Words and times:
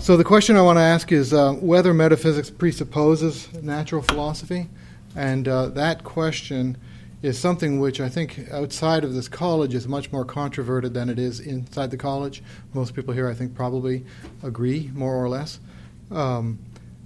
So 0.00 0.16
the 0.16 0.24
question 0.24 0.56
I 0.56 0.62
want 0.62 0.78
to 0.78 0.82
ask 0.82 1.12
is 1.12 1.34
uh, 1.34 1.52
whether 1.52 1.92
metaphysics 1.92 2.48
presupposes 2.48 3.52
natural 3.62 4.00
philosophy, 4.00 4.66
and 5.14 5.46
uh, 5.46 5.66
that 5.68 6.04
question 6.04 6.78
is 7.20 7.38
something 7.38 7.80
which 7.80 8.00
I 8.00 8.08
think 8.08 8.48
outside 8.50 9.04
of 9.04 9.12
this 9.12 9.28
college 9.28 9.74
is 9.74 9.86
much 9.86 10.10
more 10.10 10.24
controverted 10.24 10.94
than 10.94 11.10
it 11.10 11.18
is 11.18 11.40
inside 11.40 11.90
the 11.90 11.98
college. 11.98 12.42
Most 12.72 12.94
people 12.94 13.12
here, 13.12 13.28
I 13.28 13.34
think, 13.34 13.54
probably 13.54 14.06
agree 14.42 14.90
more 14.94 15.22
or 15.22 15.28
less. 15.28 15.60
Um, 16.10 16.58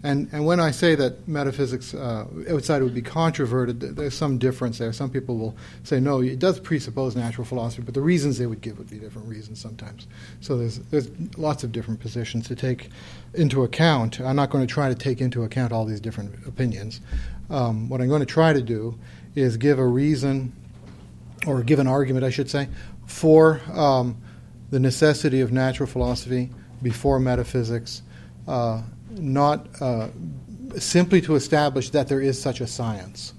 and, 0.05 0.29
and 0.32 0.45
when 0.45 0.61
I 0.61 0.71
say 0.71 0.95
that 0.96 1.27
metaphysics 1.27 1.95
uh, 1.95 2.27
outside 2.50 2.82
would 2.82 2.93
be 2.95 3.00
controverted, 3.00 3.80
there's 3.80 4.14
some 4.14 4.36
difference 4.36 4.77
there. 4.77 4.93
Some 4.93 5.09
people 5.09 5.39
will 5.39 5.57
say, 5.82 5.98
no, 5.98 6.21
it 6.21 6.39
does 6.39 6.61
presuppose 6.61 7.16
natural 7.16 7.46
philosophy, 7.46 7.82
but 7.82 7.95
the 7.95 8.03
reasons 8.03 8.36
they 8.36 8.45
would 8.45 8.61
give 8.61 8.77
would 8.77 8.90
be 8.90 8.98
different 8.98 9.29
reasons 9.29 9.62
sometimes. 9.62 10.07
So 10.43 10.59
there's, 10.59 10.79
there's 10.90 11.09
lots 11.39 11.64
of 11.64 11.72
different 11.72 12.00
positions 12.00 12.46
to 12.48 12.54
take 12.54 12.90
into 13.32 13.64
account. 13.64 14.21
I'm 14.21 14.36
not 14.36 14.50
going 14.50 14.67
to 14.67 14.71
try 14.71 14.90
to 14.90 14.95
take 14.95 15.22
into 15.22 15.43
account 15.43 15.72
all 15.72 15.86
these 15.86 16.00
different 16.00 16.46
opinions. 16.46 17.00
Um, 17.48 17.89
what 17.89 18.03
I'm 18.03 18.09
going 18.09 18.21
to 18.21 18.26
try 18.26 18.53
to 18.53 18.62
do 18.62 18.98
is 19.34 19.57
give 19.57 19.79
a 19.79 19.86
reason, 19.86 20.53
or 21.46 21.62
give 21.62 21.79
an 21.79 21.86
argument, 21.86 22.26
I 22.26 22.31
should 22.31 22.50
say, 22.50 22.68
for 23.07 23.62
um, 23.73 24.18
the 24.68 24.81
necessity 24.81 25.40
of 25.40 25.50
natural 25.50 25.89
philosophy 25.89 26.50
before 26.82 27.18
metaphysics. 27.18 28.03
Uh, 28.46 28.82
not 29.14 29.67
uh, 29.81 30.09
simply 30.79 31.21
to 31.23 31.35
establish 31.35 31.91
that 31.91 32.09
there 32.09 32.20
is 32.20 32.41
such 32.41 32.61
a 32.61 32.67
science. 32.67 33.34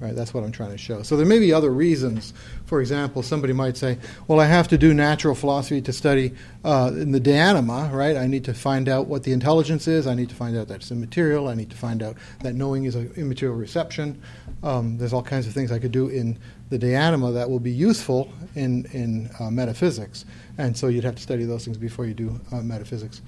Right, 0.00 0.16
that's 0.16 0.32
what 0.32 0.44
I'm 0.44 0.52
trying 0.52 0.70
to 0.70 0.78
show. 0.78 1.02
So 1.02 1.14
there 1.14 1.26
may 1.26 1.38
be 1.38 1.52
other 1.52 1.68
reasons. 1.68 2.32
For 2.64 2.80
example, 2.80 3.22
somebody 3.22 3.52
might 3.52 3.76
say, 3.76 3.98
"Well, 4.28 4.40
I 4.40 4.46
have 4.46 4.66
to 4.68 4.78
do 4.78 4.94
natural 4.94 5.34
philosophy 5.34 5.82
to 5.82 5.92
study 5.92 6.32
uh, 6.64 6.90
in 6.94 7.12
the 7.12 7.20
de 7.20 7.34
anima, 7.34 7.90
right? 7.92 8.16
I 8.16 8.26
need 8.26 8.44
to 8.44 8.54
find 8.54 8.88
out 8.88 9.08
what 9.08 9.24
the 9.24 9.32
intelligence 9.32 9.86
is. 9.86 10.06
I 10.06 10.14
need 10.14 10.30
to 10.30 10.34
find 10.34 10.56
out 10.56 10.68
that 10.68 10.76
it's 10.76 10.90
immaterial. 10.90 11.48
I 11.48 11.54
need 11.54 11.68
to 11.68 11.76
find 11.76 12.02
out 12.02 12.16
that 12.42 12.54
knowing 12.54 12.84
is 12.84 12.94
an 12.94 13.12
immaterial 13.14 13.58
reception. 13.58 14.22
Um, 14.62 14.96
there's 14.96 15.12
all 15.12 15.22
kinds 15.22 15.46
of 15.46 15.52
things 15.52 15.70
I 15.70 15.78
could 15.78 15.92
do 15.92 16.08
in 16.08 16.38
the 16.70 16.78
de 16.78 16.94
anima 16.94 17.32
that 17.32 17.50
will 17.50 17.60
be 17.60 17.70
useful 17.70 18.32
in 18.54 18.86
in 18.92 19.28
uh, 19.38 19.50
metaphysics. 19.50 20.24
And 20.56 20.74
so 20.74 20.86
you'd 20.86 21.04
have 21.04 21.16
to 21.16 21.22
study 21.22 21.44
those 21.44 21.66
things 21.66 21.76
before 21.76 22.06
you 22.06 22.14
do 22.14 22.40
uh, 22.52 22.62
metaphysics 22.62 23.20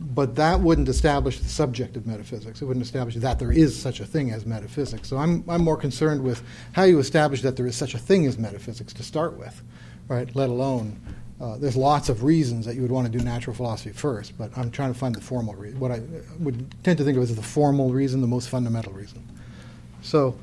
but 0.00 0.34
that 0.36 0.60
wouldn't 0.60 0.88
establish 0.88 1.38
the 1.38 1.48
subject 1.48 1.94
of 1.94 2.06
metaphysics. 2.06 2.62
It 2.62 2.64
wouldn't 2.64 2.84
establish 2.84 3.16
that 3.16 3.38
there 3.38 3.52
is 3.52 3.78
such 3.78 4.00
a 4.00 4.06
thing 4.06 4.30
as 4.30 4.46
metaphysics. 4.46 5.08
So 5.08 5.18
I'm, 5.18 5.44
I'm 5.46 5.62
more 5.62 5.76
concerned 5.76 6.24
with 6.24 6.42
how 6.72 6.84
you 6.84 6.98
establish 6.98 7.42
that 7.42 7.56
there 7.56 7.66
is 7.66 7.76
such 7.76 7.94
a 7.94 7.98
thing 7.98 8.26
as 8.26 8.38
metaphysics 8.38 8.94
to 8.94 9.02
start 9.02 9.36
with, 9.36 9.62
right? 10.08 10.34
Let 10.34 10.48
alone, 10.48 10.98
uh, 11.38 11.58
there's 11.58 11.76
lots 11.76 12.08
of 12.08 12.24
reasons 12.24 12.64
that 12.64 12.76
you 12.76 12.82
would 12.82 12.90
want 12.90 13.12
to 13.12 13.18
do 13.18 13.22
natural 13.22 13.54
philosophy 13.54 13.92
first, 13.92 14.38
but 14.38 14.56
I'm 14.56 14.70
trying 14.70 14.90
to 14.90 14.98
find 14.98 15.14
the 15.14 15.20
formal 15.20 15.54
reason. 15.54 15.78
What 15.78 15.92
I 15.92 16.00
would 16.38 16.74
tend 16.82 16.96
to 16.98 17.04
think 17.04 17.18
of 17.18 17.22
as 17.22 17.36
the 17.36 17.42
formal 17.42 17.92
reason, 17.92 18.22
the 18.22 18.26
most 18.26 18.48
fundamental 18.48 18.94
reason. 18.94 19.22
So 20.00 20.38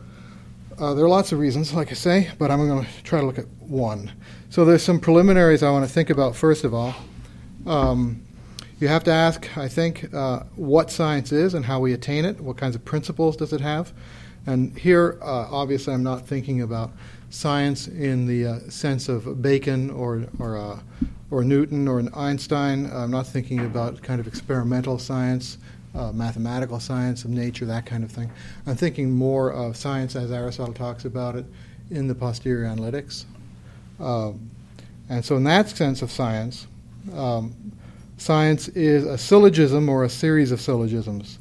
uh, 0.78 0.94
there 0.94 1.04
are 1.04 1.10
lots 1.10 1.32
of 1.32 1.40
reasons, 1.40 1.74
like 1.74 1.90
I 1.90 1.96
say, 1.96 2.30
but 2.38 2.52
I'm 2.52 2.68
going 2.68 2.86
to 2.86 3.04
try 3.04 3.22
to 3.22 3.26
look 3.26 3.40
at 3.40 3.48
one. 3.60 4.12
So 4.52 4.66
there's 4.66 4.84
some 4.84 5.00
preliminaries 5.00 5.64
I 5.64 5.72
want 5.72 5.84
to 5.88 5.92
think 5.92 6.12
about 6.12 6.36
first 6.36 6.64
of 6.64 6.76
all. 6.76 6.94
Um, 7.66 8.22
you 8.80 8.88
have 8.88 9.04
to 9.06 9.12
ask, 9.12 9.58
I 9.58 9.68
think, 9.68 10.14
uh, 10.14 10.42
what 10.56 10.92
science 10.92 11.32
is 11.32 11.54
and 11.54 11.66
how 11.66 11.80
we 11.80 11.94
attain 11.94 12.26
it. 12.26 12.40
What 12.40 12.58
kinds 12.58 12.76
of 12.76 12.86
principles 12.86 13.36
does 13.36 13.54
it 13.54 13.62
have? 13.62 13.92
And 14.46 14.78
here, 14.78 15.18
uh, 15.22 15.48
obviously, 15.52 15.94
I'm 15.94 16.04
not 16.04 16.28
thinking 16.28 16.62
about 16.62 16.92
science 17.30 17.88
in 17.88 18.26
the 18.28 18.46
uh, 18.46 18.60
sense 18.70 19.10
of 19.10 19.42
Bacon 19.42 19.90
or 19.90 20.26
or, 20.40 20.58
uh, 20.58 20.80
or 21.32 21.44
Newton 21.44 21.88
or 21.88 22.02
Einstein. 22.14 22.90
I'm 22.94 23.12
not 23.12 23.28
thinking 23.28 23.60
about 23.66 24.02
kind 24.02 24.22
of 24.22 24.28
experimental 24.28 25.00
science, 25.00 25.58
uh, 25.94 26.12
mathematical 26.14 26.80
science 26.80 27.26
of 27.26 27.32
nature, 27.32 27.66
that 27.66 27.86
kind 27.86 28.04
of 28.04 28.12
thing. 28.12 28.32
I'm 28.66 28.76
thinking 28.76 29.12
more 29.12 29.52
of 29.52 29.76
science 29.76 30.16
as 30.16 30.32
Aristotle 30.32 30.74
talks 30.74 31.04
about 31.04 31.36
it 31.36 31.46
in 31.90 32.08
the 32.08 32.16
posterior 32.16 32.68
analytics. 32.68 33.26
Um, 34.00 34.50
and 35.10 35.26
so, 35.26 35.36
in 35.36 35.44
that 35.46 35.70
sense 35.70 36.02
of 36.02 36.12
science, 36.12 36.68
um, 37.14 37.54
Science 38.18 38.68
is 38.70 39.06
a 39.06 39.18
syllogism 39.18 39.88
or 39.88 40.04
a 40.04 40.10
series 40.10 40.52
of 40.52 40.60
syllogisms, 40.60 41.38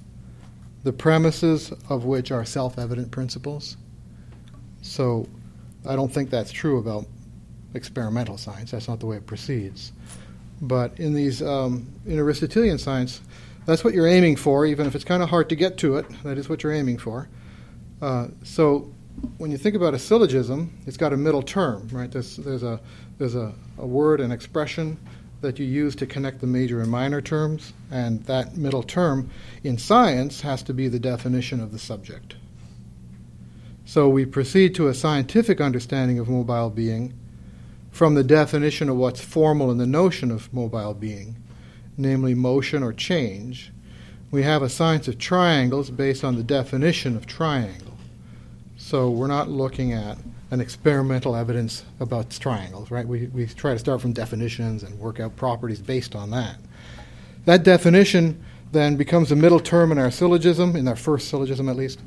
the 0.85 0.93
premises 0.93 1.73
of 1.89 2.05
which 2.05 2.31
are 2.31 2.45
self 2.45 2.79
evident 2.79 3.11
principles. 3.11 3.79
So 4.83 5.27
I 5.89 5.97
don't 5.97 6.13
think 6.13 6.29
that's 6.29 6.53
true 6.53 6.79
about 6.79 7.07
experimental 7.75 8.37
science. 8.37 8.71
That's 8.71 8.89
not 8.89 9.01
the 9.01 9.07
way 9.07 9.17
it 9.17 9.27
proceeds. 9.27 9.93
But 10.61 10.99
in 11.01 11.15
these 11.15 11.43
um, 11.43 11.91
in 12.07 12.19
Aristotelian 12.19 12.79
science, 12.79 13.23
that's 13.65 13.83
what 13.83 13.95
you're 13.95 14.07
aiming 14.07 14.37
for, 14.37 14.67
even 14.67 14.87
if 14.87 14.95
it's 14.95 15.05
kind 15.05 15.23
of 15.23 15.31
hard 15.31 15.49
to 15.49 15.57
get 15.57 15.79
to 15.79 15.97
it. 15.97 16.07
That 16.25 16.37
is 16.37 16.49
what 16.49 16.63
you're 16.63 16.73
aiming 16.73 16.99
for. 16.99 17.29
Uh, 18.03 18.29
so 18.43 18.93
when 19.39 19.51
you 19.51 19.57
think 19.57 19.77
about 19.77 19.95
a 19.95 19.99
syllogism, 19.99 20.77
it's 20.87 20.99
got 20.99 21.15
a 21.15 21.17
middle 21.17 21.43
term, 21.43 21.89
right? 21.91 22.11
There's, 22.11 22.37
there's 22.37 22.63
a 22.63 22.81
there's 23.17 23.35
a, 23.35 23.55
a 23.79 23.87
word, 23.87 24.21
an 24.21 24.31
expression 24.31 24.99
that 25.41 25.59
you 25.59 25.67
use 25.67 25.95
to 25.97 26.07
connect 26.07 26.41
the 26.41 26.47
major 26.47 26.81
and 26.81 26.91
minor 26.91 27.21
terms, 27.21 27.73
and 27.91 28.25
that 28.25 28.57
middle 28.57 28.83
term 28.83 29.31
in 29.63 29.79
science 29.79 30.41
has 30.41 30.63
to 30.63 30.75
be 30.75 30.89
the 30.89 30.99
definition 30.99 31.61
of 31.61 31.73
the 31.73 31.79
subject. 31.79 32.37
So 33.85 34.09
we 34.09 34.25
proceed 34.25 34.75
to 34.75 34.89
a 34.89 34.95
scientific 34.95 35.61
understanding 35.61 36.19
of 36.19 36.29
mobile 36.29 36.71
being 36.71 37.15
from 37.93 38.15
the 38.15 38.25
definition 38.25 38.89
of 38.89 38.97
what's 38.97 39.21
formal 39.21 39.71
in 39.71 39.79
the 39.79 39.87
notion 39.87 40.31
of 40.31 40.53
mobile 40.53 40.93
being, 40.93 41.37
namely 41.97 42.35
motion 42.35 42.83
or 42.83 42.93
change. 42.93 43.73
We 44.31 44.43
have 44.43 44.63
a 44.63 44.69
science 44.69 45.07
of 45.09 45.19
triangles 45.19 45.91
based 45.91 46.25
on 46.25 46.37
the 46.37 46.43
definition 46.43 47.17
of 47.17 47.27
triangle. 47.27 47.97
So 48.77 49.09
we're 49.09 49.29
not 49.29 49.49
looking 49.49 49.93
at 49.93 50.19
an 50.51 50.61
experimental 50.61 51.35
evidence 51.35 51.85
about 52.01 52.31
triangles, 52.31 52.91
right? 52.91 53.07
We, 53.07 53.27
we 53.29 53.47
try 53.47 53.73
to 53.73 53.79
start 53.79 54.01
from 54.01 54.13
definitions 54.13 54.83
and 54.83 54.99
work 54.99 55.19
out 55.19 55.35
properties 55.37 55.81
based 55.81 56.15
on 56.15 56.31
that. 56.31 56.57
That 57.47 57.63
definition 57.65 58.43
then 58.73 58.97
becomes 58.97 59.33
a 59.33 59.37
middle 59.37 59.61
term 59.61 59.93
in 59.93 59.99
our 59.99 60.11
syllogism, 60.11 60.77
in 60.77 60.87
our 60.89 60.97
first 60.97 61.29
syllogism 61.29 61.69
at 61.69 61.77
least, 61.77 62.01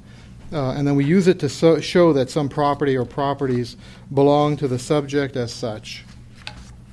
uh, 0.51 0.71
and 0.71 0.87
then 0.87 0.95
we 0.95 1.05
use 1.05 1.27
it 1.27 1.39
to 1.39 1.49
so 1.49 1.79
show 1.79 2.13
that 2.13 2.29
some 2.29 2.49
property 2.49 2.97
or 2.97 3.05
properties 3.05 3.77
belong 4.13 4.57
to 4.57 4.67
the 4.67 4.79
subject 4.79 5.35
as 5.35 5.53
such. 5.53 6.03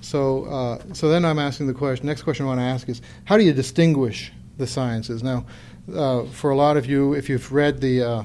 So, 0.01 0.45
uh, 0.45 0.83
so 0.93 1.09
then 1.09 1.25
I'm 1.25 1.39
asking 1.39 1.67
the 1.67 1.75
question. 1.75 2.07
Next 2.07 2.23
question 2.23 2.45
I 2.47 2.49
want 2.49 2.61
to 2.61 2.65
ask 2.65 2.89
is, 2.89 3.03
how 3.25 3.37
do 3.37 3.45
you 3.45 3.53
distinguish 3.53 4.31
the 4.57 4.67
sciences? 4.67 5.23
Now, 5.23 5.47
uh, 5.93 6.25
for 6.27 6.51
a 6.51 6.57
lot 6.57 6.77
of 6.77 6.87
you, 6.87 7.15
if 7.15 7.29
you've 7.29 7.51
read 7.51 7.81
the 7.81 8.03
uh, 8.03 8.25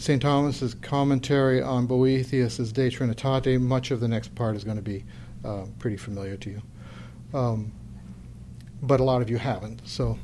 St. 0.00 0.22
Thomas's 0.22 0.72
commentary 0.72 1.60
on 1.60 1.86
Boethius's 1.86 2.72
De 2.72 2.88
Trinitate, 2.88 3.60
much 3.60 3.90
of 3.90 4.00
the 4.00 4.08
next 4.08 4.34
part 4.34 4.56
is 4.56 4.64
going 4.64 4.78
to 4.78 4.82
be 4.82 5.04
uh, 5.44 5.66
pretty 5.78 5.98
familiar 5.98 6.38
to 6.38 6.50
you. 6.50 6.62
Um, 7.34 7.72
but 8.80 8.98
a 8.98 9.04
lot 9.04 9.20
of 9.20 9.28
you 9.28 9.36
haven't, 9.36 9.86
so 9.86 10.18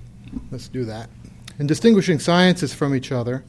let's 0.50 0.68
do 0.68 0.86
that. 0.86 1.10
In 1.58 1.66
distinguishing 1.66 2.18
sciences 2.18 2.72
from 2.72 2.94
each 2.94 3.12
other, 3.12 3.44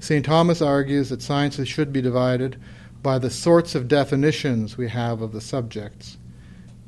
St. 0.00 0.22
Thomas 0.22 0.60
argues 0.60 1.08
that 1.08 1.22
sciences 1.22 1.66
should 1.66 1.94
be 1.94 2.02
divided 2.02 2.60
by 3.02 3.18
the 3.18 3.30
sorts 3.30 3.74
of 3.74 3.88
definitions 3.88 4.76
we 4.76 4.88
have 4.88 5.22
of 5.22 5.32
the 5.32 5.40
subjects. 5.40 6.18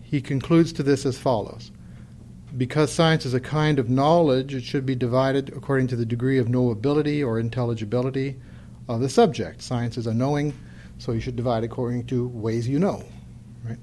He 0.02 0.20
concludes 0.20 0.70
to 0.74 0.82
this 0.82 1.06
as 1.06 1.16
follows 1.16 1.70
Because 2.58 2.92
science 2.92 3.24
is 3.24 3.32
a 3.32 3.40
kind 3.40 3.78
of 3.78 3.88
knowledge, 3.88 4.54
it 4.54 4.64
should 4.64 4.84
be 4.84 4.94
divided 4.94 5.48
according 5.56 5.86
to 5.88 5.96
the 5.96 6.04
degree 6.04 6.36
of 6.36 6.48
knowability 6.48 7.26
or 7.26 7.40
intelligibility 7.40 8.36
of 8.88 9.00
the 9.00 9.08
subject. 9.08 9.62
Science 9.62 9.96
is 9.96 10.06
a 10.06 10.14
knowing, 10.14 10.54
so 10.98 11.12
you 11.12 11.20
should 11.20 11.36
divide 11.36 11.64
according 11.64 12.06
to 12.06 12.28
ways 12.28 12.68
you 12.68 12.78
know. 12.78 13.04
Right? 13.64 13.78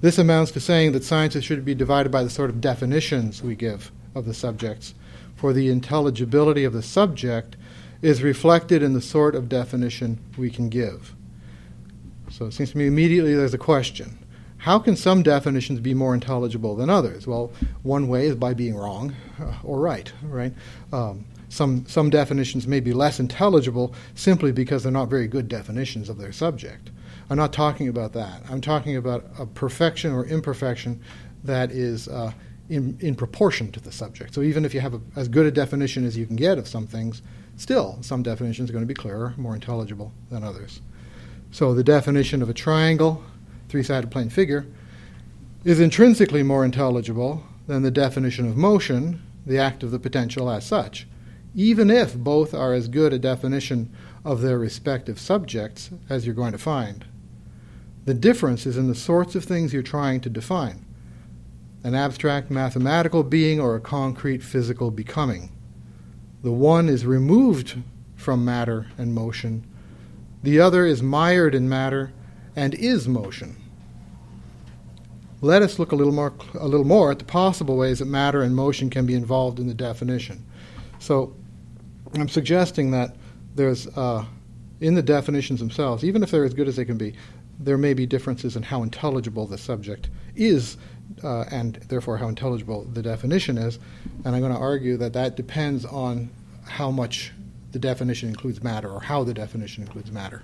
This 0.00 0.18
amounts 0.18 0.52
to 0.52 0.60
saying 0.60 0.92
that 0.92 1.04
sciences 1.04 1.44
should 1.44 1.64
be 1.64 1.74
divided 1.74 2.12
by 2.12 2.22
the 2.22 2.30
sort 2.30 2.50
of 2.50 2.60
definitions 2.60 3.42
we 3.42 3.54
give 3.54 3.90
of 4.14 4.26
the 4.26 4.34
subjects, 4.34 4.94
for 5.34 5.52
the 5.52 5.68
intelligibility 5.68 6.64
of 6.64 6.72
the 6.72 6.82
subject 6.82 7.56
is 8.02 8.22
reflected 8.22 8.82
in 8.82 8.92
the 8.92 9.00
sort 9.00 9.34
of 9.34 9.48
definition 9.48 10.18
we 10.36 10.50
can 10.50 10.68
give. 10.68 11.14
So 12.30 12.46
it 12.46 12.52
seems 12.52 12.72
to 12.72 12.78
me 12.78 12.86
immediately 12.86 13.34
there's 13.34 13.54
a 13.54 13.58
question. 13.58 14.18
How 14.58 14.78
can 14.78 14.96
some 14.96 15.22
definitions 15.22 15.80
be 15.80 15.94
more 15.94 16.14
intelligible 16.14 16.74
than 16.74 16.88
others? 16.88 17.26
Well, 17.26 17.52
one 17.82 18.08
way 18.08 18.26
is 18.26 18.34
by 18.34 18.54
being 18.54 18.74
wrong 18.74 19.14
or 19.64 19.78
right, 19.78 20.12
right? 20.22 20.52
Um, 20.92 21.26
some, 21.54 21.86
some 21.86 22.10
definitions 22.10 22.66
may 22.66 22.80
be 22.80 22.92
less 22.92 23.20
intelligible 23.20 23.94
simply 24.16 24.50
because 24.50 24.82
they're 24.82 24.90
not 24.90 25.08
very 25.08 25.28
good 25.28 25.48
definitions 25.48 26.08
of 26.08 26.18
their 26.18 26.32
subject. 26.32 26.90
I'm 27.30 27.36
not 27.36 27.52
talking 27.52 27.86
about 27.86 28.12
that. 28.14 28.42
I'm 28.50 28.60
talking 28.60 28.96
about 28.96 29.24
a 29.38 29.46
perfection 29.46 30.12
or 30.12 30.26
imperfection 30.26 31.00
that 31.44 31.70
is 31.70 32.08
uh, 32.08 32.32
in, 32.68 32.98
in 32.98 33.14
proportion 33.14 33.70
to 33.70 33.78
the 33.78 33.92
subject. 33.92 34.34
So 34.34 34.42
even 34.42 34.64
if 34.64 34.74
you 34.74 34.80
have 34.80 34.94
a, 34.94 35.00
as 35.14 35.28
good 35.28 35.46
a 35.46 35.52
definition 35.52 36.04
as 36.04 36.16
you 36.16 36.26
can 36.26 36.34
get 36.34 36.58
of 36.58 36.66
some 36.66 36.88
things, 36.88 37.22
still 37.56 37.98
some 38.00 38.24
definitions 38.24 38.68
are 38.68 38.72
going 38.72 38.82
to 38.82 38.88
be 38.88 38.92
clearer, 38.92 39.32
more 39.36 39.54
intelligible 39.54 40.12
than 40.30 40.42
others. 40.42 40.80
So 41.52 41.72
the 41.72 41.84
definition 41.84 42.42
of 42.42 42.48
a 42.48 42.54
triangle, 42.54 43.22
three 43.68 43.84
sided 43.84 44.10
plane 44.10 44.28
figure, 44.28 44.66
is 45.64 45.78
intrinsically 45.78 46.42
more 46.42 46.64
intelligible 46.64 47.44
than 47.68 47.82
the 47.82 47.92
definition 47.92 48.48
of 48.48 48.56
motion, 48.56 49.22
the 49.46 49.58
act 49.58 49.84
of 49.84 49.92
the 49.92 50.00
potential 50.00 50.50
as 50.50 50.66
such, 50.66 51.06
even 51.54 51.90
if 51.90 52.16
both 52.16 52.52
are 52.52 52.74
as 52.74 52.88
good 52.88 53.12
a 53.12 53.18
definition 53.18 53.92
of 54.24 54.40
their 54.40 54.58
respective 54.58 55.18
subjects 55.18 55.90
as 56.08 56.26
you're 56.26 56.34
going 56.34 56.52
to 56.52 56.58
find. 56.58 57.04
The 58.04 58.14
difference 58.14 58.66
is 58.66 58.76
in 58.76 58.88
the 58.88 58.94
sorts 58.94 59.34
of 59.34 59.44
things 59.44 59.72
you're 59.72 59.82
trying 59.82 60.20
to 60.22 60.30
define 60.30 60.84
an 61.84 61.94
abstract 61.94 62.50
mathematical 62.50 63.22
being 63.22 63.60
or 63.60 63.76
a 63.76 63.80
concrete 63.80 64.42
physical 64.42 64.90
becoming. 64.90 65.50
The 66.42 66.50
one 66.50 66.88
is 66.88 67.04
removed 67.04 67.76
from 68.16 68.42
matter 68.42 68.86
and 68.96 69.14
motion, 69.14 69.66
the 70.42 70.60
other 70.60 70.86
is 70.86 71.02
mired 71.02 71.54
in 71.54 71.68
matter 71.68 72.12
and 72.56 72.74
is 72.74 73.06
motion. 73.06 73.56
Let 75.40 75.60
us 75.62 75.78
look 75.78 75.92
a 75.92 75.96
little 75.96 76.12
more, 76.12 76.32
a 76.54 76.66
little 76.66 76.86
more 76.86 77.10
at 77.10 77.18
the 77.18 77.24
possible 77.26 77.76
ways 77.76 77.98
that 77.98 78.06
matter 78.06 78.42
and 78.42 78.56
motion 78.56 78.88
can 78.88 79.04
be 79.04 79.14
involved 79.14 79.58
in 79.58 79.66
the 79.66 79.74
definition. 79.74 80.44
So, 80.98 81.34
I'm 82.20 82.28
suggesting 82.28 82.90
that 82.92 83.16
there's, 83.54 83.86
uh, 83.96 84.24
in 84.80 84.94
the 84.94 85.02
definitions 85.02 85.60
themselves, 85.60 86.04
even 86.04 86.22
if 86.22 86.30
they're 86.30 86.44
as 86.44 86.54
good 86.54 86.68
as 86.68 86.76
they 86.76 86.84
can 86.84 86.96
be, 86.96 87.14
there 87.58 87.78
may 87.78 87.94
be 87.94 88.06
differences 88.06 88.56
in 88.56 88.62
how 88.62 88.82
intelligible 88.82 89.46
the 89.46 89.58
subject 89.58 90.10
is, 90.34 90.76
uh, 91.22 91.44
and 91.50 91.76
therefore 91.88 92.16
how 92.16 92.28
intelligible 92.28 92.84
the 92.84 93.02
definition 93.02 93.56
is. 93.58 93.78
And 94.24 94.34
I'm 94.34 94.40
going 94.40 94.52
to 94.52 94.58
argue 94.58 94.96
that 94.96 95.12
that 95.12 95.36
depends 95.36 95.84
on 95.84 96.30
how 96.64 96.90
much 96.90 97.32
the 97.72 97.78
definition 97.78 98.28
includes 98.28 98.62
matter 98.62 98.90
or 98.90 99.00
how 99.00 99.24
the 99.24 99.34
definition 99.34 99.82
includes 99.82 100.10
matter. 100.10 100.42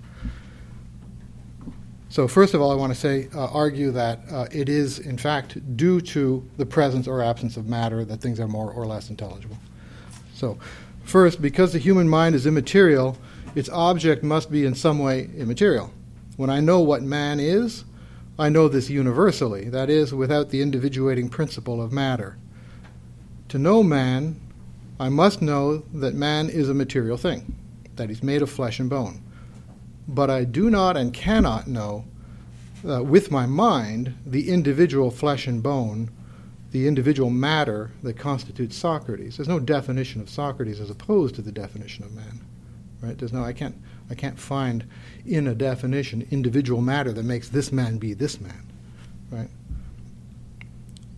So, 2.08 2.26
first 2.26 2.54
of 2.54 2.60
all, 2.60 2.72
I 2.72 2.74
want 2.74 2.92
to 2.92 2.98
say, 2.98 3.28
uh, 3.32 3.46
argue 3.52 3.92
that 3.92 4.20
uh, 4.32 4.46
it 4.50 4.68
is, 4.68 4.98
in 4.98 5.16
fact, 5.16 5.76
due 5.76 6.00
to 6.00 6.44
the 6.56 6.66
presence 6.66 7.06
or 7.06 7.22
absence 7.22 7.56
of 7.56 7.68
matter 7.68 8.04
that 8.04 8.20
things 8.20 8.40
are 8.40 8.48
more 8.48 8.72
or 8.72 8.84
less 8.84 9.10
intelligible. 9.10 9.56
So, 10.34 10.58
first, 11.10 11.42
because 11.42 11.72
the 11.72 11.78
human 11.78 12.08
mind 12.08 12.34
is 12.34 12.46
immaterial, 12.46 13.18
its 13.54 13.68
object 13.68 14.22
must 14.22 14.50
be 14.50 14.64
in 14.64 14.74
some 14.74 14.98
way 14.98 15.28
immaterial. 15.36 15.92
When 16.36 16.50
I 16.50 16.60
know 16.60 16.80
what 16.80 17.02
man 17.02 17.40
is, 17.40 17.84
I 18.38 18.48
know 18.48 18.68
this 18.68 18.88
universally, 18.88 19.68
that 19.68 19.90
is, 19.90 20.14
without 20.14 20.50
the 20.50 20.62
individuating 20.62 21.28
principle 21.28 21.82
of 21.82 21.92
matter. 21.92 22.38
To 23.48 23.58
know 23.58 23.82
man, 23.82 24.40
I 24.98 25.08
must 25.08 25.42
know 25.42 25.78
that 25.92 26.14
man 26.14 26.48
is 26.48 26.68
a 26.68 26.74
material 26.74 27.16
thing, 27.16 27.54
that 27.96 28.08
he's 28.08 28.22
made 28.22 28.40
of 28.40 28.50
flesh 28.50 28.80
and 28.80 28.88
bone 28.88 29.22
but 30.14 30.28
I 30.28 30.44
do 30.44 30.70
not 30.70 30.96
and 30.96 31.12
cannot 31.12 31.68
know 31.68 32.04
uh, 32.86 33.02
with 33.02 33.30
my 33.30 33.46
mind 33.46 34.14
the 34.26 34.50
individual 34.50 35.10
flesh 35.10 35.46
and 35.46 35.62
bone, 35.62 36.10
the 36.70 36.86
individual 36.86 37.30
matter 37.30 37.90
that 38.02 38.16
constitutes 38.16 38.76
Socrates. 38.76 39.36
There's 39.36 39.48
no 39.48 39.58
definition 39.58 40.20
of 40.20 40.30
Socrates 40.30 40.80
as 40.80 40.90
opposed 40.90 41.34
to 41.34 41.42
the 41.42 41.52
definition 41.52 42.04
of 42.04 42.12
man. 42.12 42.40
Right? 43.02 43.18
There's 43.18 43.32
no 43.32 43.42
I 43.42 43.52
can't 43.52 43.76
I 44.10 44.14
can't 44.14 44.38
find 44.38 44.84
in 45.24 45.46
a 45.46 45.54
definition 45.54 46.26
individual 46.30 46.80
matter 46.80 47.12
that 47.12 47.24
makes 47.24 47.48
this 47.48 47.72
man 47.72 47.98
be 47.98 48.14
this 48.14 48.40
man. 48.40 48.66
Right? 49.30 49.48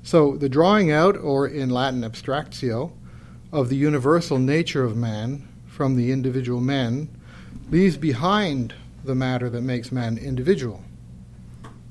So 0.02 0.36
the 0.36 0.48
drawing 0.48 0.90
out, 0.90 1.16
or 1.16 1.46
in 1.46 1.70
Latin 1.70 2.02
abstractio, 2.02 2.92
of 3.52 3.68
the 3.68 3.76
universal 3.76 4.38
nature 4.38 4.84
of 4.84 4.96
man 4.96 5.46
from 5.66 5.96
the 5.96 6.10
individual 6.10 6.60
men 6.60 7.08
leaves 7.70 7.96
behind 7.96 8.74
the 9.04 9.14
matter 9.14 9.48
that 9.50 9.62
makes 9.62 9.92
man 9.92 10.18
individual. 10.18 10.82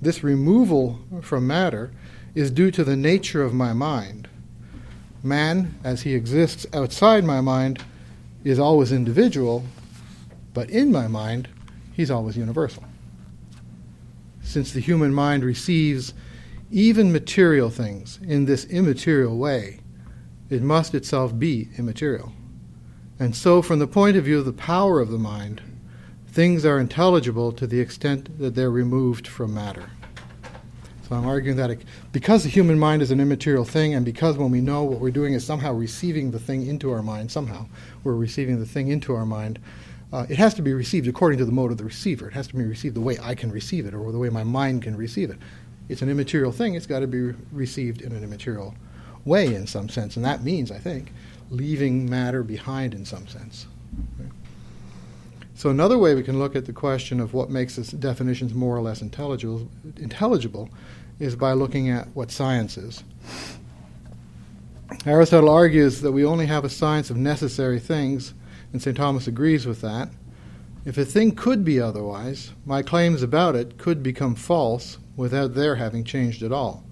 This 0.02 0.24
removal 0.24 1.00
from 1.22 1.48
matter 1.48 1.92
is 2.36 2.52
due 2.52 2.72
to 2.72 2.84
the 2.84 2.96
nature 2.96 3.44
of 3.44 3.54
my 3.54 3.74
mind. 3.74 4.28
Man, 5.24 5.76
as 5.84 6.02
he 6.02 6.16
exists 6.16 6.66
outside 6.74 7.24
my 7.24 7.42
mind, 7.42 7.84
is 8.44 8.60
always 8.60 8.92
individual, 8.92 9.64
but 10.54 10.70
in 10.70 10.92
my 10.92 11.08
mind, 11.08 11.48
he's 11.94 12.12
always 12.12 12.38
universal. 12.38 12.84
Since 14.42 14.72
the 14.72 14.80
human 14.80 15.14
mind 15.14 15.44
receives 15.44 16.14
even 16.72 17.12
material 17.12 17.70
things 17.70 18.20
in 18.26 18.46
this 18.46 18.66
immaterial 18.66 19.38
way, 19.38 19.80
it 20.50 20.62
must 20.62 20.96
itself 20.96 21.38
be 21.38 21.70
immaterial. 21.78 22.34
And 23.20 23.36
so, 23.36 23.62
from 23.62 23.80
the 23.80 23.88
point 23.88 24.18
of 24.18 24.26
view 24.26 24.40
of 24.40 24.46
the 24.46 24.54
power 24.54 25.00
of 25.00 25.12
the 25.12 25.20
mind, 25.20 25.62
things 26.28 26.66
are 26.66 26.80
intelligible 26.80 27.52
to 27.52 27.68
the 27.68 27.80
extent 27.80 28.40
that 28.40 28.56
they're 28.56 28.72
removed 28.72 29.28
from 29.28 29.54
matter. 29.54 29.90
I'm 31.12 31.26
arguing 31.26 31.58
that 31.58 31.70
it, 31.70 31.82
because 32.12 32.44
the 32.44 32.50
human 32.50 32.80
mind 32.80 33.02
is 33.02 33.12
an 33.12 33.20
immaterial 33.20 33.66
thing, 33.66 33.94
and 33.94 34.06
because 34.06 34.38
when 34.38 34.52
we 34.52 34.62
know 34.62 34.84
what 34.84 35.00
we're 35.00 35.12
doing 35.12 35.34
is 35.34 35.46
somehow 35.46 35.74
receiving 35.74 36.32
the 36.32 36.40
thing 36.40 36.68
into 36.68 36.92
our 36.92 37.04
mind, 37.04 37.32
somehow 37.32 37.66
we're 38.04 38.16
receiving 38.16 38.60
the 38.60 38.66
thing 38.66 38.88
into 38.88 39.14
our 39.14 39.26
mind, 39.26 39.60
uh, 40.14 40.26
it 40.30 40.38
has 40.38 40.54
to 40.56 40.62
be 40.62 40.74
received 40.74 41.08
according 41.08 41.40
to 41.40 41.46
the 41.46 41.52
mode 41.52 41.72
of 41.72 41.78
the 41.78 41.84
receiver. 41.84 42.28
It 42.28 42.34
has 42.34 42.48
to 42.48 42.56
be 42.56 42.64
received 42.64 42.96
the 42.96 43.02
way 43.02 43.18
I 43.22 43.36
can 43.36 43.52
receive 43.52 43.86
it, 43.86 43.94
or 43.94 44.12
the 44.12 44.18
way 44.18 44.30
my 44.30 44.44
mind 44.44 44.84
can 44.84 44.96
receive 44.96 45.30
it. 45.30 45.38
It's 45.90 46.02
an 46.02 46.10
immaterial 46.10 46.52
thing, 46.52 46.76
it's 46.76 46.86
got 46.86 47.00
to 47.00 47.08
be 47.08 47.22
re- 47.22 47.36
received 47.52 48.02
in 48.02 48.12
an 48.12 48.24
immaterial 48.24 48.76
way 49.26 49.54
in 49.54 49.68
some 49.68 49.90
sense, 49.90 50.16
and 50.16 50.26
that 50.26 50.44
means, 50.44 50.72
I 50.72 50.78
think, 50.78 51.12
leaving 51.50 52.10
matter 52.10 52.44
behind 52.44 52.94
in 52.94 53.06
some 53.06 53.28
sense. 53.28 53.68
So 55.54 55.70
another 55.70 56.00
way 56.00 56.16
we 56.16 56.24
can 56.24 56.40
look 56.40 56.56
at 56.56 56.66
the 56.66 56.74
question 56.74 57.20
of 57.20 57.36
what 57.36 57.52
makes 57.52 57.76
definitions 57.76 58.54
more 58.54 58.76
or 58.76 58.82
less 58.82 59.04
intelligible, 59.04 59.70
intelligible 59.98 60.70
is 61.22 61.36
by 61.36 61.54
looking 61.54 61.88
at 61.88 62.08
what 62.16 62.32
science 62.32 62.78
is. 62.78 63.04
Aristotle 65.06 65.50
argues 65.50 66.02
that 66.02 66.12
we 66.12 66.26
only 66.26 66.48
have 66.48 66.66
a 66.66 66.70
science 66.70 67.12
of 67.12 67.16
necessary 67.16 67.80
things, 67.80 68.34
and 68.74 68.82
St. 68.82 68.98
Thomas 68.98 69.28
agrees 69.28 69.68
with 69.68 69.82
that. 69.82 70.10
If 70.84 70.98
a 70.98 71.06
thing 71.06 71.34
could 71.36 71.64
be 71.64 71.80
otherwise, 71.80 72.54
my 72.66 72.82
claims 72.82 73.22
about 73.22 73.56
it 73.56 73.78
could 73.78 74.02
become 74.02 74.34
false 74.34 74.98
without 75.16 75.54
their 75.54 75.76
having 75.76 76.04
changed 76.04 76.42
at 76.42 76.52
all. 76.52 76.84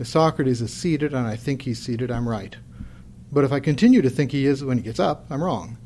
If 0.00 0.08
Socrates 0.08 0.60
is 0.60 0.72
seated 0.72 1.14
and 1.14 1.26
I 1.26 1.36
think 1.36 1.62
he's 1.62 1.78
seated, 1.78 2.10
I'm 2.10 2.28
right. 2.28 2.56
But 3.30 3.44
if 3.44 3.52
I 3.52 3.60
continue 3.60 4.02
to 4.02 4.10
think 4.10 4.32
he 4.32 4.44
is 4.44 4.64
when 4.64 4.78
he 4.78 4.82
gets 4.82 4.98
up, 4.98 5.26
I'm 5.30 5.42
wrong, 5.42 5.78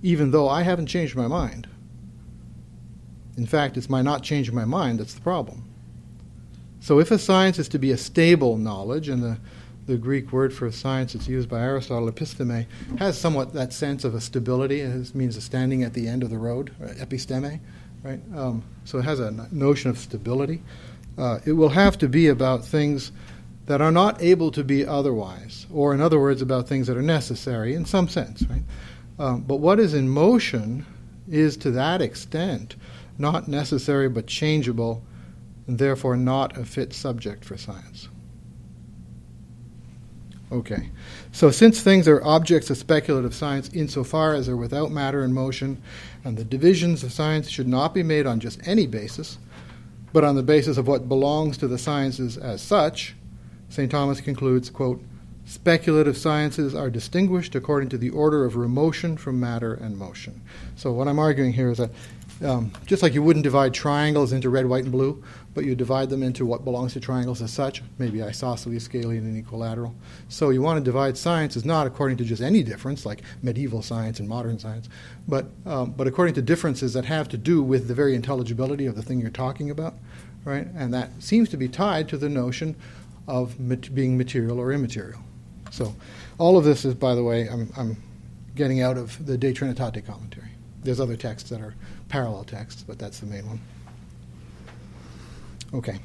even 0.00 0.30
though 0.30 0.48
I 0.48 0.62
haven't 0.62 0.86
changed 0.86 1.16
my 1.16 1.26
mind. 1.26 1.68
In 3.36 3.46
fact, 3.46 3.76
it's 3.76 3.90
my 3.90 4.00
not 4.00 4.22
changing 4.22 4.54
my 4.54 4.64
mind 4.64 5.00
that's 5.00 5.14
the 5.14 5.20
problem. 5.20 5.71
So, 6.82 6.98
if 6.98 7.12
a 7.12 7.18
science 7.18 7.60
is 7.60 7.68
to 7.68 7.78
be 7.78 7.92
a 7.92 7.96
stable 7.96 8.56
knowledge, 8.56 9.08
and 9.08 9.22
the, 9.22 9.38
the 9.86 9.96
Greek 9.96 10.32
word 10.32 10.52
for 10.52 10.68
science 10.72 11.12
that's 11.12 11.28
used 11.28 11.48
by 11.48 11.60
Aristotle, 11.60 12.10
episteme, 12.10 12.66
has 12.98 13.16
somewhat 13.16 13.52
that 13.52 13.72
sense 13.72 14.02
of 14.02 14.16
a 14.16 14.20
stability. 14.20 14.80
It 14.80 15.14
means 15.14 15.36
a 15.36 15.40
standing 15.40 15.84
at 15.84 15.94
the 15.94 16.08
end 16.08 16.24
of 16.24 16.30
the 16.30 16.38
road, 16.38 16.74
episteme, 16.80 17.60
right? 18.02 18.20
Um, 18.34 18.64
so, 18.84 18.98
it 18.98 19.04
has 19.04 19.20
a 19.20 19.30
notion 19.52 19.90
of 19.90 19.98
stability. 19.98 20.60
Uh, 21.16 21.38
it 21.46 21.52
will 21.52 21.68
have 21.68 21.98
to 21.98 22.08
be 22.08 22.26
about 22.26 22.64
things 22.64 23.12
that 23.66 23.80
are 23.80 23.92
not 23.92 24.20
able 24.20 24.50
to 24.50 24.64
be 24.64 24.84
otherwise, 24.84 25.68
or 25.72 25.94
in 25.94 26.00
other 26.00 26.18
words, 26.18 26.42
about 26.42 26.66
things 26.66 26.88
that 26.88 26.96
are 26.96 27.02
necessary 27.02 27.76
in 27.76 27.84
some 27.84 28.08
sense, 28.08 28.42
right? 28.50 28.62
Um, 29.20 29.42
but 29.42 29.60
what 29.60 29.78
is 29.78 29.94
in 29.94 30.08
motion 30.08 30.84
is 31.30 31.56
to 31.58 31.70
that 31.70 32.02
extent 32.02 32.74
not 33.18 33.46
necessary 33.46 34.08
but 34.08 34.26
changeable, 34.26 35.04
and 35.66 35.78
therefore 35.78 36.16
not 36.16 36.56
a 36.56 36.64
fit 36.64 36.92
subject 36.92 37.44
for 37.44 37.56
science. 37.56 38.08
Okay, 40.50 40.90
so 41.32 41.50
since 41.50 41.80
things 41.80 42.06
are 42.06 42.22
objects 42.22 42.68
of 42.68 42.76
speculative 42.76 43.34
science 43.34 43.70
insofar 43.70 44.34
as 44.34 44.46
they're 44.46 44.56
without 44.56 44.90
matter 44.90 45.24
and 45.24 45.32
motion, 45.32 45.80
and 46.24 46.36
the 46.36 46.44
divisions 46.44 47.02
of 47.02 47.12
science 47.12 47.48
should 47.48 47.68
not 47.68 47.94
be 47.94 48.02
made 48.02 48.26
on 48.26 48.38
just 48.38 48.60
any 48.68 48.86
basis, 48.86 49.38
but 50.12 50.24
on 50.24 50.36
the 50.36 50.42
basis 50.42 50.76
of 50.76 50.86
what 50.86 51.08
belongs 51.08 51.56
to 51.56 51.66
the 51.66 51.78
sciences 51.78 52.36
as 52.36 52.60
such, 52.60 53.14
St. 53.70 53.90
Thomas 53.90 54.20
concludes, 54.20 54.68
quote, 54.68 55.02
speculative 55.46 56.18
sciences 56.18 56.74
are 56.74 56.90
distinguished 56.90 57.54
according 57.54 57.88
to 57.88 57.96
the 57.96 58.10
order 58.10 58.44
of 58.44 58.52
remotion 58.54 59.16
from 59.18 59.40
matter 59.40 59.72
and 59.72 59.96
motion. 59.96 60.42
So 60.76 60.92
what 60.92 61.08
I'm 61.08 61.18
arguing 61.18 61.54
here 61.54 61.70
is 61.70 61.78
that 61.78 61.90
um, 62.44 62.72
just 62.86 63.02
like 63.02 63.14
you 63.14 63.22
wouldn't 63.22 63.44
divide 63.44 63.72
triangles 63.72 64.32
into 64.32 64.50
red, 64.50 64.66
white, 64.66 64.84
and 64.84 64.92
blue, 64.92 65.22
but 65.54 65.64
you 65.64 65.74
divide 65.74 66.08
them 66.10 66.22
into 66.22 66.46
what 66.46 66.64
belongs 66.64 66.94
to 66.94 67.00
triangles 67.00 67.42
as 67.42 67.52
such, 67.52 67.82
maybe 67.98 68.22
isosceles, 68.22 68.84
scalene, 68.84 69.18
and 69.18 69.36
equilateral. 69.36 69.94
So 70.28 70.50
you 70.50 70.62
want 70.62 70.78
to 70.78 70.84
divide 70.84 71.18
sciences 71.18 71.64
not 71.64 71.86
according 71.86 72.16
to 72.18 72.24
just 72.24 72.42
any 72.42 72.62
difference, 72.62 73.04
like 73.04 73.22
medieval 73.42 73.82
science 73.82 74.18
and 74.18 74.28
modern 74.28 74.58
science, 74.58 74.88
but, 75.28 75.46
um, 75.66 75.90
but 75.92 76.06
according 76.06 76.34
to 76.34 76.42
differences 76.42 76.92
that 76.94 77.04
have 77.04 77.28
to 77.28 77.38
do 77.38 77.62
with 77.62 77.88
the 77.88 77.94
very 77.94 78.14
intelligibility 78.14 78.86
of 78.86 78.94
the 78.94 79.02
thing 79.02 79.20
you're 79.20 79.30
talking 79.30 79.70
about, 79.70 79.94
right? 80.44 80.66
And 80.74 80.92
that 80.94 81.10
seems 81.18 81.48
to 81.50 81.56
be 81.56 81.68
tied 81.68 82.08
to 82.08 82.16
the 82.16 82.28
notion 82.28 82.76
of 83.28 83.60
mat- 83.60 83.94
being 83.94 84.16
material 84.16 84.58
or 84.58 84.72
immaterial. 84.72 85.20
So 85.70 85.94
all 86.38 86.56
of 86.58 86.64
this 86.64 86.84
is, 86.84 86.94
by 86.94 87.14
the 87.14 87.22
way, 87.22 87.48
I'm, 87.48 87.70
I'm 87.76 87.96
getting 88.54 88.82
out 88.82 88.98
of 88.98 89.24
the 89.24 89.38
De 89.38 89.52
Trinitate 89.52 90.04
commentary. 90.04 90.48
There's 90.82 91.00
other 91.00 91.16
texts 91.16 91.48
that 91.50 91.60
are 91.60 91.74
parallel 92.08 92.44
texts, 92.44 92.84
but 92.86 92.98
that's 92.98 93.20
the 93.20 93.26
main 93.26 93.46
one. 93.46 93.60
Okay. 95.74 95.98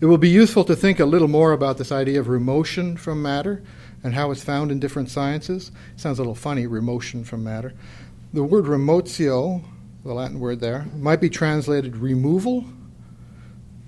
It 0.00 0.06
will 0.06 0.18
be 0.18 0.28
useful 0.28 0.64
to 0.64 0.74
think 0.74 0.98
a 0.98 1.04
little 1.04 1.28
more 1.28 1.52
about 1.52 1.78
this 1.78 1.92
idea 1.92 2.18
of 2.18 2.26
remotion 2.26 2.96
from 2.98 3.22
matter 3.22 3.62
and 4.02 4.14
how 4.14 4.30
it's 4.32 4.42
found 4.42 4.72
in 4.72 4.80
different 4.80 5.08
sciences. 5.08 5.70
Sounds 5.96 6.18
a 6.18 6.22
little 6.22 6.34
funny, 6.34 6.66
remotion 6.66 7.24
from 7.24 7.44
matter. 7.44 7.72
The 8.32 8.42
word 8.42 8.64
remotio, 8.64 9.62
the 10.04 10.12
Latin 10.12 10.40
word 10.40 10.60
there, 10.60 10.86
might 10.96 11.20
be 11.20 11.30
translated 11.30 11.96
removal. 11.98 12.64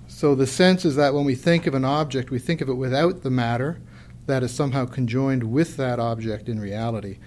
So 0.07 0.35
the 0.35 0.47
sense 0.47 0.85
is 0.85 0.95
that 0.95 1.13
when 1.13 1.25
we 1.25 1.35
think 1.35 1.67
of 1.67 1.73
an 1.73 1.83
object, 1.83 2.31
we 2.31 2.39
think 2.39 2.61
of 2.61 2.69
it 2.69 2.75
without 2.75 3.23
the 3.23 3.29
matter 3.29 3.81
that 4.27 4.41
is 4.41 4.53
somehow 4.53 4.85
conjoined 4.85 5.43
with 5.43 5.75
that 5.77 5.99
object 5.99 6.47
in 6.47 6.59
reality. 6.59 7.17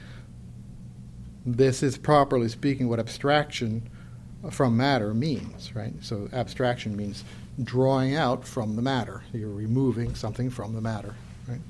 This 1.45 1.83
is, 1.83 1.99
properly 1.99 2.49
speaking, 2.49 2.89
what 2.89 2.99
abstraction 2.99 3.91
from 4.51 4.77
matter 4.77 5.13
means, 5.13 5.75
right? 5.75 5.93
So 6.01 6.29
abstraction 6.33 6.97
means 6.97 7.25
drawing 7.63 8.15
out 8.15 8.47
from 8.47 8.77
the 8.77 8.83
matter. 8.83 9.23
You're 9.33 9.51
removing 9.51 10.15
something 10.15 10.49
from 10.49 10.75
the 10.75 10.81
matter, 10.81 11.15
right? 11.49 11.61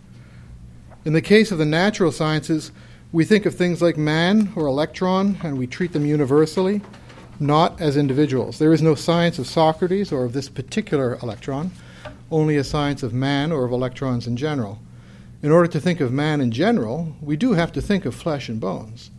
In 1.05 1.13
the 1.13 1.23
case 1.23 1.51
of 1.51 1.59
the 1.59 1.65
natural 1.65 2.13
sciences, 2.13 2.71
we 3.11 3.25
think 3.25 3.47
of 3.47 3.55
things 3.55 3.81
like 3.81 3.97
man 3.97 4.53
or 4.55 4.67
electron 4.67 5.39
and 5.43 5.57
we 5.57 5.67
treat 5.67 5.93
them 5.93 6.05
universally, 6.05 6.83
not 7.41 7.81
as 7.81 7.97
individuals. 7.97 8.59
There 8.59 8.75
is 8.75 8.83
no 8.83 8.95
science 8.95 9.39
of 9.39 9.47
Socrates 9.47 10.13
or 10.13 10.25
of 10.25 10.35
this 10.35 10.51
particular 10.51 11.19
electron, 11.23 11.71
only 12.31 12.57
a 12.57 12.65
science 12.65 13.03
of 13.03 13.15
man 13.15 13.51
or 13.51 13.65
of 13.65 13.73
electrons 13.73 14.27
in 14.27 14.37
general. 14.37 14.79
In 15.43 15.51
order 15.51 15.69
to 15.69 15.81
think 15.81 16.01
of 16.01 16.13
man 16.13 16.41
in 16.43 16.51
general, 16.51 17.15
we 17.23 17.37
do 17.37 17.53
have 17.55 17.73
to 17.73 17.81
think 17.81 18.05
of 18.05 18.15
flesh 18.15 18.49
and 18.51 18.61
bones. 18.61 19.11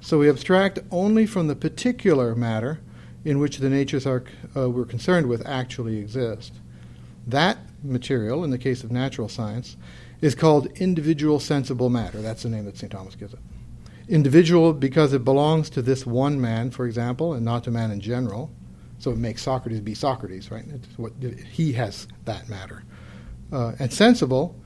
So 0.00 0.18
we 0.18 0.28
abstract 0.28 0.80
only 0.90 1.24
from 1.24 1.46
the 1.46 1.56
particular 1.56 2.34
matter 2.34 2.80
in 3.28 3.38
which 3.38 3.58
the 3.58 3.68
natures 3.68 4.06
are, 4.06 4.24
uh, 4.56 4.70
we're 4.70 4.86
concerned 4.86 5.26
with 5.26 5.46
actually 5.46 5.98
exist. 5.98 6.54
That 7.26 7.58
material, 7.84 8.42
in 8.42 8.50
the 8.50 8.56
case 8.56 8.82
of 8.82 8.90
natural 8.90 9.28
science, 9.28 9.76
is 10.22 10.34
called 10.34 10.66
individual 10.78 11.38
sensible 11.38 11.90
matter. 11.90 12.22
That's 12.22 12.44
the 12.44 12.48
name 12.48 12.64
that 12.64 12.78
St. 12.78 12.90
Thomas 12.90 13.14
gives 13.14 13.34
it. 13.34 13.40
Individual 14.08 14.72
because 14.72 15.12
it 15.12 15.26
belongs 15.26 15.68
to 15.70 15.82
this 15.82 16.06
one 16.06 16.40
man, 16.40 16.70
for 16.70 16.86
example, 16.86 17.34
and 17.34 17.44
not 17.44 17.64
to 17.64 17.70
man 17.70 17.90
in 17.90 18.00
general. 18.00 18.50
So 18.98 19.10
it 19.10 19.18
makes 19.18 19.42
Socrates 19.42 19.82
be 19.82 19.94
Socrates, 19.94 20.50
right? 20.50 20.64
What, 20.96 21.12
he 21.52 21.74
has 21.74 22.08
that 22.24 22.48
matter. 22.48 22.82
Uh, 23.52 23.72
and 23.78 23.92
sensible 23.92 24.56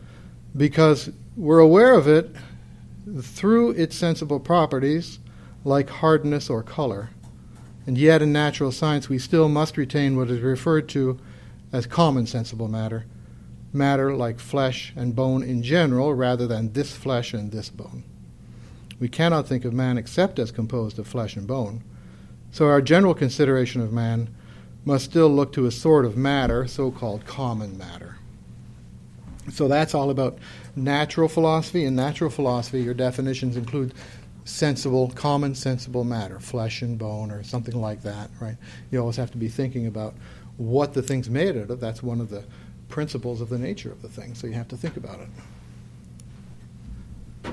because 0.57 1.11
we're 1.37 1.59
aware 1.59 1.95
of 1.95 2.07
it 2.07 2.31
through 3.23 3.73
its 3.73 3.97
sensible 3.97 4.39
properties, 4.39 5.19
like 5.65 5.91
hardness 5.91 6.49
or 6.49 6.63
color. 6.63 7.11
And 7.87 7.99
yet, 7.99 8.23
in 8.23 8.33
natural 8.33 8.71
science, 8.71 9.09
we 9.09 9.19
still 9.19 9.49
must 9.49 9.77
retain 9.77 10.17
what 10.17 10.31
is 10.31 10.41
referred 10.41 10.89
to 10.91 11.19
as 11.73 11.87
common 11.87 12.27
sensible 12.27 12.69
matter, 12.69 13.07
matter 13.73 14.15
like 14.15 14.39
flesh 14.39 14.93
and 14.95 15.17
bone 15.17 15.43
in 15.43 15.63
general, 15.63 16.15
rather 16.15 16.47
than 16.47 16.73
this 16.73 16.95
flesh 16.95 17.35
and 17.35 17.51
this 17.51 17.71
bone. 17.71 18.05
We 19.01 19.09
cannot 19.09 19.49
think 19.49 19.65
of 19.65 19.73
man 19.73 19.99
except 19.99 20.39
as 20.39 20.53
composed 20.53 20.99
of 20.99 21.09
flesh 21.09 21.35
and 21.35 21.47
bone. 21.47 21.83
So, 22.53 22.69
our 22.69 22.81
general 22.81 23.15
consideration 23.15 23.81
of 23.81 23.93
man 23.93 24.33
must 24.85 25.07
still 25.07 25.29
look 25.29 25.53
to 25.55 25.67
a 25.67 25.73
sort 25.73 26.05
of 26.05 26.17
matter, 26.17 26.69
so 26.69 26.93
called 26.93 27.25
common 27.25 27.77
matter. 27.77 28.17
So, 29.51 29.67
that's 29.67 29.95
all 29.95 30.11
about 30.11 30.39
natural 30.77 31.29
philosophy. 31.29 31.85
In 31.85 31.97
natural 31.97 32.31
philosophy, 32.31 32.83
your 32.83 32.95
definitions 32.95 33.57
include 33.57 33.93
sensible, 34.45 35.11
common 35.11 35.55
sensible 35.55 36.05
matter, 36.05 36.41
flesh 36.41 36.83
and 36.83 36.99
bone, 36.99 37.31
or 37.31 37.43
something 37.43 37.81
like 37.81 38.03
that, 38.03 38.31
right? 38.41 38.57
You 38.91 39.01
always 39.01 39.17
have 39.17 39.31
to 39.33 39.39
be 39.39 39.49
thinking 39.49 39.87
about 39.87 40.15
what 40.57 40.95
the 40.95 41.03
thing's 41.03 41.31
made 41.31 41.57
out 41.57 41.71
of. 41.71 41.81
That's 41.81 42.03
one 42.03 42.21
of 42.21 42.31
the 42.31 42.45
principles 42.89 43.41
of 43.41 43.49
the 43.49 43.59
nature 43.59 43.91
of 43.91 44.03
the 44.03 44.09
thing, 44.09 44.35
so 44.35 44.47
you 44.47 44.53
have 44.55 44.69
to 44.69 44.77
think 44.77 44.97
about 44.97 45.21
it. 45.21 45.29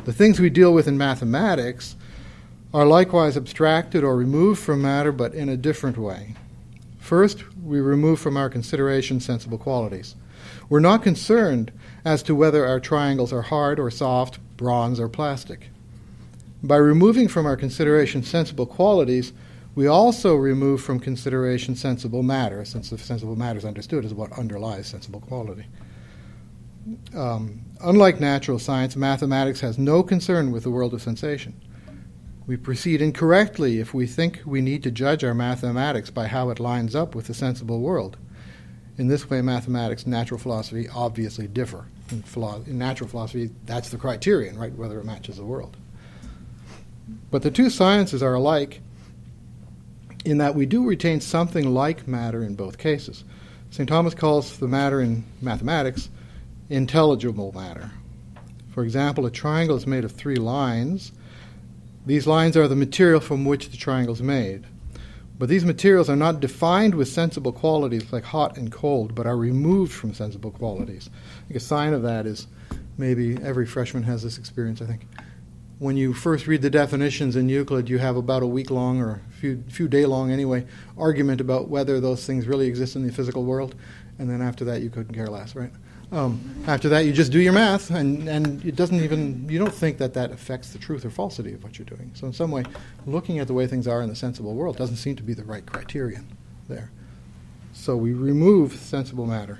The 0.06 0.14
things 0.14 0.40
we 0.40 0.50
deal 0.50 0.74
with 0.74 0.88
in 0.88 0.98
mathematics 0.98 1.96
are 2.74 2.86
likewise 2.86 3.36
abstracted 3.36 4.04
or 4.04 4.16
removed 4.16 4.62
from 4.62 4.82
matter, 4.82 5.12
but 5.12 5.34
in 5.34 5.50
a 5.50 5.58
different 5.58 5.98
way. 5.98 6.36
First, 7.00 7.44
we 7.64 7.80
remove 7.80 8.20
from 8.20 8.38
our 8.38 8.50
consideration 8.50 9.20
sensible 9.20 9.58
qualities. 9.58 10.16
We're 10.70 10.80
not 10.80 11.02
concerned 11.02 11.72
as 12.06 12.22
to 12.24 12.36
whether 12.36 12.66
our 12.66 12.80
triangles 12.80 13.34
are 13.34 13.42
hard 13.42 13.80
or 13.80 13.90
soft, 13.90 14.40
bronze 14.58 15.00
or 15.00 15.10
plastic. 15.10 15.70
By 16.62 16.76
removing 16.76 17.30
from 17.30 17.46
our 17.46 17.56
consideration 17.56 18.22
sensible 18.24 18.66
qualities, 18.66 19.32
we 19.76 19.88
also 19.88 20.36
remove 20.36 20.82
from 20.82 21.00
consideration 21.00 21.76
sensible 21.76 22.22
matter, 22.22 22.66
since 22.66 22.90
the 22.90 22.98
sensible 22.98 23.38
matter 23.38 23.60
is 23.60 23.66
understood 23.66 24.04
as 24.04 24.14
what 24.14 24.38
underlies 24.38 24.88
sensible 24.88 25.22
quality. 25.22 25.66
Um, 27.16 27.62
unlike 27.82 28.20
natural 28.20 28.60
science, 28.60 28.96
mathematics 28.96 29.62
has 29.62 29.78
no 29.78 30.04
concern 30.04 30.52
with 30.52 30.64
the 30.64 30.72
world 30.72 30.94
of 30.94 31.02
sensation. 31.02 31.60
We 32.46 32.58
proceed 32.58 33.02
incorrectly 33.02 33.80
if 33.80 33.94
we 33.94 34.06
think 34.08 34.42
we 34.46 34.60
need 34.60 34.84
to 34.84 34.92
judge 34.92 35.24
our 35.24 35.36
mathematics 35.36 36.10
by 36.10 36.28
how 36.28 36.50
it 36.50 36.60
lines 36.60 36.96
up 36.96 37.16
with 37.16 37.28
the 37.28 37.34
sensible 37.34 37.80
world. 37.80 38.18
In 38.98 39.08
this 39.08 39.30
way, 39.30 39.42
mathematics 39.42 40.04
and 40.04 40.12
natural 40.12 40.40
philosophy 40.40 40.90
obviously 40.94 41.48
differ. 41.48 41.86
In, 42.12 42.22
philo- 42.24 42.64
in 42.68 42.78
natural 42.78 43.10
philosophy, 43.10 43.52
that's 43.66 43.90
the 43.90 43.98
criterion, 43.98 44.58
right, 44.58 44.74
whether 44.74 45.00
it 45.00 45.06
matches 45.06 45.38
the 45.38 45.46
world. 45.46 45.78
But 47.32 47.44
the 47.44 47.52
two 47.52 47.70
sciences 47.70 48.24
are 48.24 48.34
alike 48.34 48.82
in 50.26 50.38
that 50.40 50.56
we 50.56 50.66
do 50.66 50.86
retain 50.86 51.22
something 51.22 51.74
like 51.74 52.08
matter 52.08 52.44
in 52.44 52.56
both 52.56 52.78
cases. 52.78 53.24
St. 53.72 53.88
Thomas 53.88 54.14
calls 54.14 54.58
the 54.58 54.68
matter 54.68 55.02
in 55.02 55.24
mathematics 55.42 56.10
intelligible 56.70 57.52
matter. 57.54 57.92
For 58.72 58.84
example, 58.84 59.26
a 59.26 59.32
triangle 59.32 59.76
is 59.76 59.88
made 59.88 60.06
of 60.06 60.12
three 60.12 60.36
lines. 60.36 61.12
These 62.06 62.28
lines 62.28 62.56
are 62.58 62.68
the 62.68 62.76
material 62.76 63.20
from 63.20 63.46
which 63.46 63.70
the 63.70 63.78
triangle 63.78 64.14
is 64.14 64.22
made. 64.22 64.66
But 65.38 65.50
these 65.50 65.66
materials 65.66 66.10
are 66.10 66.16
not 66.16 66.42
defined 66.42 66.96
with 66.96 67.08
sensible 67.08 67.54
qualities 67.54 68.12
like 68.12 68.26
hot 68.26 68.58
and 68.58 68.72
cold, 68.72 69.16
but 69.16 69.26
are 69.26 69.38
removed 69.38 69.94
from 69.94 70.14
sensible 70.14 70.52
qualities. 70.52 71.10
I 71.12 71.48
think 71.48 71.58
a 71.58 71.60
sign 71.62 71.94
of 71.94 72.04
that 72.04 72.26
is 72.26 72.48
maybe 72.98 73.38
every 73.42 73.66
freshman 73.66 74.04
has 74.04 74.22
this 74.22 74.38
experience, 74.38 74.82
I 74.82 74.86
think 74.86 75.06
when 75.80 75.96
you 75.96 76.14
first 76.14 76.46
read 76.46 76.62
the 76.62 76.70
definitions 76.70 77.38
in 77.38 77.48
Euclid, 77.48 77.90
you 77.90 77.98
have 77.98 78.18
about 78.18 78.44
a 78.44 78.48
week 78.48 78.70
long 78.70 79.00
or 79.00 79.22
a 79.30 79.34
few, 79.34 79.64
few 79.70 79.88
day 79.88 80.06
long 80.06 80.30
anyway 80.30 80.66
argument 80.98 81.40
about 81.40 81.70
whether 81.70 82.02
those 82.02 82.26
things 82.26 82.46
really 82.48 82.68
exist 82.68 82.98
in 82.98 83.08
the 83.08 83.12
physical 83.12 83.46
world, 83.46 83.76
and 84.20 84.30
then 84.30 84.42
after 84.42 84.66
that 84.66 84.82
you 84.82 84.90
couldn't 84.90 85.16
care 85.16 85.28
less, 85.28 85.56
right? 85.56 85.72
Um, 86.12 86.42
after 86.68 86.90
that, 86.90 87.06
you 87.06 87.14
just 87.14 87.32
do 87.32 87.40
your 87.40 87.54
math, 87.54 87.92
and, 87.92 88.28
and 88.28 88.66
it 88.66 88.76
doesn't 88.76 89.00
even, 89.00 89.48
you 89.48 89.60
don't 89.60 89.74
think 89.74 90.00
that 90.00 90.16
that 90.16 90.32
affects 90.32 90.74
the 90.74 90.80
truth 90.80 91.06
or 91.06 91.12
falsity 91.12 91.54
of 91.54 91.64
what 91.64 91.78
you're 91.78 91.86
doing. 91.86 92.12
So, 92.16 92.26
in 92.26 92.34
some 92.34 92.50
way, 92.50 92.64
looking 93.06 93.38
at 93.38 93.46
the 93.46 93.54
way 93.54 93.68
things 93.68 93.88
are 93.88 94.02
in 94.02 94.10
the 94.10 94.16
sensible 94.16 94.56
world 94.56 94.76
doesn't 94.76 94.96
seem 94.96 95.16
to 95.18 95.24
be 95.24 95.36
the 95.36 95.44
right 95.44 95.64
criterion 95.64 96.28
there. 96.68 96.90
So, 97.74 97.96
we 97.96 98.14
remove 98.14 98.74
sensible 98.74 99.28
matter. 99.28 99.60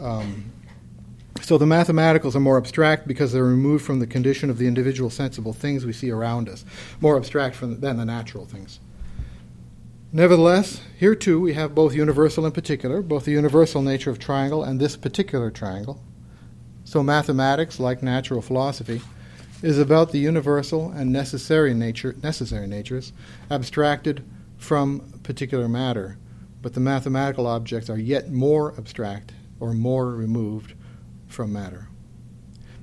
Um, 0.00 0.50
so 1.46 1.56
the 1.56 1.64
mathematicals 1.64 2.34
are 2.34 2.40
more 2.40 2.58
abstract 2.58 3.06
because 3.06 3.30
they're 3.30 3.44
removed 3.44 3.84
from 3.84 4.00
the 4.00 4.06
condition 4.08 4.50
of 4.50 4.58
the 4.58 4.66
individual 4.66 5.10
sensible 5.10 5.52
things 5.52 5.86
we 5.86 5.92
see 5.92 6.10
around 6.10 6.48
us, 6.48 6.64
more 7.00 7.16
abstract 7.16 7.54
from, 7.54 7.78
than 7.78 7.98
the 7.98 8.04
natural 8.04 8.46
things. 8.46 8.80
Nevertheless, 10.10 10.80
here 10.98 11.14
too 11.14 11.40
we 11.40 11.54
have 11.54 11.72
both 11.72 11.94
universal 11.94 12.44
and 12.46 12.52
particular, 12.52 13.00
both 13.00 13.26
the 13.26 13.30
universal 13.30 13.80
nature 13.80 14.10
of 14.10 14.18
triangle 14.18 14.64
and 14.64 14.80
this 14.80 14.96
particular 14.96 15.52
triangle. 15.52 16.02
So 16.82 17.04
mathematics, 17.04 17.78
like 17.78 18.02
natural 18.02 18.42
philosophy, 18.42 19.00
is 19.62 19.78
about 19.78 20.10
the 20.10 20.18
universal 20.18 20.90
and 20.90 21.12
necessary 21.12 21.74
nature 21.74 22.16
necessary 22.24 22.66
natures 22.66 23.12
abstracted 23.52 24.24
from 24.56 24.98
particular 25.22 25.68
matter. 25.68 26.18
But 26.60 26.74
the 26.74 26.80
mathematical 26.80 27.46
objects 27.46 27.88
are 27.88 28.00
yet 28.00 28.32
more 28.32 28.74
abstract 28.76 29.32
or 29.60 29.72
more 29.72 30.10
removed 30.10 30.74
from 31.28 31.52
matter. 31.52 31.88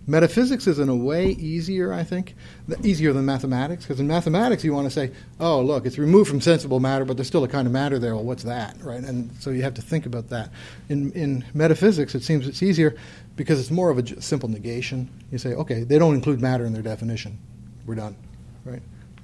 Metaphysics 0.05 0.67
is, 0.67 0.79
in 0.79 0.89
a 0.89 0.95
way, 0.95 1.27
easier, 1.27 1.93
I 1.93 2.03
think, 2.03 2.35
easier 2.83 3.13
than 3.13 3.25
mathematics, 3.25 3.85
because 3.85 4.01
in 4.01 4.07
mathematics 4.07 4.62
you 4.62 4.73
want 4.73 4.85
to 4.85 4.91
say, 4.91 5.12
oh, 5.39 5.62
look, 5.62 5.85
it's 5.85 5.97
removed 5.97 6.29
from 6.29 6.41
sensible 6.41 6.81
matter, 6.81 7.05
but 7.05 7.15
there's 7.15 7.27
still 7.27 7.45
a 7.45 7.47
kind 7.47 7.67
of 7.67 7.71
matter 7.71 7.97
there. 8.00 8.13
Well, 8.13 8.25
what's 8.25 8.43
that, 8.43 8.75
right? 8.83 9.01
And 9.01 9.31
so 9.39 9.50
you 9.51 9.62
have 9.62 9.75
to 9.75 9.81
think 9.81 10.05
about 10.05 10.27
that. 10.29 10.50
In, 10.89 11.13
in 11.13 11.45
metaphysics, 11.53 12.15
it 12.15 12.23
seems 12.23 12.47
it's 12.47 12.62
easier 12.62 12.97
because 13.38 13.62
it's 13.62 13.71
more 13.71 13.89
of 13.89 13.97
a 13.97 14.21
simple 14.21 14.50
negation. 14.50 15.09
You 15.31 15.38
say, 15.38 15.53
okay, 15.53 15.83
they 15.83 15.97
don't 15.97 16.15
include 16.15 16.41
matter 16.41 16.65
in 16.65 16.73
their 16.73 16.83
definition. 16.83 17.39
We're 17.85 17.95
done, 17.95 18.17
right? 18.65 18.81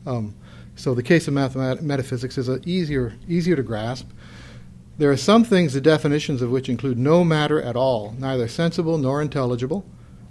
Um, 0.08 0.34
so 0.78 0.94
the 0.94 1.04
case 1.04 1.28
of 1.28 1.34
mathemat- 1.34 1.82
metaphysics 1.82 2.38
is 2.38 2.50
easier, 2.66 3.18
easier 3.28 3.58
to 3.58 3.64
grasp 3.64 4.08
there 5.00 5.10
are 5.10 5.18
some 5.18 5.46
things, 5.46 5.72
the 5.72 5.80
definitions 5.80 6.42
of 6.42 6.52
which 6.52 6.68
include 6.68 6.98
no 6.98 7.24
matter 7.24 7.62
at 7.62 7.78
all, 7.78 8.14
neither 8.20 8.50
sensible 8.50 8.98
nor 8.98 9.22
intelligible, 9.22 9.86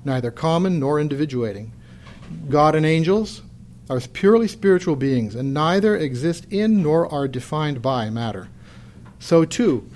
neither 0.04 0.30
common 0.30 0.78
nor 0.78 1.00
individuating. 1.00 1.72
God 2.50 2.74
and 2.74 2.84
angels 2.84 3.40
are 3.88 3.98
purely 3.98 4.46
spiritual 4.46 4.94
beings, 4.94 5.34
and 5.34 5.54
neither 5.54 5.96
exist 5.96 6.46
in 6.50 6.82
nor 6.82 7.10
are 7.10 7.26
defined 7.26 7.80
by 7.80 8.10
matter. 8.10 8.50
So, 9.18 9.46
too, 9.46 9.88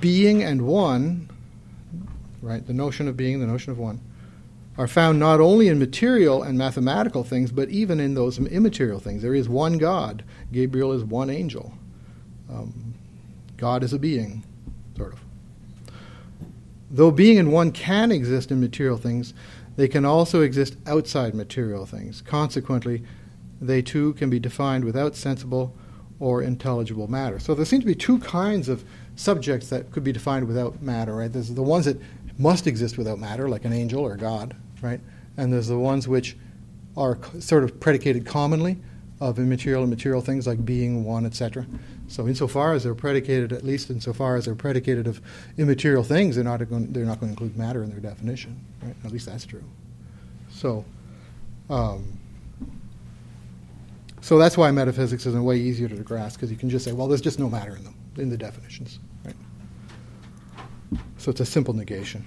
being 0.00 0.42
and 0.42 0.62
one, 0.62 1.28
right, 2.40 2.66
the 2.66 2.72
notion 2.72 3.08
of 3.08 3.18
being, 3.18 3.40
the 3.40 3.46
notion 3.46 3.70
of 3.70 3.78
one, 3.78 4.00
are 4.78 4.88
found 4.88 5.18
not 5.18 5.42
only 5.42 5.68
in 5.68 5.78
material 5.78 6.42
and 6.42 6.56
mathematical 6.56 7.22
things, 7.22 7.52
but 7.52 7.68
even 7.68 8.00
in 8.00 8.14
those 8.14 8.38
immaterial 8.38 8.98
things. 8.98 9.20
There 9.20 9.34
is 9.34 9.46
one 9.46 9.76
God. 9.76 10.24
Gabriel 10.52 10.92
is 10.92 11.04
one 11.04 11.28
angel. 11.28 11.74
Um, 12.50 12.95
God 13.56 13.82
is 13.82 13.92
a 13.92 13.98
being, 13.98 14.44
sort 14.96 15.14
of. 15.14 15.20
Though 16.90 17.10
being 17.10 17.38
and 17.38 17.52
one 17.52 17.72
can 17.72 18.12
exist 18.12 18.50
in 18.50 18.60
material 18.60 18.96
things, 18.96 19.34
they 19.76 19.88
can 19.88 20.04
also 20.04 20.40
exist 20.40 20.76
outside 20.86 21.34
material 21.34 21.84
things. 21.84 22.22
Consequently, 22.22 23.02
they 23.60 23.82
too 23.82 24.14
can 24.14 24.30
be 24.30 24.38
defined 24.38 24.84
without 24.84 25.14
sensible 25.14 25.74
or 26.18 26.42
intelligible 26.42 27.08
matter. 27.08 27.38
So 27.38 27.54
there 27.54 27.64
seem 27.64 27.80
to 27.80 27.86
be 27.86 27.94
two 27.94 28.18
kinds 28.18 28.68
of 28.68 28.84
subjects 29.16 29.68
that 29.68 29.90
could 29.92 30.04
be 30.04 30.12
defined 30.12 30.46
without 30.46 30.80
matter, 30.80 31.14
right? 31.14 31.32
There's 31.32 31.52
the 31.52 31.62
ones 31.62 31.84
that 31.86 32.00
must 32.38 32.66
exist 32.66 32.96
without 32.98 33.18
matter, 33.18 33.48
like 33.48 33.64
an 33.64 33.72
angel 33.72 34.02
or 34.02 34.16
God, 34.16 34.56
right? 34.82 35.00
And 35.36 35.52
there's 35.52 35.68
the 35.68 35.78
ones 35.78 36.06
which 36.08 36.36
are 36.96 37.18
sort 37.38 37.64
of 37.64 37.78
predicated 37.80 38.24
commonly 38.24 38.78
of 39.20 39.38
immaterial 39.38 39.82
and 39.82 39.90
material 39.90 40.20
things 40.20 40.46
like 40.46 40.64
being, 40.64 41.04
one, 41.04 41.24
etc. 41.24 41.66
So 42.08 42.28
insofar 42.28 42.74
as 42.74 42.84
they're 42.84 42.94
predicated, 42.94 43.52
at 43.52 43.64
least 43.64 43.88
insofar 43.88 44.36
as 44.36 44.44
they're 44.44 44.54
predicated 44.54 45.06
of 45.06 45.20
immaterial 45.56 46.02
things, 46.02 46.36
they're 46.36 46.44
not 46.44 46.58
going, 46.68 46.92
they're 46.92 47.06
not 47.06 47.20
going 47.20 47.34
to 47.34 47.42
include 47.42 47.56
matter 47.56 47.82
in 47.82 47.90
their 47.90 48.00
definition, 48.00 48.60
right? 48.82 48.94
At 49.04 49.12
least 49.12 49.26
that's 49.26 49.46
true. 49.46 49.64
So, 50.50 50.84
um, 51.70 52.18
so 54.20 54.38
that's 54.38 54.56
why 54.56 54.70
metaphysics 54.70 55.24
is 55.24 55.34
a 55.34 55.42
way 55.42 55.56
easier 55.56 55.88
to 55.88 55.96
grasp 55.96 56.36
because 56.36 56.50
you 56.50 56.56
can 56.56 56.68
just 56.68 56.84
say, 56.84 56.92
well, 56.92 57.08
there's 57.08 57.20
just 57.20 57.38
no 57.38 57.48
matter 57.48 57.74
in 57.76 57.84
them 57.84 57.94
in 58.18 58.28
the 58.28 58.36
definitions, 58.36 58.98
right? 59.24 59.36
So 61.16 61.30
it's 61.30 61.40
a 61.40 61.46
simple 61.46 61.74
negation. 61.74 62.24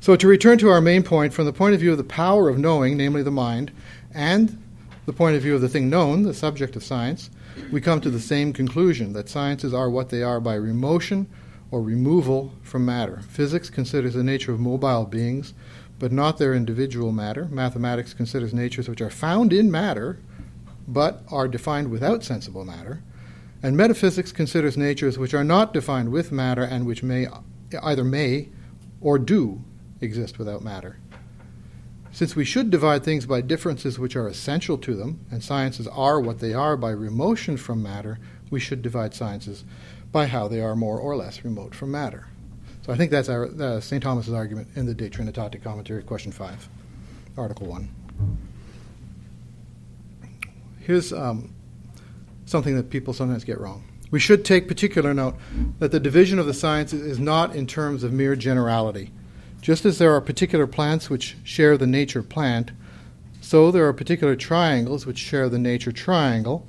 So, 0.00 0.16
to 0.16 0.28
return 0.28 0.58
to 0.58 0.68
our 0.68 0.82
main 0.82 1.02
point, 1.02 1.32
from 1.32 1.46
the 1.46 1.52
point 1.52 1.72
of 1.74 1.80
view 1.80 1.90
of 1.90 1.96
the 1.96 2.04
power 2.04 2.50
of 2.50 2.58
knowing, 2.58 2.96
namely 2.96 3.22
the 3.22 3.30
mind, 3.30 3.72
and 4.12 4.62
the 5.06 5.12
point 5.12 5.36
of 5.36 5.42
view 5.42 5.54
of 5.54 5.60
the 5.60 5.68
thing 5.68 5.90
known, 5.90 6.22
the 6.22 6.34
subject 6.34 6.76
of 6.76 6.84
science, 6.84 7.30
we 7.70 7.80
come 7.80 8.00
to 8.00 8.10
the 8.10 8.20
same 8.20 8.52
conclusion 8.52 9.12
that 9.12 9.28
sciences 9.28 9.74
are 9.74 9.90
what 9.90 10.08
they 10.08 10.22
are 10.22 10.40
by 10.40 10.54
remotion 10.54 11.26
or 11.70 11.82
removal 11.82 12.52
from 12.62 12.84
matter. 12.84 13.20
Physics 13.28 13.68
considers 13.68 14.14
the 14.14 14.22
nature 14.22 14.52
of 14.52 14.60
mobile 14.60 15.04
beings, 15.04 15.54
but 15.98 16.12
not 16.12 16.38
their 16.38 16.54
individual 16.54 17.12
matter. 17.12 17.46
Mathematics 17.46 18.14
considers 18.14 18.54
natures 18.54 18.88
which 18.88 19.00
are 19.00 19.10
found 19.10 19.52
in 19.52 19.70
matter, 19.70 20.18
but 20.86 21.22
are 21.30 21.48
defined 21.48 21.90
without 21.90 22.24
sensible 22.24 22.64
matter. 22.64 23.02
And 23.62 23.76
metaphysics 23.76 24.32
considers 24.32 24.76
natures 24.76 25.18
which 25.18 25.34
are 25.34 25.44
not 25.44 25.72
defined 25.72 26.10
with 26.12 26.30
matter 26.30 26.62
and 26.62 26.86
which 26.86 27.02
may 27.02 27.26
either 27.82 28.04
may 28.04 28.50
or 29.00 29.18
do 29.18 29.62
exist 30.00 30.38
without 30.38 30.62
matter. 30.62 30.98
Since 32.14 32.36
we 32.36 32.44
should 32.44 32.70
divide 32.70 33.02
things 33.02 33.26
by 33.26 33.40
differences 33.40 33.98
which 33.98 34.14
are 34.14 34.28
essential 34.28 34.78
to 34.78 34.94
them, 34.94 35.26
and 35.32 35.42
sciences 35.42 35.88
are 35.88 36.20
what 36.20 36.38
they 36.38 36.54
are 36.54 36.76
by 36.76 36.92
remotion 36.92 37.56
from 37.56 37.82
matter, 37.82 38.20
we 38.50 38.60
should 38.60 38.82
divide 38.82 39.14
sciences 39.14 39.64
by 40.12 40.26
how 40.26 40.46
they 40.46 40.60
are 40.60 40.76
more 40.76 40.96
or 40.96 41.16
less 41.16 41.44
remote 41.44 41.74
from 41.74 41.90
matter. 41.90 42.28
So 42.82 42.92
I 42.92 42.96
think 42.96 43.10
that's 43.10 43.28
our, 43.28 43.46
uh, 43.46 43.80
St. 43.80 44.00
Thomas's 44.00 44.32
argument 44.32 44.68
in 44.76 44.86
the 44.86 44.94
De 44.94 45.10
Trinitate 45.10 45.60
commentary, 45.60 46.04
question 46.04 46.30
5, 46.30 46.68
article 47.36 47.66
1. 47.66 47.88
Here's 50.78 51.12
um, 51.12 51.52
something 52.46 52.76
that 52.76 52.90
people 52.90 53.12
sometimes 53.12 53.42
get 53.42 53.58
wrong. 53.58 53.82
We 54.12 54.20
should 54.20 54.44
take 54.44 54.68
particular 54.68 55.14
note 55.14 55.34
that 55.80 55.90
the 55.90 55.98
division 55.98 56.38
of 56.38 56.46
the 56.46 56.54
sciences 56.54 57.02
is 57.02 57.18
not 57.18 57.56
in 57.56 57.66
terms 57.66 58.04
of 58.04 58.12
mere 58.12 58.36
generality 58.36 59.10
just 59.64 59.86
as 59.86 59.96
there 59.96 60.14
are 60.14 60.20
particular 60.20 60.66
plants 60.66 61.08
which 61.08 61.36
share 61.42 61.78
the 61.78 61.86
nature 61.86 62.22
plant, 62.22 62.70
so 63.40 63.70
there 63.70 63.88
are 63.88 63.94
particular 63.94 64.36
triangles 64.36 65.06
which 65.06 65.16
share 65.16 65.48
the 65.48 65.58
nature 65.58 65.90
triangle. 65.90 66.66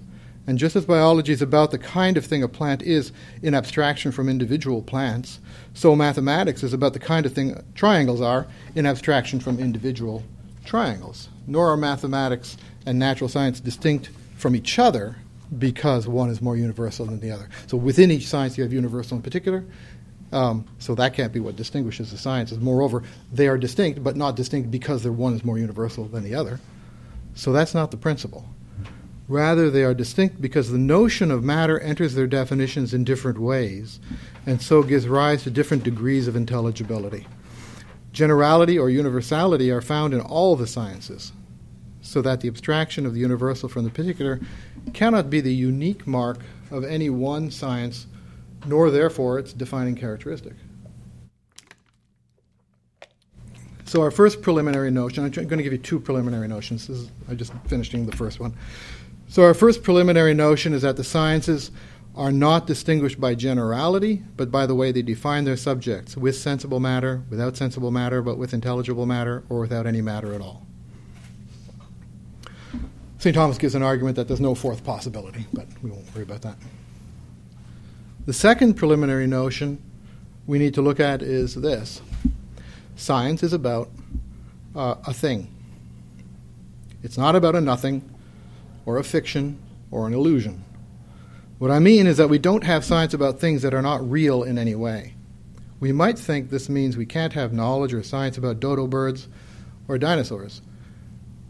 And 0.47 0.57
just 0.57 0.77
as 0.77 0.85
biology 0.85 1.33
is 1.33 1.41
about 1.41 1.71
the 1.71 1.77
kind 1.77 2.15
of 2.15 2.25
thing 2.25 2.41
a 2.41 2.47
plant 2.47 2.81
is 2.83 3.11
in 3.43 3.53
abstraction 3.53 4.13
from 4.13 4.29
individual 4.29 4.81
plants, 4.81 5.41
so 5.73 5.93
mathematics 5.93 6.63
is 6.63 6.71
about 6.71 6.93
the 6.93 6.99
kind 6.99 7.25
of 7.25 7.33
thing 7.33 7.61
triangles 7.75 8.21
are 8.21 8.47
in 8.75 8.85
abstraction 8.85 9.41
from 9.41 9.59
individual 9.59 10.23
triangles. 10.63 11.27
Nor 11.47 11.71
are 11.71 11.77
mathematics 11.77 12.55
and 12.85 12.97
natural 12.97 13.27
science 13.27 13.59
distinct 13.59 14.09
from 14.37 14.55
each 14.55 14.79
other 14.79 15.17
because 15.59 16.07
one 16.07 16.29
is 16.29 16.41
more 16.41 16.55
universal 16.55 17.05
than 17.05 17.19
the 17.19 17.31
other. 17.31 17.49
So 17.67 17.75
within 17.75 18.09
each 18.09 18.27
science, 18.27 18.57
you 18.57 18.63
have 18.63 18.71
universal 18.71 19.15
and 19.15 19.23
particular, 19.23 19.65
um, 20.31 20.65
so 20.79 20.95
that 20.95 21.13
can't 21.13 21.33
be 21.33 21.39
what 21.39 21.55
distinguishes 21.55 22.11
the 22.11 22.17
sciences. 22.17 22.59
Moreover, 22.59 23.03
they 23.31 23.47
are 23.47 23.57
distinct, 23.57 24.03
but 24.03 24.15
not 24.15 24.35
distinct 24.35 24.71
because 24.71 25.03
their 25.03 25.11
one 25.11 25.33
is 25.33 25.45
more 25.45 25.57
universal 25.57 26.05
than 26.05 26.23
the 26.23 26.35
other. 26.35 26.59
So 27.35 27.51
that's 27.51 27.73
not 27.73 27.91
the 27.91 27.97
principle. 27.97 28.45
Rather, 29.27 29.71
they 29.71 29.83
are 29.83 29.93
distinct 29.93 30.39
because 30.39 30.71
the 30.71 30.77
notion 30.77 31.31
of 31.31 31.43
matter 31.43 31.79
enters 31.79 32.13
their 32.13 32.27
definitions 32.27 32.93
in 32.93 33.03
different 33.03 33.39
ways, 33.39 33.99
and 34.45 34.61
so 34.61 34.83
gives 34.83 35.07
rise 35.07 35.43
to 35.43 35.49
different 35.49 35.83
degrees 35.83 36.27
of 36.27 36.35
intelligibility. 36.35 37.25
Generality 38.11 38.77
or 38.77 38.89
universality 38.89 39.71
are 39.71 39.81
found 39.81 40.13
in 40.13 40.21
all 40.21 40.55
the 40.55 40.67
sciences, 40.67 41.31
so 42.01 42.21
that 42.21 42.41
the 42.41 42.47
abstraction 42.47 43.05
of 43.05 43.13
the 43.13 43.19
universal 43.19 43.67
from 43.67 43.83
the 43.83 43.89
particular 43.89 44.39
cannot 44.93 45.29
be 45.29 45.41
the 45.41 45.53
unique 45.53 46.05
mark 46.05 46.39
of 46.69 46.83
any 46.83 47.09
one 47.09 47.49
science 47.49 48.05
nor 48.67 48.91
therefore 48.91 49.39
its 49.39 49.53
defining 49.53 49.95
characteristic. 49.95 50.53
So 53.85 54.01
our 54.01 54.11
first 54.11 54.41
preliminary 54.41 54.89
notion, 54.89 55.23
I'm 55.23 55.31
going 55.31 55.47
to 55.57 55.63
give 55.63 55.71
you 55.71 55.77
two 55.77 55.99
preliminary 55.99 56.47
notions. 56.47 56.89
Is, 56.89 57.11
I'm 57.29 57.37
just 57.37 57.53
finishing 57.67 58.05
the 58.05 58.15
first 58.17 58.39
one. 58.39 58.55
So 59.27 59.43
our 59.43 59.53
first 59.53 59.83
preliminary 59.83 60.33
notion 60.33 60.73
is 60.73 60.81
that 60.81 60.97
the 60.97 61.03
sciences 61.03 61.71
are 62.15 62.31
not 62.31 62.65
distinguished 62.65 63.19
by 63.19 63.35
generality, 63.35 64.23
but 64.37 64.49
by 64.49 64.65
the 64.65 64.73
way 64.73 64.91
they 64.91 65.01
define 65.01 65.43
their 65.43 65.57
subjects, 65.57 66.15
with 66.15 66.35
sensible 66.35 66.79
matter, 66.79 67.23
without 67.29 67.57
sensible 67.57 67.91
matter, 67.91 68.21
but 68.21 68.37
with 68.37 68.53
intelligible 68.53 69.05
matter, 69.05 69.43
or 69.49 69.59
without 69.59 69.85
any 69.85 70.01
matter 70.01 70.33
at 70.33 70.41
all. 70.41 70.65
St. 73.17 73.35
Thomas 73.35 73.57
gives 73.57 73.75
an 73.75 73.83
argument 73.83 74.15
that 74.15 74.27
there's 74.27 74.41
no 74.41 74.55
fourth 74.55 74.83
possibility, 74.83 75.45
but 75.51 75.67
we 75.81 75.89
won't 75.89 76.13
worry 76.13 76.23
about 76.23 76.41
that. 76.43 76.55
The 78.25 78.33
second 78.33 78.73
preliminary 78.73 79.27
notion 79.27 79.79
we 80.47 80.57
need 80.57 80.73
to 80.73 80.81
look 80.81 80.99
at 80.99 81.21
is 81.21 81.53
this 81.53 82.01
science 82.95 83.43
is 83.43 83.53
about 83.53 83.91
uh, 84.75 84.95
a 85.05 85.13
thing, 85.13 85.47
it's 87.03 87.19
not 87.19 87.35
about 87.35 87.55
a 87.55 87.61
nothing 87.61 88.01
or 88.83 88.97
a 88.97 89.03
fiction 89.03 89.59
or 89.91 90.07
an 90.07 90.13
illusion. 90.13 90.63
What 91.59 91.69
I 91.69 91.77
mean 91.77 92.07
is 92.07 92.17
that 92.17 92.27
we 92.27 92.39
don't 92.39 92.63
have 92.63 92.83
science 92.83 93.13
about 93.13 93.39
things 93.39 93.61
that 93.61 93.75
are 93.75 93.81
not 93.81 94.09
real 94.09 94.41
in 94.41 94.57
any 94.57 94.73
way. 94.73 95.13
We 95.79 95.91
might 95.91 96.17
think 96.17 96.49
this 96.49 96.67
means 96.67 96.97
we 96.97 97.05
can't 97.05 97.33
have 97.33 97.53
knowledge 97.53 97.93
or 97.93 98.01
science 98.01 98.39
about 98.39 98.59
dodo 98.59 98.87
birds 98.87 99.27
or 99.87 99.99
dinosaurs. 99.99 100.63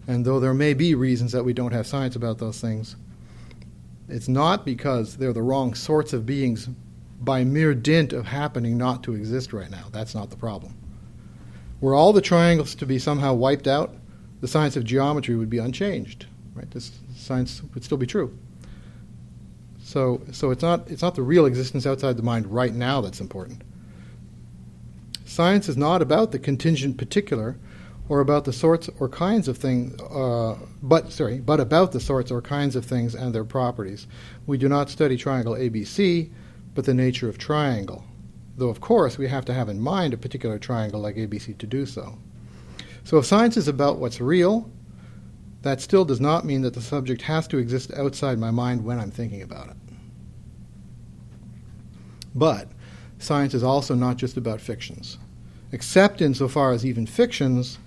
And 0.07 0.25
though 0.25 0.41
there 0.41 0.53
may 0.53 0.73
be 0.73 0.93
reasons 0.93 1.31
that 1.31 1.45
we 1.45 1.53
don't 1.53 1.71
have 1.71 1.87
science 1.87 2.17
about 2.17 2.37
those 2.37 2.59
things, 2.59 2.97
it's 4.07 4.27
not 4.27 4.65
because 4.65 5.17
they're 5.17 5.33
the 5.33 5.41
wrong 5.41 5.73
sorts 5.73 6.13
of 6.13 6.25
beings 6.25 6.69
by 7.19 7.43
mere 7.43 7.73
dint 7.73 8.13
of 8.13 8.25
happening 8.27 8.77
not 8.77 9.03
to 9.03 9.15
exist 9.15 9.53
right 9.53 9.69
now. 9.71 9.85
That's 9.91 10.13
not 10.13 10.29
the 10.29 10.37
problem. 10.37 10.75
Were 11.81 11.95
all 11.95 12.13
the 12.13 12.21
triangles 12.21 12.75
to 12.75 12.85
be 12.85 12.99
somehow 12.99 13.33
wiped 13.33 13.67
out, 13.67 13.95
the 14.41 14.47
science 14.47 14.75
of 14.75 14.83
geometry 14.83 15.35
would 15.35 15.49
be 15.49 15.57
unchanged. 15.57 16.27
Right? 16.53 16.69
This 16.71 16.91
science 17.15 17.61
would 17.73 17.83
still 17.83 17.97
be 17.97 18.05
true. 18.05 18.37
So, 19.81 20.21
so 20.31 20.51
it's 20.51 20.63
not 20.63 20.89
it's 20.89 21.01
not 21.01 21.15
the 21.15 21.21
real 21.21 21.45
existence 21.45 21.85
outside 21.85 22.17
the 22.17 22.23
mind 22.23 22.47
right 22.47 22.73
now 22.73 23.01
that's 23.01 23.21
important. 23.21 23.61
Science 25.25 25.67
is 25.67 25.77
not 25.77 26.01
about 26.01 26.31
the 26.31 26.39
contingent 26.39 26.97
particular, 26.97 27.57
or 28.07 28.19
about 28.19 28.45
the 28.45 28.53
sorts 28.53 28.89
or 28.99 29.09
kinds 29.09 29.47
of 29.47 29.57
things, 29.57 29.99
uh, 30.01 30.55
but 30.83 31.11
sorry, 31.11 31.39
but 31.39 31.59
about 31.59 31.91
the 31.91 31.99
sorts 31.99 32.31
or 32.31 32.41
kinds 32.41 32.75
of 32.75 32.85
things 32.85 33.15
and 33.15 33.33
their 33.33 33.43
properties. 33.43 34.07
We 34.45 34.57
do 34.57 34.69
not 34.69 34.89
study 34.89 35.17
triangle 35.17 35.55
ABC, 35.55 36.29
but 36.75 36.85
the 36.85 36.93
nature 36.93 37.27
of 37.27 37.37
triangle. 37.37 38.03
Though, 38.57 38.69
of 38.69 38.79
course, 38.79 39.17
we 39.17 39.27
have 39.27 39.45
to 39.45 39.53
have 39.53 39.69
in 39.69 39.81
mind 39.81 40.13
a 40.13 40.17
particular 40.17 40.59
triangle 40.59 41.01
like 41.01 41.15
ABC 41.15 41.57
to 41.57 41.67
do 41.67 41.85
so. 41.85 42.17
So, 43.03 43.17
if 43.17 43.25
science 43.25 43.57
is 43.57 43.67
about 43.67 43.97
what's 43.97 44.21
real, 44.21 44.69
that 45.63 45.81
still 45.81 46.05
does 46.05 46.21
not 46.21 46.45
mean 46.45 46.61
that 46.61 46.73
the 46.73 46.81
subject 46.81 47.23
has 47.23 47.47
to 47.47 47.57
exist 47.57 47.91
outside 47.95 48.37
my 48.37 48.51
mind 48.51 48.85
when 48.85 48.99
I'm 48.99 49.11
thinking 49.11 49.41
about 49.41 49.69
it. 49.69 49.75
But 52.35 52.69
science 53.17 53.53
is 53.53 53.63
also 53.63 53.95
not 53.95 54.17
just 54.17 54.37
about 54.37 54.61
fictions, 54.61 55.17
except 55.71 56.21
insofar 56.21 56.71
as 56.71 56.85
even 56.85 57.07
fictions 57.07 57.79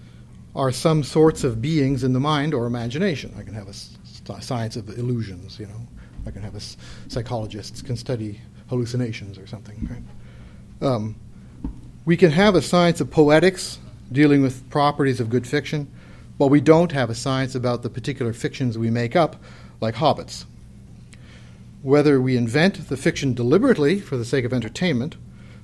are 0.59 0.73
some 0.73 1.05
sorts 1.05 1.45
of 1.45 1.63
beings 1.63 2.03
in 2.03 2.13
the 2.13 2.21
mind 2.21 2.53
or 2.53 2.67
imagination. 2.67 3.33
I 3.39 3.45
can 3.45 3.55
have 3.55 3.69
a 3.69 4.43
science 4.43 4.75
of 4.75 4.89
illusions, 4.99 5.59
you 5.59 5.67
know. 5.67 5.81
I 6.27 6.33
can 6.33 6.43
have 6.43 6.57
a 6.57 6.61
psychologists 7.09 7.81
can 7.81 7.97
study 7.97 8.41
hallucinations 8.69 9.39
or 9.39 9.47
something. 9.47 9.89
Right? 10.81 10.91
Um, 10.91 11.15
we 12.05 12.17
can 12.17 12.33
have 12.33 12.57
a 12.57 12.61
science 12.61 13.01
of 13.01 13.09
poetics 13.09 13.79
dealing 14.11 14.43
with 14.43 14.69
properties 14.69 15.21
of 15.21 15.31
good 15.31 15.47
fiction, 15.47 15.91
but 16.39 16.49
we 16.49 16.61
don't 16.61 16.91
have 16.91 17.09
a 17.09 17.15
science 17.15 17.55
about 17.55 17.83
the 17.83 17.91
particular 17.91 18.33
fictions 18.33 18.77
we 18.77 18.91
make 18.91 19.15
up, 19.15 19.37
like 19.81 19.95
hobbits. 19.95 20.45
Whether 21.83 22.21
we 22.21 22.37
invent 22.37 22.89
the 22.89 22.97
fiction 22.97 23.33
deliberately 23.33 24.01
for 24.01 24.17
the 24.17 24.25
sake 24.25 24.45
of 24.45 24.53
entertainment 24.53 25.15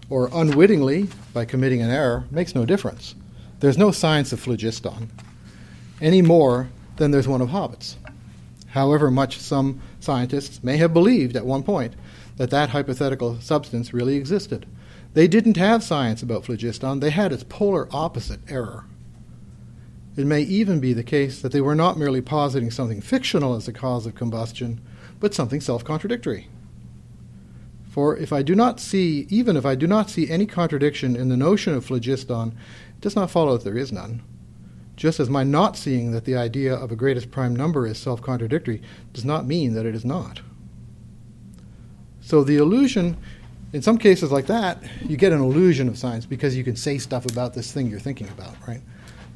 or 0.08 0.30
unwittingly 0.32 1.08
by 1.32 1.44
committing 1.44 1.82
an 1.82 1.90
error 1.90 2.26
makes 2.30 2.54
no 2.54 2.64
difference. 2.64 3.16
There's 3.64 3.78
no 3.78 3.92
science 3.92 4.30
of 4.30 4.40
phlogiston 4.40 5.10
any 5.98 6.20
more 6.20 6.68
than 6.96 7.12
there's 7.12 7.26
one 7.26 7.40
of 7.40 7.48
hobbits. 7.48 7.94
However 8.66 9.10
much 9.10 9.38
some 9.38 9.80
scientists 10.00 10.62
may 10.62 10.76
have 10.76 10.92
believed 10.92 11.34
at 11.34 11.46
one 11.46 11.62
point 11.62 11.94
that 12.36 12.50
that 12.50 12.68
hypothetical 12.68 13.40
substance 13.40 13.94
really 13.94 14.16
existed. 14.16 14.66
They 15.14 15.26
didn't 15.26 15.56
have 15.56 15.82
science 15.82 16.22
about 16.22 16.44
phlogiston, 16.44 17.00
they 17.00 17.08
had 17.08 17.32
its 17.32 17.42
polar 17.42 17.88
opposite 17.90 18.40
error. 18.50 18.84
It 20.14 20.26
may 20.26 20.42
even 20.42 20.78
be 20.78 20.92
the 20.92 21.02
case 21.02 21.40
that 21.40 21.52
they 21.52 21.62
were 21.62 21.74
not 21.74 21.96
merely 21.96 22.20
positing 22.20 22.70
something 22.70 23.00
fictional 23.00 23.56
as 23.56 23.66
a 23.66 23.72
cause 23.72 24.04
of 24.04 24.14
combustion, 24.14 24.78
but 25.20 25.32
something 25.32 25.62
self 25.62 25.82
contradictory. 25.82 26.48
For 27.94 28.16
if 28.16 28.32
I 28.32 28.42
do 28.42 28.56
not 28.56 28.80
see, 28.80 29.24
even 29.30 29.56
if 29.56 29.64
I 29.64 29.76
do 29.76 29.86
not 29.86 30.10
see 30.10 30.28
any 30.28 30.46
contradiction 30.46 31.14
in 31.14 31.28
the 31.28 31.36
notion 31.36 31.74
of 31.74 31.84
phlogiston, 31.86 32.52
does 33.04 33.14
not 33.14 33.30
follow 33.30 33.56
that 33.58 33.64
there 33.64 33.76
is 33.76 33.92
none. 33.92 34.22
Just 34.96 35.20
as 35.20 35.28
my 35.28 35.44
not 35.44 35.76
seeing 35.76 36.12
that 36.12 36.24
the 36.24 36.36
idea 36.36 36.74
of 36.74 36.90
a 36.90 36.96
greatest 36.96 37.30
prime 37.30 37.54
number 37.54 37.86
is 37.86 37.98
self 37.98 38.22
contradictory 38.22 38.80
does 39.12 39.26
not 39.26 39.46
mean 39.46 39.74
that 39.74 39.84
it 39.84 39.94
is 39.94 40.06
not. 40.06 40.40
So 42.22 42.42
the 42.42 42.56
illusion, 42.56 43.18
in 43.74 43.82
some 43.82 43.98
cases 43.98 44.32
like 44.32 44.46
that, 44.46 44.82
you 45.02 45.18
get 45.18 45.32
an 45.32 45.42
illusion 45.42 45.86
of 45.86 45.98
science 45.98 46.24
because 46.24 46.56
you 46.56 46.64
can 46.64 46.76
say 46.76 46.96
stuff 46.96 47.26
about 47.26 47.52
this 47.52 47.70
thing 47.70 47.88
you're 47.88 48.00
thinking 48.00 48.28
about, 48.30 48.56
right? 48.66 48.80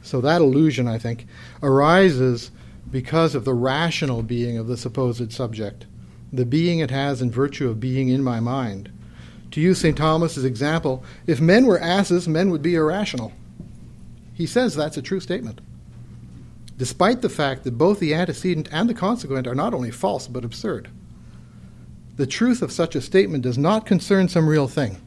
So 0.00 0.22
that 0.22 0.40
illusion, 0.40 0.88
I 0.88 0.96
think, 0.96 1.26
arises 1.62 2.50
because 2.90 3.34
of 3.34 3.44
the 3.44 3.52
rational 3.52 4.22
being 4.22 4.56
of 4.56 4.66
the 4.66 4.78
supposed 4.78 5.30
subject 5.30 5.84
the 6.32 6.46
being 6.46 6.78
it 6.78 6.90
has 6.90 7.20
in 7.20 7.30
virtue 7.30 7.68
of 7.68 7.80
being 7.80 8.08
in 8.08 8.22
my 8.22 8.40
mind. 8.40 8.90
To 9.50 9.60
use 9.60 9.78
St. 9.78 9.96
Thomas's 9.96 10.44
example, 10.44 11.02
if 11.26 11.40
men 11.40 11.66
were 11.66 11.78
asses, 11.78 12.28
men 12.28 12.50
would 12.50 12.60
be 12.60 12.74
irrational. 12.74 13.32
He 14.38 14.46
says 14.46 14.76
that's 14.76 14.96
a 14.96 15.02
true 15.02 15.18
statement. 15.18 15.60
Despite 16.76 17.22
the 17.22 17.28
fact 17.28 17.64
that 17.64 17.76
both 17.76 17.98
the 17.98 18.14
antecedent 18.14 18.68
and 18.70 18.88
the 18.88 18.94
consequent 18.94 19.48
are 19.48 19.54
not 19.54 19.74
only 19.74 19.90
false 19.90 20.28
but 20.28 20.44
absurd. 20.44 20.88
The 22.14 22.26
truth 22.26 22.62
of 22.62 22.70
such 22.70 22.94
a 22.94 23.00
statement 23.00 23.42
does 23.42 23.58
not 23.58 23.84
concern 23.84 24.28
some 24.28 24.48
real 24.48 24.68
thing. 24.68 25.02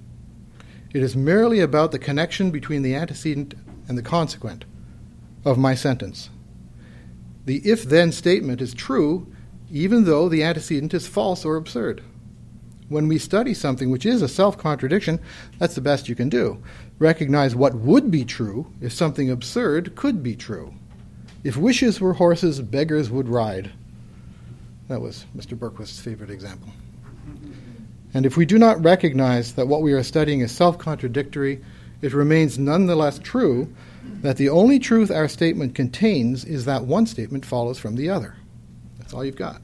It 0.94 1.02
is 1.02 1.16
merely 1.16 1.62
about 1.62 1.94
the 1.94 1.98
connection 1.98 2.52
between 2.52 2.82
the 2.82 2.94
antecedent 2.94 3.54
and 3.88 3.98
the 3.98 4.02
consequent 4.02 4.66
of 5.46 5.58
my 5.58 5.76
sentence. 5.76 6.30
The 7.46 7.62
if 7.64 7.84
then 7.84 8.12
statement 8.12 8.60
is 8.60 8.74
true 8.74 9.34
even 9.72 10.04
though 10.04 10.28
the 10.28 10.44
antecedent 10.44 10.94
is 10.94 11.08
false 11.08 11.46
or 11.46 11.56
absurd. 11.56 12.04
When 12.92 13.08
we 13.08 13.20
study 13.20 13.54
something 13.54 13.90
which 13.90 14.06
is 14.06 14.22
a 14.22 14.28
self 14.28 14.58
contradiction, 14.58 15.22
that's 15.58 15.76
the 15.76 15.82
best 15.82 16.10
you 16.10 16.16
can 16.16 16.28
do. 16.28 16.62
Recognize 17.00 17.56
what 17.56 17.74
would 17.74 18.12
be 18.12 18.26
true 18.26 18.70
if 18.82 18.92
something 18.92 19.30
absurd 19.30 19.96
could 19.96 20.22
be 20.22 20.36
true. 20.36 20.74
If 21.42 21.56
wishes 21.56 22.02
were 22.02 22.12
horses, 22.12 22.60
beggars 22.60 23.10
would 23.10 23.30
ride. 23.30 23.72
That 24.90 25.00
was 25.00 25.26
Mr. 25.34 25.58
Berquist's 25.58 26.02
favorite 26.02 26.30
example. 26.30 26.68
And 28.14 28.26
if 28.26 28.36
we 28.36 28.46
do 28.46 28.60
not 28.60 28.84
recognize 28.84 29.54
that 29.54 29.70
what 29.70 29.84
we 29.84 29.94
are 29.94 30.04
studying 30.04 30.42
is 30.42 30.52
self 30.52 30.78
contradictory, 30.78 31.64
it 32.02 32.12
remains 32.12 32.60
nonetheless 32.60 33.20
true 33.20 33.74
that 34.22 34.36
the 34.36 34.50
only 34.50 34.80
truth 34.80 35.10
our 35.10 35.30
statement 35.30 35.76
contains 35.76 36.44
is 36.44 36.66
that 36.66 36.84
one 36.84 37.06
statement 37.06 37.46
follows 37.46 37.80
from 37.80 37.96
the 37.96 38.10
other. 38.10 38.36
That's 38.98 39.14
all 39.14 39.24
you've 39.24 39.38
got. 39.38 39.62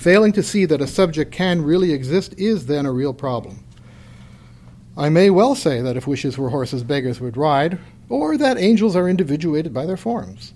Failing 0.00 0.32
to 0.32 0.42
see 0.42 0.64
that 0.64 0.80
a 0.80 0.86
subject 0.86 1.30
can 1.30 1.60
really 1.60 1.92
exist 1.92 2.32
is 2.38 2.64
then 2.64 2.86
a 2.86 2.90
real 2.90 3.12
problem. 3.12 3.62
I 4.96 5.10
may 5.10 5.28
well 5.28 5.54
say 5.54 5.82
that 5.82 5.94
if 5.94 6.06
wishes 6.06 6.38
were 6.38 6.48
horses, 6.48 6.82
beggars 6.82 7.20
would 7.20 7.36
ride, 7.36 7.78
or 8.08 8.38
that 8.38 8.56
angels 8.56 8.96
are 8.96 9.10
individuated 9.10 9.74
by 9.74 9.84
their 9.84 9.98
forms. 9.98 10.54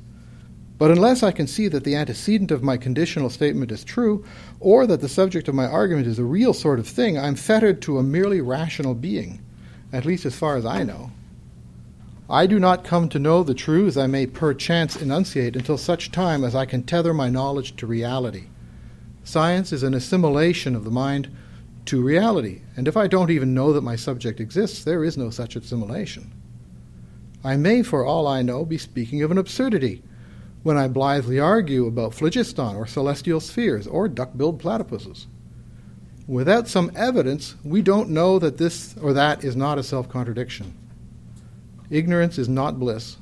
But 0.79 0.91
unless 0.91 1.23
I 1.23 1.31
can 1.31 1.47
see 1.47 1.69
that 1.69 1.85
the 1.85 1.95
antecedent 1.95 2.53
of 2.53 2.63
my 2.63 2.79
conditional 2.79 3.29
statement 3.29 3.71
is 3.71 3.85
true, 3.85 4.25
or 4.61 4.87
that 4.87 5.03
the 5.03 5.11
subject 5.11 5.47
of 5.47 5.55
my 5.55 5.67
argument 5.67 6.07
is 6.07 6.19
a 6.19 6.25
real 6.25 6.55
sort 6.55 6.79
of 6.79 6.89
thing, 6.89 7.19
I'm 7.19 7.37
fettered 7.37 7.83
to 7.83 7.99
a 7.99 8.03
merely 8.03 8.41
rational 8.41 8.95
being, 8.95 9.45
at 9.93 10.07
least 10.07 10.25
as 10.25 10.35
far 10.35 10.57
as 10.57 10.65
I 10.65 10.85
know. 10.85 11.11
I 12.31 12.47
do 12.47 12.59
not 12.59 12.83
come 12.83 13.11
to 13.11 13.19
know 13.19 13.43
the 13.43 13.53
truths 13.53 13.99
I 13.99 14.07
may 14.07 14.27
perchance 14.27 14.97
enunciate 14.97 15.55
until 15.55 15.77
such 15.77 16.13
time 16.13 16.45
as 16.45 16.55
I 16.55 16.65
can 16.65 16.83
tether 16.83 17.13
my 17.13 17.29
knowledge 17.29 17.77
to 17.77 17.87
reality. 17.87 18.45
Science 19.25 19.73
is 19.73 19.83
an 19.83 19.95
assimilation 19.95 20.77
of 20.77 20.85
the 20.85 20.91
mind 20.91 21.35
to 21.87 22.03
reality, 22.03 22.61
and 22.77 22.87
if 22.87 22.97
I 22.97 23.07
don't 23.07 23.31
even 23.31 23.55
know 23.55 23.73
that 23.73 23.81
my 23.81 23.97
subject 23.97 24.39
exists, 24.39 24.85
there 24.85 25.03
is 25.03 25.17
no 25.17 25.31
such 25.31 25.57
assimilation. 25.57 26.31
I 27.43 27.57
may, 27.57 27.83
for 27.83 28.05
all 28.05 28.27
I 28.27 28.43
know, 28.43 28.65
be 28.65 28.79
speaking 28.79 29.23
of 29.23 29.31
an 29.31 29.39
absurdity 29.39 30.03
when 30.63 30.77
I 30.77 30.89
blithely 30.89 31.39
argue 31.39 31.87
about 31.87 32.15
phlogiston 32.15 32.77
or 32.77 32.87
celestial 32.87 33.41
spheres 33.41 33.87
or 33.87 34.09
duck 34.09 34.31
billed 34.37 34.63
platypuses. 34.63 35.27
Without 36.27 36.69
some 36.69 36.93
evidence, 36.95 37.55
we 37.65 37.83
don't 37.83 38.11
know 38.11 38.39
that 38.39 38.59
this 38.59 38.95
or 38.99 39.15
that 39.15 39.43
is 39.43 39.57
not 39.57 39.79
a 39.79 39.83
self 39.83 40.09
contradiction. 40.09 40.75
Ignorance 41.91 42.39
is 42.39 42.49
not 42.49 42.79
bliss, 42.79 43.17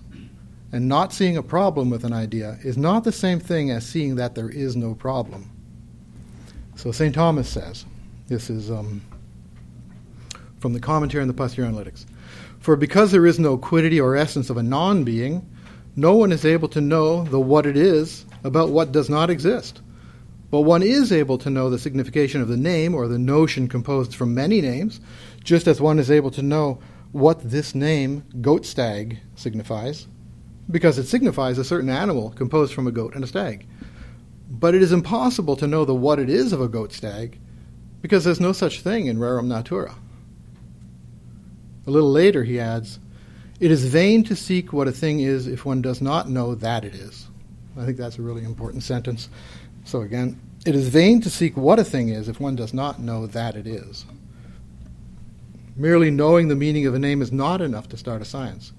and 0.73 0.89
not 0.89 1.13
seeing 1.13 1.37
a 1.37 1.43
problem 1.43 1.91
with 1.91 2.05
an 2.05 2.13
idea 2.13 2.59
is 2.63 2.77
not 2.77 3.05
the 3.05 3.13
same 3.13 3.39
thing 3.39 3.71
as 3.71 3.87
seeing 3.87 4.17
that 4.17 4.35
there 4.35 4.49
is 4.49 4.75
no 4.75 4.95
problem. 4.95 5.52
So 6.83 6.91
St. 6.91 7.15
Thomas 7.15 7.49
says, 7.49 7.85
this 8.27 8.51
is 8.51 8.69
um, 8.69 9.03
from 10.59 10.73
the 10.73 10.81
commentary 10.81 11.23
on 11.23 11.29
the 11.29 11.33
posterior 11.33 11.71
analytics. 11.71 12.07
For 12.59 12.75
because 12.75 13.13
there 13.13 13.25
is 13.25 13.39
no 13.39 13.57
quiddity 13.57 14.01
or 14.01 14.17
essence 14.17 14.51
of 14.51 14.57
a 14.57 14.65
non 14.65 15.05
being, 15.05 15.49
no 15.95 16.17
one 16.17 16.33
is 16.33 16.45
able 16.45 16.69
to 16.71 16.81
know 16.81 17.23
the 17.23 17.39
what 17.39 17.67
it 17.67 17.77
is 17.77 18.27
about 18.43 18.71
what 18.71 18.91
does 18.91 19.09
not 19.09 19.31
exist. 19.31 19.81
But 20.51 20.63
one 20.63 20.83
is 20.83 21.13
able 21.13 21.39
to 21.39 21.51
know 21.51 21.71
the 21.71 21.79
signification 21.79 22.41
of 22.41 22.49
the 22.49 22.57
name 22.57 22.97
or 22.97 23.07
the 23.07 23.17
notion 23.17 23.69
composed 23.69 24.17
from 24.17 24.35
many 24.35 24.61
names, 24.61 25.01
just 25.45 25.69
as 25.69 25.81
one 25.81 26.01
is 26.01 26.11
able 26.11 26.33
to 26.33 26.43
know 26.43 26.81
what 27.13 27.49
this 27.49 27.77
name, 27.77 28.25
goat 28.41 28.67
stag, 28.67 29.21
signifies, 29.37 30.09
because 30.69 30.99
it 30.99 31.07
signifies 31.07 31.59
a 31.59 31.65
certain 31.65 31.91
animal 31.91 32.31
composed 32.31 32.75
from 32.75 32.89
a 32.89 32.93
goat 32.93 33.15
and 33.15 33.23
a 33.23 33.29
stag. 33.29 33.69
But 34.53 34.75
it 34.75 34.83
is 34.83 34.93
impossible 34.93 35.57
to 35.57 35.67
know 35.67 35.87
the 35.87 35.95
what 35.95 36.19
it 36.19 36.29
is 36.29 36.53
of 36.53 36.61
a 36.61 36.69
goat 36.69 36.93
stag, 36.93 37.41
because 38.03 38.23
there's 38.23 38.39
no 38.39 38.53
such 38.53 38.83
thing 38.83 39.07
in 39.07 39.17
rerum 39.17 39.47
natura. 39.47 39.95
A 41.87 41.91
little 41.91 42.11
later, 42.11 42.45
he 42.45 42.61
adds, 42.61 42.99
It 43.61 43.71
is 43.71 43.87
vain 43.87 44.23
to 44.25 44.37
seek 44.37 44.71
what 44.71 44.89
a 44.89 44.93
thing 44.93 45.21
is 45.21 45.47
if 45.47 45.65
one 45.65 45.81
does 45.81 46.03
not 46.03 46.29
know 46.29 46.55
that 46.55 46.85
it 46.85 46.95
is. 46.95 47.29
I 47.79 47.87
think 47.87 47.97
that's 47.97 48.19
a 48.19 48.23
really 48.23 48.45
important 48.45 48.83
sentence. 48.83 49.31
So, 49.85 50.03
again, 50.03 50.39
it 50.67 50.75
is 50.75 50.89
vain 50.89 51.23
to 51.23 51.31
seek 51.31 51.57
what 51.57 51.79
a 51.79 51.85
thing 51.85 52.11
is 52.11 52.29
if 52.29 52.39
one 52.39 52.55
does 52.55 52.75
not 52.75 53.01
know 53.01 53.27
that 53.29 53.57
it 53.57 53.67
is. 53.67 54.05
Merely 55.77 56.11
knowing 56.11 56.49
the 56.49 56.55
meaning 56.55 56.85
of 56.85 56.95
a 56.95 56.99
name 56.99 57.23
is 57.23 57.33
not 57.33 57.63
enough 57.63 57.89
to 57.89 57.97
start 57.97 58.21
a 58.21 58.27
science. 58.27 58.73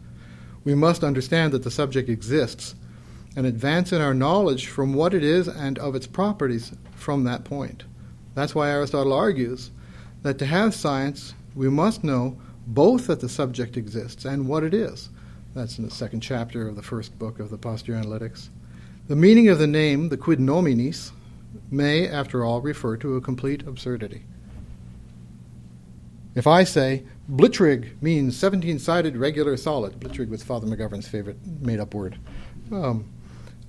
We 0.63 0.75
must 0.75 1.03
understand 1.03 1.51
that 1.53 1.63
the 1.63 1.71
subject 1.71 2.09
exists 2.09 2.75
and 3.36 3.46
advance 3.46 3.91
in 3.91 4.02
our 4.02 4.13
knowledge 4.13 4.67
from 4.67 4.93
what 4.93 5.13
it 5.13 5.24
is 5.24 5.48
and 5.48 5.80
of 5.80 5.96
its 5.96 6.08
properties 6.08 6.74
from 6.93 7.24
that 7.24 7.43
point. 7.43 7.84
That's 8.36 8.56
why 8.56 8.69
Aristotle 8.69 9.13
argues 9.13 9.72
that 10.22 10.38
to 10.39 10.46
have 10.46 10.74
science, 10.74 11.34
we 11.56 11.69
must 11.69 12.04
know 12.04 12.38
both 12.65 13.08
that 13.08 13.19
the 13.19 13.30
subject 13.30 13.78
exists 13.78 14.26
and 14.26 14.48
what 14.48 14.63
it 14.63 14.74
is. 14.74 15.10
That's 15.54 15.78
in 15.78 15.86
the 15.86 15.91
second 15.91 16.22
chapter 16.22 16.67
of 16.67 16.76
the 16.76 16.82
first 16.82 17.17
book 17.19 17.39
of 17.39 17.50
the 17.50 17.58
Posterior 17.58 18.02
Analytics. 18.02 18.50
The 19.08 19.15
meaning 19.15 19.50
of 19.50 19.60
the 19.60 19.67
name, 19.67 20.10
the 20.10 20.17
quid 20.17 20.39
nominis, 20.39 21.12
may, 21.69 22.08
after 22.08 22.43
all, 22.43 22.62
refer 22.62 22.98
to 22.98 23.15
a 23.15 23.22
complete 23.22 23.63
absurdity. 23.67 24.24
If 26.36 26.48
I 26.48 26.63
say 26.63 27.04
Blitrig 27.32 28.02
means 28.02 28.36
17 28.38 28.80
sided 28.80 29.17
regular 29.17 29.56
solid, 29.58 30.00
Blitrig 30.00 30.30
was 30.30 30.41
Father 30.41 30.65
McGovern's 30.65 31.08
favorite 31.08 31.38
made 31.62 31.80
up 31.80 31.93
word. 31.93 32.17
Um, 32.72 33.12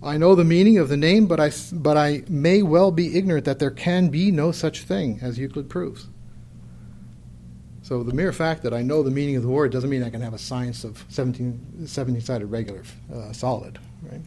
I 0.05 0.19
know 0.19 0.35
the 0.35 0.45
meaning 0.45 0.77
of 0.79 0.89
the 0.89 0.97
name, 0.97 1.27
but 1.27 1.41
I, 1.41 1.51
but 1.73 1.97
I 1.97 2.23
may 2.29 2.63
well 2.63 2.91
be 2.91 3.17
ignorant 3.17 3.47
that 3.47 3.59
there 3.59 3.71
can 3.71 4.09
be 4.09 4.31
no 4.31 4.53
such 4.53 4.83
thing, 4.83 5.19
as 5.23 5.39
Euclid 5.39 5.71
proves. 5.71 6.07
So 7.83 8.03
the 8.03 8.13
mere 8.13 8.33
fact 8.33 8.63
that 8.63 8.73
I 8.73 8.83
know 8.83 9.03
the 9.03 9.11
meaning 9.11 9.37
of 9.37 9.43
the 9.43 9.49
word 9.49 9.73
doesn't 9.73 9.91
mean 9.91 10.03
I 10.03 10.11
can 10.11 10.21
have 10.21 10.35
a 10.35 10.39
science 10.39 10.85
of 10.85 11.05
17, 11.09 11.87
17 11.87 12.21
sided 12.21 12.47
regular 12.47 12.83
uh, 13.15 13.33
solid. 13.33 13.79
Right? 14.03 14.21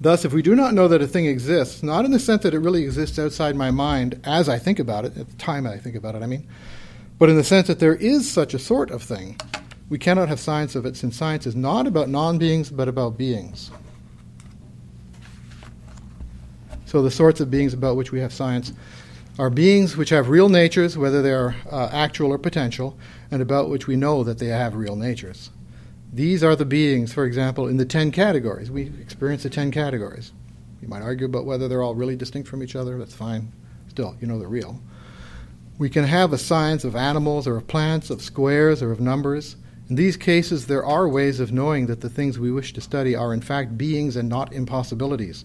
Thus, 0.00 0.24
if 0.24 0.32
we 0.32 0.42
do 0.42 0.56
not 0.56 0.74
know 0.74 0.88
that 0.88 1.00
a 1.00 1.06
thing 1.06 1.26
exists, 1.26 1.82
not 1.82 2.04
in 2.04 2.10
the 2.10 2.18
sense 2.18 2.42
that 2.42 2.54
it 2.54 2.58
really 2.58 2.82
exists 2.82 3.20
outside 3.20 3.54
my 3.54 3.70
mind 3.70 4.20
as 4.24 4.48
I 4.48 4.58
think 4.58 4.80
about 4.80 5.04
it, 5.04 5.16
at 5.16 5.28
the 5.28 5.36
time 5.36 5.64
I 5.64 5.78
think 5.78 5.94
about 5.94 6.16
it, 6.16 6.22
I 6.22 6.26
mean, 6.26 6.46
but 7.20 7.30
in 7.30 7.36
the 7.36 7.44
sense 7.44 7.68
that 7.68 7.78
there 7.78 7.94
is 7.94 8.28
such 8.28 8.52
a 8.52 8.58
sort 8.58 8.90
of 8.90 9.00
thing, 9.00 9.38
we 9.92 9.98
cannot 9.98 10.30
have 10.30 10.40
science 10.40 10.74
of 10.74 10.86
it 10.86 10.96
since 10.96 11.14
science 11.14 11.46
is 11.46 11.54
not 11.54 11.86
about 11.86 12.08
non 12.08 12.38
beings 12.38 12.70
but 12.70 12.88
about 12.88 13.18
beings. 13.18 13.70
So, 16.86 17.02
the 17.02 17.10
sorts 17.10 17.40
of 17.40 17.50
beings 17.50 17.74
about 17.74 17.96
which 17.96 18.10
we 18.10 18.18
have 18.20 18.32
science 18.32 18.72
are 19.38 19.50
beings 19.50 19.94
which 19.94 20.08
have 20.08 20.30
real 20.30 20.48
natures, 20.48 20.96
whether 20.96 21.20
they 21.20 21.32
are 21.32 21.54
uh, 21.70 21.90
actual 21.92 22.30
or 22.30 22.38
potential, 22.38 22.96
and 23.30 23.42
about 23.42 23.68
which 23.68 23.86
we 23.86 23.94
know 23.96 24.24
that 24.24 24.38
they 24.38 24.46
have 24.46 24.76
real 24.76 24.96
natures. 24.96 25.50
These 26.10 26.42
are 26.42 26.56
the 26.56 26.64
beings, 26.64 27.12
for 27.12 27.26
example, 27.26 27.68
in 27.68 27.76
the 27.76 27.84
ten 27.84 28.10
categories. 28.12 28.70
We 28.70 28.84
experience 28.98 29.42
the 29.42 29.50
ten 29.50 29.70
categories. 29.70 30.32
You 30.80 30.88
might 30.88 31.02
argue 31.02 31.26
about 31.26 31.44
whether 31.44 31.68
they're 31.68 31.82
all 31.82 31.94
really 31.94 32.16
distinct 32.16 32.48
from 32.48 32.62
each 32.62 32.76
other. 32.76 32.96
That's 32.96 33.14
fine. 33.14 33.52
Still, 33.88 34.16
you 34.22 34.26
know 34.26 34.38
they're 34.38 34.48
real. 34.48 34.80
We 35.76 35.90
can 35.90 36.04
have 36.04 36.32
a 36.32 36.38
science 36.38 36.82
of 36.82 36.96
animals 36.96 37.46
or 37.46 37.58
of 37.58 37.66
plants, 37.66 38.08
of 38.08 38.22
squares 38.22 38.82
or 38.82 38.90
of 38.90 38.98
numbers. 38.98 39.56
In 39.88 39.96
these 39.96 40.16
cases, 40.16 40.66
there 40.66 40.84
are 40.84 41.08
ways 41.08 41.40
of 41.40 41.52
knowing 41.52 41.86
that 41.86 42.00
the 42.00 42.08
things 42.08 42.38
we 42.38 42.50
wish 42.50 42.72
to 42.72 42.80
study 42.80 43.14
are 43.14 43.34
in 43.34 43.40
fact 43.40 43.76
beings 43.76 44.16
and 44.16 44.28
not 44.28 44.52
impossibilities. 44.52 45.44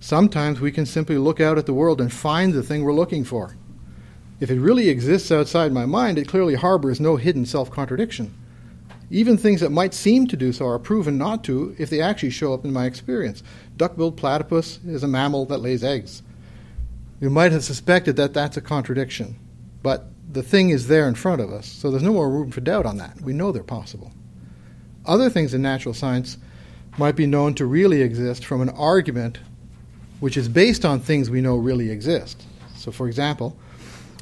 Sometimes 0.00 0.60
we 0.60 0.72
can 0.72 0.84
simply 0.84 1.16
look 1.16 1.40
out 1.40 1.56
at 1.56 1.66
the 1.66 1.72
world 1.72 2.00
and 2.00 2.12
find 2.12 2.52
the 2.52 2.62
thing 2.62 2.82
we're 2.84 2.92
looking 2.92 3.24
for. 3.24 3.56
If 4.40 4.50
it 4.50 4.60
really 4.60 4.88
exists 4.88 5.32
outside 5.32 5.72
my 5.72 5.86
mind, 5.86 6.18
it 6.18 6.28
clearly 6.28 6.56
harbors 6.56 7.00
no 7.00 7.16
hidden 7.16 7.46
self 7.46 7.70
contradiction. 7.70 8.34
Even 9.10 9.38
things 9.38 9.60
that 9.60 9.70
might 9.70 9.94
seem 9.94 10.26
to 10.26 10.36
do 10.36 10.52
so 10.52 10.66
are 10.66 10.78
proven 10.78 11.16
not 11.16 11.44
to 11.44 11.74
if 11.78 11.88
they 11.88 12.00
actually 12.00 12.30
show 12.30 12.52
up 12.52 12.64
in 12.64 12.72
my 12.72 12.86
experience. 12.86 13.42
Duck-billed 13.76 14.16
platypus 14.16 14.80
is 14.84 15.02
a 15.02 15.08
mammal 15.08 15.46
that 15.46 15.58
lays 15.58 15.84
eggs. 15.84 16.22
You 17.20 17.30
might 17.30 17.52
have 17.52 17.64
suspected 17.64 18.16
that 18.16 18.34
that's 18.34 18.56
a 18.56 18.60
contradiction, 18.60 19.36
but 19.82 20.10
the 20.34 20.42
thing 20.42 20.70
is 20.70 20.88
there 20.88 21.08
in 21.08 21.14
front 21.14 21.40
of 21.40 21.52
us, 21.52 21.66
so 21.66 21.90
there's 21.90 22.02
no 22.02 22.12
more 22.12 22.28
room 22.28 22.50
for 22.50 22.60
doubt 22.60 22.86
on 22.86 22.98
that. 22.98 23.20
We 23.20 23.32
know 23.32 23.52
they're 23.52 23.62
possible. 23.62 24.12
Other 25.06 25.30
things 25.30 25.54
in 25.54 25.62
natural 25.62 25.94
science 25.94 26.38
might 26.98 27.16
be 27.16 27.26
known 27.26 27.54
to 27.54 27.66
really 27.66 28.02
exist 28.02 28.44
from 28.44 28.60
an 28.60 28.70
argument 28.70 29.38
which 30.20 30.36
is 30.36 30.48
based 30.48 30.84
on 30.84 31.00
things 31.00 31.30
we 31.30 31.40
know 31.40 31.56
really 31.56 31.90
exist. 31.90 32.42
So, 32.76 32.90
for 32.90 33.06
example, 33.06 33.56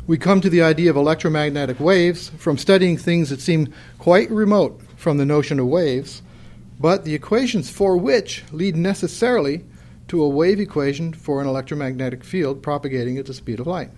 we 0.06 0.18
come 0.18 0.40
to 0.40 0.50
the 0.50 0.62
idea 0.62 0.90
of 0.90 0.96
electromagnetic 0.96 1.78
waves 1.80 2.30
from 2.30 2.58
studying 2.58 2.96
things 2.96 3.30
that 3.30 3.40
seem 3.40 3.72
quite 3.98 4.30
remote 4.30 4.80
from 4.96 5.16
the 5.16 5.24
notion 5.24 5.60
of 5.60 5.66
waves, 5.66 6.22
but 6.80 7.04
the 7.04 7.14
equations 7.14 7.70
for 7.70 7.96
which 7.96 8.44
lead 8.52 8.76
necessarily 8.76 9.64
to 10.08 10.22
a 10.22 10.28
wave 10.28 10.60
equation 10.60 11.12
for 11.12 11.40
an 11.40 11.46
electromagnetic 11.46 12.24
field 12.24 12.62
propagating 12.62 13.16
at 13.16 13.26
the 13.26 13.34
speed 13.34 13.60
of 13.60 13.66
light. 13.66 13.90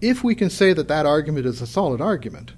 If 0.00 0.22
we 0.22 0.34
can 0.34 0.50
say 0.50 0.72
that 0.72 0.88
that 0.88 1.06
argument 1.06 1.46
is 1.46 1.60
a 1.60 1.66
solid 1.66 2.00
argument, 2.00 2.52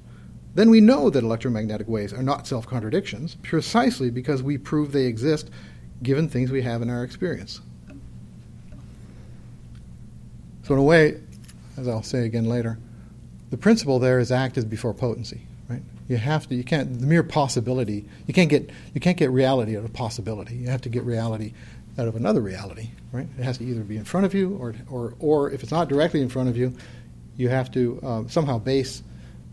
then 0.55 0.70
we 0.70 0.81
know 0.81 1.11
that 1.11 1.24
electromagnetic 1.24 1.88
waves 1.88 2.12
are 2.12 2.22
not 2.22 2.46
self 2.46 2.66
contradictions 2.66 3.37
precisely 3.42 4.11
because 4.11 4.42
we 4.42 4.59
prove 4.59 4.92
they 4.92 5.07
exist 5.07 5.50
given 6.03 6.29
things 6.29 6.50
we 6.50 6.62
have 6.62 6.83
in 6.83 6.90
our 6.90 7.05
experience. 7.05 7.61
So, 10.64 10.74
in 10.74 10.81
a 10.81 10.83
way, 10.83 11.20
as 11.76 11.88
I'll 11.88 12.03
say 12.03 12.26
again 12.26 12.44
later, 12.44 12.79
the 13.50 13.57
principle 13.57 13.98
there 13.98 14.18
is 14.18 14.31
act 14.31 14.57
as 14.59 14.64
before 14.64 14.94
potency, 14.94 15.42
right? 15.68 15.83
You 16.09 16.16
have 16.16 16.48
to, 16.48 16.55
you 16.55 16.64
can't, 16.64 17.00
the 17.00 17.07
mere 17.07 17.22
possibility, 17.22 18.05
you 18.26 18.35
can't 18.35 18.48
get, 18.48 18.70
you 18.94 19.00
can't 19.00 19.16
get 19.16 19.31
reality 19.31 19.76
out 19.76 19.85
of 19.85 19.92
possibility. 19.92 20.55
You 20.57 20.68
have 20.68 20.83
to 20.83 20.88
get 20.88 21.03
reality 21.03 21.53
out 21.98 22.07
of 22.07 22.16
another 22.16 22.40
reality, 22.40 22.90
right? 23.12 23.26
It 23.38 23.42
has 23.42 23.59
to 23.59 23.64
either 23.64 23.81
be 23.81 23.96
in 23.96 24.05
front 24.05 24.26
of 24.26 24.35
you 24.35 24.57
or, 24.57 24.74
or, 24.88 25.14
or 25.18 25.50
if 25.50 25.62
it's 25.62 25.72
not 25.72 25.88
directly 25.88 26.22
in 26.22 26.29
front 26.29 26.48
of 26.48 26.57
you, 26.57 26.74
you 27.40 27.48
have 27.48 27.70
to 27.72 27.98
um, 28.03 28.29
somehow 28.29 28.59
base 28.59 29.03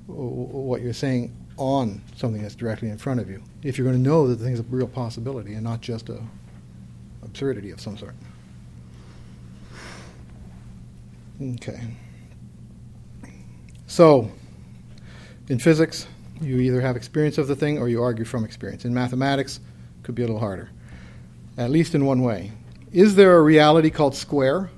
what 0.08 0.82
you're 0.82 0.94
saying 0.94 1.36
on 1.58 2.02
something 2.16 2.42
that's 2.42 2.56
directly 2.56 2.90
in 2.90 2.98
front 2.98 3.20
of 3.20 3.30
you. 3.30 3.42
If 3.64 3.78
you're 3.78 3.86
going 3.86 4.02
to 4.02 4.10
know 4.10 4.28
that 4.28 4.36
the 4.36 4.44
thing's 4.44 4.60
a 4.60 4.64
real 4.64 4.88
possibility 4.88 5.54
and 5.54 5.64
not 5.64 5.82
just 5.82 6.10
a 6.10 6.22
absurdity 7.24 7.72
of 7.72 7.80
some 7.80 7.98
sort. 7.98 8.14
Okay. 11.42 11.80
So, 13.86 14.32
in 15.50 15.60
physics, 15.60 16.08
you 16.42 16.58
either 16.58 16.82
have 16.82 16.96
experience 16.96 17.38
of 17.38 17.48
the 17.48 17.56
thing 17.56 17.78
or 17.78 17.88
you 17.88 18.02
argue 18.02 18.26
from 18.26 18.44
experience. 18.44 18.86
In 18.86 18.94
mathematics, 18.94 19.58
it 19.58 20.04
could 20.04 20.16
be 20.16 20.24
a 20.24 20.26
little 20.26 20.40
harder, 20.40 20.70
at 21.58 21.70
least 21.70 21.96
in 21.96 22.06
one 22.06 22.22
way. 22.22 22.52
Is 22.92 23.16
there 23.16 23.38
a 23.38 23.42
reality 23.42 23.90
called 23.90 24.16
square? 24.16 24.70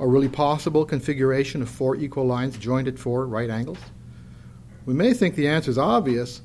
A 0.00 0.06
really 0.06 0.28
possible 0.28 0.84
configuration 0.84 1.60
of 1.60 1.68
four 1.68 1.96
equal 1.96 2.24
lines 2.24 2.56
joined 2.56 2.88
at 2.88 2.98
four 2.98 3.26
right 3.26 3.50
angles? 3.50 3.78
We 4.86 4.94
may 4.94 5.12
think 5.12 5.34
the 5.34 5.48
answer 5.48 5.70
is 5.70 5.78
obvious, 5.78 6.40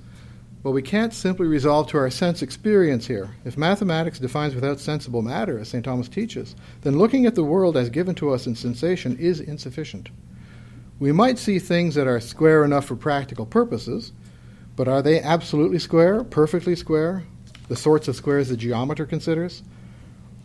but 0.64 0.72
we 0.72 0.82
can't 0.82 1.14
simply 1.14 1.46
resolve 1.46 1.88
to 1.90 1.98
our 1.98 2.10
sense 2.10 2.42
experience 2.42 3.06
here. 3.06 3.30
If 3.46 3.58
mathematics 3.58 4.18
defines 4.18 4.56
without 4.56 4.80
sensible 4.80 5.22
matter, 5.22 5.60
as 5.60 5.68
St. 5.68 5.84
Thomas 5.84 6.10
teaches, 6.10 6.56
then 6.82 6.98
looking 6.98 7.26
at 7.26 7.36
the 7.36 7.44
world 7.44 7.78
as 7.78 7.90
given 7.90 8.16
to 8.16 8.32
us 8.32 8.48
in 8.48 8.56
sensation 8.56 9.18
is 9.18 9.40
insufficient. 9.40 10.10
We 11.00 11.12
might 11.12 11.38
see 11.38 11.60
things 11.60 11.96
that 11.96 12.08
are 12.08 12.20
square 12.20 12.64
enough 12.64 12.86
for 12.86 12.96
practical 12.96 13.46
purposes, 13.46 14.14
but 14.76 14.88
are 14.88 15.02
they 15.02 15.22
absolutely 15.22 15.80
square, 15.80 16.24
perfectly 16.24 16.76
square, 16.76 17.24
the 17.68 17.76
sorts 17.76 18.08
of 18.08 18.16
squares 18.16 18.50
the 18.50 18.58
geometer 18.58 19.06
considers? 19.06 19.64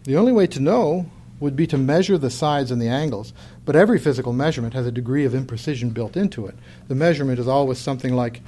The 0.05 0.17
only 0.17 0.33
way 0.33 0.47
to 0.49 0.61
know 0.61 1.11
would 1.41 1.55
be 1.55 1.67
to 1.67 1.79
measure 1.79 2.19
the 2.19 2.31
sides 2.31 2.71
and 2.71 2.81
the 2.83 2.89
angles, 2.89 3.33
but 3.65 3.77
every 3.77 3.99
physical 3.99 4.33
measurement 4.33 4.75
has 4.75 4.87
a 4.87 4.93
degree 4.93 5.25
of 5.25 5.33
imprecision 5.33 5.95
built 5.95 6.17
into 6.17 6.47
it. 6.47 6.55
The 6.89 6.95
measurement 6.95 7.39
is 7.39 7.47
always 7.47 7.79
something 7.79 8.15
like 8.15 8.41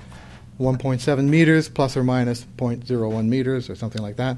1.7 0.58 1.24
meters 1.28 1.68
plus 1.68 1.96
or 1.96 2.04
minus 2.04 2.44
0.01 2.56 3.26
meters 3.26 3.70
or 3.70 3.74
something 3.74 4.02
like 4.02 4.16
that. 4.16 4.36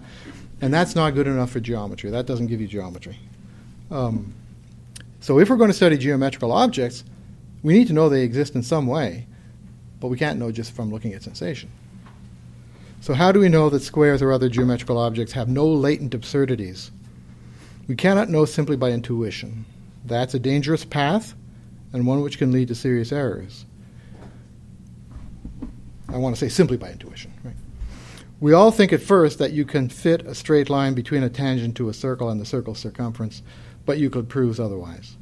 And 0.61 0.73
that's 0.73 0.95
not 0.95 1.15
good 1.15 1.27
enough 1.27 1.51
for 1.51 1.61
geometry. 1.61 2.11
That 2.11 2.27
doesn't 2.27 2.47
give 2.47 2.61
you 2.61 2.69
geometry. 2.69 3.19
Um, 3.91 4.35
so 5.21 5.39
if 5.39 5.51
we're 5.51 5.57
going 5.57 5.71
to 5.71 5.77
study 5.77 5.99
geometrical 5.99 6.53
objects, 6.53 7.05
we 7.63 7.75
need 7.75 7.89
to 7.89 7.93
know 7.93 8.09
they 8.09 8.23
exist 8.23 8.55
in 8.55 8.63
some 8.63 8.87
way, 8.87 9.27
but 10.01 10.09
we 10.09 10.17
can't 10.17 10.39
know 10.39 10.53
just 10.53 10.73
from 10.75 10.91
looking 10.91 11.15
at 11.15 11.23
sensation. 11.23 11.71
So, 13.01 13.15
how 13.15 13.33
do 13.33 13.41
we 13.41 13.49
know 13.49 13.69
that 13.69 13.83
squares 13.83 14.23
or 14.23 14.31
other 14.31 14.49
geometrical 14.49 14.97
objects 14.97 15.33
have 15.33 15.49
no 15.49 15.67
latent 15.67 16.15
absurdities? 16.15 16.93
We 17.89 17.97
cannot 17.97 18.31
know 18.31 18.45
simply 18.45 18.77
by 18.77 18.91
intuition. 18.91 19.65
That's 20.05 20.35
a 20.35 20.39
dangerous 20.39 20.85
path 20.85 21.35
and 21.93 22.07
one 22.07 22.23
which 22.23 22.39
can 22.39 22.53
lead 22.53 22.69
to 22.69 22.75
serious 22.75 23.13
errors. 23.13 23.67
I 26.09 26.17
want 26.17 26.37
to 26.37 26.41
say 26.41 26.49
simply 26.49 26.77
by 26.77 26.91
intuition. 26.91 27.33
Right? 27.43 27.55
We 28.41 28.53
all 28.53 28.71
think 28.71 28.93
at 28.93 29.01
first 29.01 29.39
that 29.39 29.53
you 29.53 29.65
can 29.65 29.89
fit 29.89 30.27
a 30.27 30.35
straight 30.35 30.69
line 30.69 30.95
between 30.95 31.23
a 31.23 31.31
tangent 31.31 31.77
to 31.77 31.89
a 31.89 31.95
circle 31.95 32.29
and 32.29 32.41
the 32.41 32.45
circle's 32.45 32.79
circumference, 32.79 33.43
but 33.87 33.99
Euclid 33.99 34.29
proves 34.29 34.59
otherwise. 34.59 35.17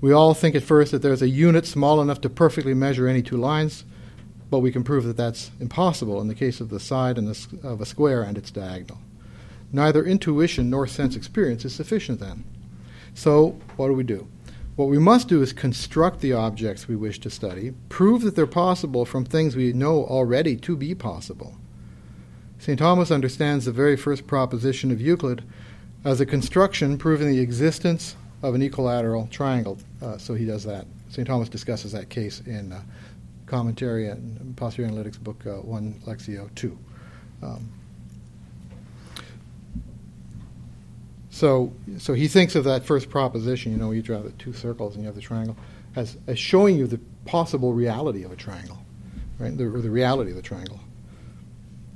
We 0.00 0.12
all 0.12 0.34
think 0.34 0.54
at 0.54 0.62
first 0.62 0.92
that 0.92 1.02
there's 1.02 1.20
a 1.20 1.28
unit 1.28 1.66
small 1.66 2.00
enough 2.00 2.20
to 2.22 2.30
perfectly 2.30 2.72
measure 2.72 3.06
any 3.06 3.22
two 3.22 3.36
lines, 3.36 3.84
but 4.50 4.60
we 4.60 4.72
can 4.72 4.82
prove 4.82 5.04
that 5.04 5.16
that's 5.16 5.50
impossible 5.60 6.20
in 6.20 6.28
the 6.28 6.34
case 6.34 6.60
of 6.60 6.70
the 6.70 6.80
side 6.80 7.16
the, 7.16 7.58
of 7.62 7.80
a 7.80 7.86
square 7.86 8.22
and 8.22 8.38
its 8.38 8.50
diagonal. 8.50 8.98
Neither 9.72 10.04
intuition 10.04 10.70
nor 10.70 10.86
sense 10.86 11.16
experience 11.16 11.64
is 11.64 11.74
sufficient 11.74 12.20
then. 12.20 12.44
So, 13.14 13.56
what 13.76 13.88
do 13.88 13.94
we 13.94 14.04
do? 14.04 14.28
What 14.76 14.88
we 14.88 14.98
must 14.98 15.28
do 15.28 15.42
is 15.42 15.52
construct 15.52 16.20
the 16.20 16.32
objects 16.32 16.88
we 16.88 16.96
wish 16.96 17.20
to 17.20 17.30
study, 17.30 17.72
prove 17.88 18.22
that 18.22 18.34
they're 18.34 18.46
possible 18.46 19.04
from 19.04 19.24
things 19.24 19.54
we 19.54 19.72
know 19.72 20.04
already 20.04 20.56
to 20.56 20.76
be 20.76 20.94
possible. 20.94 21.56
St. 22.58 22.78
Thomas 22.78 23.10
understands 23.10 23.64
the 23.64 23.72
very 23.72 23.96
first 23.96 24.26
proposition 24.26 24.90
of 24.90 25.00
Euclid 25.00 25.42
as 26.04 26.20
a 26.20 26.26
construction 26.26 26.98
proving 26.98 27.28
the 27.28 27.40
existence 27.40 28.16
of 28.42 28.54
an 28.54 28.62
equilateral 28.62 29.28
triangle. 29.30 29.78
Uh, 30.00 30.16
so 30.16 30.34
he 30.34 30.46
does 30.46 30.64
that. 30.64 30.86
St. 31.08 31.26
Thomas 31.26 31.48
discusses 31.48 31.92
that 31.92 32.08
case 32.08 32.40
in 32.46 32.72
uh, 32.72 32.80
Commentary 33.46 34.08
and 34.08 34.56
Posterior 34.56 34.90
Analytics, 34.90 35.18
Book 35.18 35.44
uh, 35.46 35.56
1, 35.56 36.02
Lectio 36.06 36.54
2. 36.54 36.78
Um, 37.42 37.72
So, 41.30 41.72
so 41.98 42.12
he 42.12 42.28
thinks 42.28 42.56
of 42.56 42.64
that 42.64 42.84
first 42.84 43.08
proposition, 43.08 43.72
you 43.72 43.78
know, 43.78 43.92
you 43.92 44.02
draw 44.02 44.20
the 44.20 44.30
two 44.32 44.52
circles 44.52 44.94
and 44.94 45.04
you 45.04 45.06
have 45.06 45.14
the 45.14 45.22
triangle, 45.22 45.56
as, 45.94 46.16
as 46.26 46.38
showing 46.38 46.76
you 46.76 46.86
the 46.86 47.00
possible 47.24 47.72
reality 47.72 48.24
of 48.24 48.32
a 48.32 48.36
triangle, 48.36 48.78
right? 49.38 49.56
The, 49.56 49.64
or 49.64 49.80
the 49.80 49.90
reality 49.90 50.30
of 50.30 50.36
the 50.36 50.42
triangle. 50.42 50.80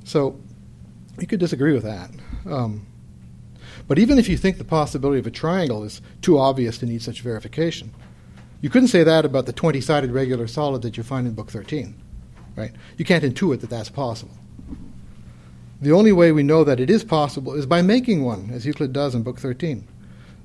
So 0.04 0.38
you 1.18 1.26
could 1.26 1.40
disagree 1.40 1.72
with 1.72 1.82
that. 1.82 2.10
Um, 2.46 2.86
but 3.88 3.98
even 3.98 4.18
if 4.18 4.28
you 4.28 4.36
think 4.36 4.58
the 4.58 4.64
possibility 4.64 5.18
of 5.18 5.26
a 5.26 5.30
triangle 5.30 5.82
is 5.82 6.00
too 6.22 6.38
obvious 6.38 6.78
to 6.78 6.86
need 6.86 7.02
such 7.02 7.20
verification, 7.20 7.92
you 8.60 8.70
couldn't 8.70 8.88
say 8.88 9.02
that 9.02 9.24
about 9.24 9.46
the 9.46 9.52
20 9.52 9.80
sided 9.80 10.12
regular 10.12 10.46
solid 10.46 10.82
that 10.82 10.96
you 10.96 11.02
find 11.02 11.26
in 11.26 11.34
Book 11.34 11.50
13, 11.50 12.00
right? 12.56 12.72
You 12.96 13.04
can't 13.04 13.24
intuit 13.24 13.60
that 13.60 13.70
that's 13.70 13.90
possible. 13.90 14.36
The 15.84 15.92
only 15.92 16.12
way 16.12 16.32
we 16.32 16.42
know 16.42 16.64
that 16.64 16.80
it 16.80 16.88
is 16.88 17.04
possible 17.04 17.52
is 17.52 17.66
by 17.66 17.82
making 17.82 18.24
one, 18.24 18.48
as 18.54 18.64
Euclid 18.64 18.94
does 18.94 19.14
in 19.14 19.22
Book 19.22 19.38
13. 19.38 19.86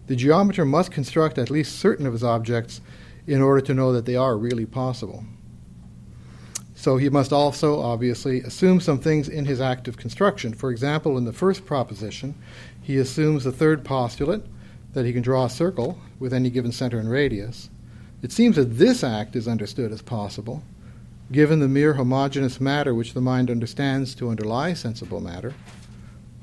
The 0.08 0.16
geometer 0.18 0.66
must 0.66 0.92
construct 0.92 1.38
at 1.38 1.50
least 1.50 1.80
certain 1.80 2.06
of 2.06 2.12
his 2.12 2.26
objects 2.26 2.82
in 3.26 3.42
order 3.42 3.62
to 3.62 3.74
know 3.74 3.94
that 3.94 4.06
they 4.06 4.18
are 4.18 4.38
really 4.38 4.66
possible. 4.66 5.24
So 6.76 6.98
he 6.98 7.08
must 7.10 7.32
also, 7.32 7.80
obviously, 7.80 8.42
assume 8.42 8.82
some 8.82 9.00
things 9.00 9.30
in 9.30 9.46
his 9.46 9.62
act 9.62 9.88
of 9.88 9.96
construction. 9.96 10.54
For 10.54 10.72
example, 10.72 11.18
in 11.18 11.24
the 11.24 11.32
first 11.32 11.66
proposition, 11.66 12.36
he 12.82 12.98
assumes 12.98 13.46
the 13.46 13.54
third 13.54 13.86
postulate 13.86 14.44
that 14.92 15.06
he 15.06 15.14
can 15.14 15.22
draw 15.22 15.46
a 15.46 15.50
circle 15.50 15.98
with 16.20 16.34
any 16.34 16.50
given 16.50 16.74
center 16.74 17.00
and 17.00 17.10
radius. 17.10 17.70
It 18.22 18.34
seems 18.34 18.58
that 18.58 18.78
this 18.78 19.06
act 19.06 19.38
is 19.38 19.48
understood 19.48 19.94
as 19.94 20.02
possible, 20.02 20.64
given 21.32 21.60
the 21.60 21.68
mere 21.68 21.94
homogeneous 21.94 22.60
matter 22.60 22.94
which 22.94 23.14
the 23.14 23.22
mind 23.22 23.50
understands 23.50 24.16
to 24.16 24.30
underlie 24.30 24.74
sensible 24.74 25.20
matter, 25.20 25.54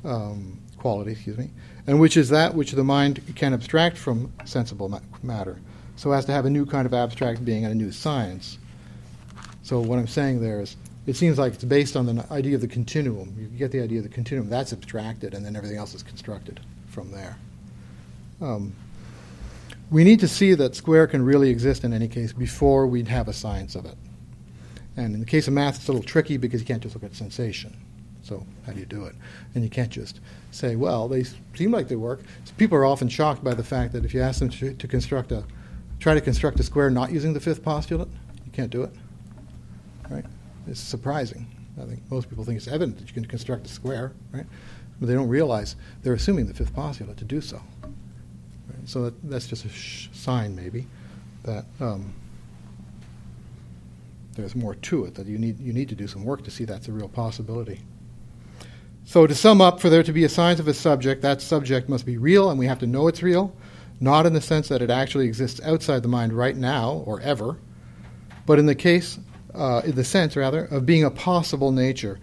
um, 0.04 0.58
quality, 0.76 1.12
excuse 1.12 1.36
me, 1.36 1.50
and 1.86 1.98
which 1.98 2.16
is 2.16 2.28
that 2.28 2.54
which 2.54 2.72
the 2.72 2.84
mind 2.84 3.20
can 3.34 3.52
abstract 3.52 3.96
from 3.96 4.32
sensible 4.44 4.88
ma- 4.88 5.00
matter, 5.22 5.58
so 5.96 6.12
as 6.12 6.24
to 6.24 6.32
have 6.32 6.46
a 6.46 6.50
new 6.50 6.64
kind 6.64 6.86
of 6.86 6.94
abstract 6.94 7.44
being 7.44 7.64
and 7.64 7.72
a 7.72 7.76
new 7.76 7.90
science. 7.90 8.58
So 9.62 9.80
what 9.80 9.98
I'm 9.98 10.06
saying 10.06 10.40
there 10.40 10.60
is, 10.60 10.76
it 11.06 11.16
seems 11.16 11.38
like 11.38 11.54
it's 11.54 11.64
based 11.64 11.96
on 11.96 12.06
the 12.06 12.24
idea 12.30 12.54
of 12.54 12.60
the 12.60 12.68
continuum. 12.68 13.34
You 13.38 13.46
get 13.46 13.72
the 13.72 13.80
idea 13.80 13.98
of 13.98 14.04
the 14.04 14.10
continuum. 14.10 14.48
That's 14.48 14.72
abstracted, 14.72 15.34
and 15.34 15.44
then 15.44 15.56
everything 15.56 15.78
else 15.78 15.94
is 15.94 16.02
constructed 16.02 16.60
from 16.88 17.10
there. 17.10 17.36
Um, 18.40 18.74
we 19.90 20.04
need 20.04 20.20
to 20.20 20.28
see 20.28 20.54
that 20.54 20.74
square 20.74 21.06
can 21.06 21.24
really 21.24 21.50
exist 21.50 21.84
in 21.84 21.92
any 21.92 22.08
case 22.08 22.32
before 22.32 22.86
we'd 22.86 23.08
have 23.08 23.28
a 23.28 23.32
science 23.32 23.74
of 23.74 23.86
it. 23.86 23.96
And 24.96 25.14
in 25.14 25.20
the 25.20 25.26
case 25.26 25.46
of 25.46 25.54
math, 25.54 25.76
it's 25.76 25.88
a 25.88 25.92
little 25.92 26.06
tricky 26.06 26.36
because 26.36 26.60
you 26.60 26.66
can't 26.66 26.82
just 26.82 26.94
look 26.94 27.04
at 27.04 27.14
sensation. 27.14 27.76
So 28.22 28.44
how 28.64 28.72
do 28.72 28.80
you 28.80 28.86
do 28.86 29.04
it? 29.04 29.14
And 29.54 29.62
you 29.62 29.70
can't 29.70 29.90
just 29.90 30.20
say, 30.50 30.74
well, 30.74 31.06
they 31.06 31.24
seem 31.54 31.70
like 31.70 31.88
they 31.88 31.96
work. 31.96 32.20
So 32.44 32.52
people 32.56 32.76
are 32.78 32.84
often 32.84 33.08
shocked 33.08 33.44
by 33.44 33.54
the 33.54 33.62
fact 33.62 33.92
that 33.92 34.04
if 34.04 34.14
you 34.14 34.20
ask 34.20 34.40
them 34.40 34.48
to, 34.48 34.74
to 34.74 34.88
construct 34.88 35.30
a, 35.32 35.44
try 36.00 36.14
to 36.14 36.20
construct 36.20 36.58
a 36.58 36.62
square 36.62 36.90
not 36.90 37.12
using 37.12 37.34
the 37.34 37.40
fifth 37.40 37.62
postulate, 37.62 38.08
you 38.44 38.52
can't 38.52 38.70
do 38.70 38.82
it 38.82 38.90
right? 40.10 40.24
It's 40.66 40.80
surprising. 40.80 41.46
I 41.80 41.84
think 41.84 42.00
most 42.10 42.28
people 42.28 42.44
think 42.44 42.56
it's 42.56 42.68
evident 42.68 42.98
that 42.98 43.08
you 43.08 43.14
can 43.14 43.24
construct 43.26 43.66
a 43.66 43.68
square, 43.68 44.12
right? 44.32 44.46
But 44.98 45.06
they 45.08 45.14
don't 45.14 45.28
realize 45.28 45.76
they're 46.02 46.14
assuming 46.14 46.46
the 46.46 46.54
fifth 46.54 46.74
postulate 46.74 47.16
to 47.18 47.24
do 47.24 47.40
so. 47.40 47.60
Right? 47.82 48.86
So 48.86 49.04
that, 49.04 49.30
that's 49.30 49.46
just 49.46 49.64
a 49.64 49.68
sh- 49.68 50.08
sign, 50.12 50.56
maybe, 50.56 50.86
that 51.44 51.66
um, 51.80 52.12
there's 54.36 54.54
more 54.54 54.74
to 54.74 55.04
it. 55.04 55.14
That 55.14 55.26
you 55.26 55.38
need 55.38 55.60
you 55.60 55.72
need 55.72 55.88
to 55.88 55.94
do 55.94 56.06
some 56.06 56.24
work 56.24 56.44
to 56.44 56.50
see 56.50 56.64
that's 56.64 56.88
a 56.88 56.92
real 56.92 57.08
possibility. 57.08 57.80
So 59.04 59.26
to 59.26 59.34
sum 59.34 59.60
up, 59.60 59.80
for 59.80 59.88
there 59.88 60.02
to 60.02 60.12
be 60.12 60.24
a 60.24 60.28
science 60.28 60.58
of 60.58 60.66
a 60.66 60.74
subject, 60.74 61.22
that 61.22 61.40
subject 61.40 61.88
must 61.88 62.04
be 62.04 62.16
real, 62.16 62.50
and 62.50 62.58
we 62.58 62.66
have 62.66 62.80
to 62.80 62.86
know 62.86 63.06
it's 63.06 63.22
real, 63.22 63.54
not 64.00 64.26
in 64.26 64.32
the 64.32 64.40
sense 64.40 64.66
that 64.68 64.82
it 64.82 64.90
actually 64.90 65.26
exists 65.26 65.60
outside 65.62 66.02
the 66.02 66.08
mind 66.08 66.32
right 66.32 66.56
now 66.56 67.04
or 67.06 67.20
ever, 67.20 67.56
but 68.46 68.58
in 68.58 68.66
the 68.66 68.74
case 68.74 69.20
uh, 69.56 69.80
in 69.84 69.94
the 69.94 70.04
sense, 70.04 70.36
rather, 70.36 70.64
of 70.66 70.86
being 70.86 71.04
a 71.04 71.10
possible 71.10 71.72
nature. 71.72 72.18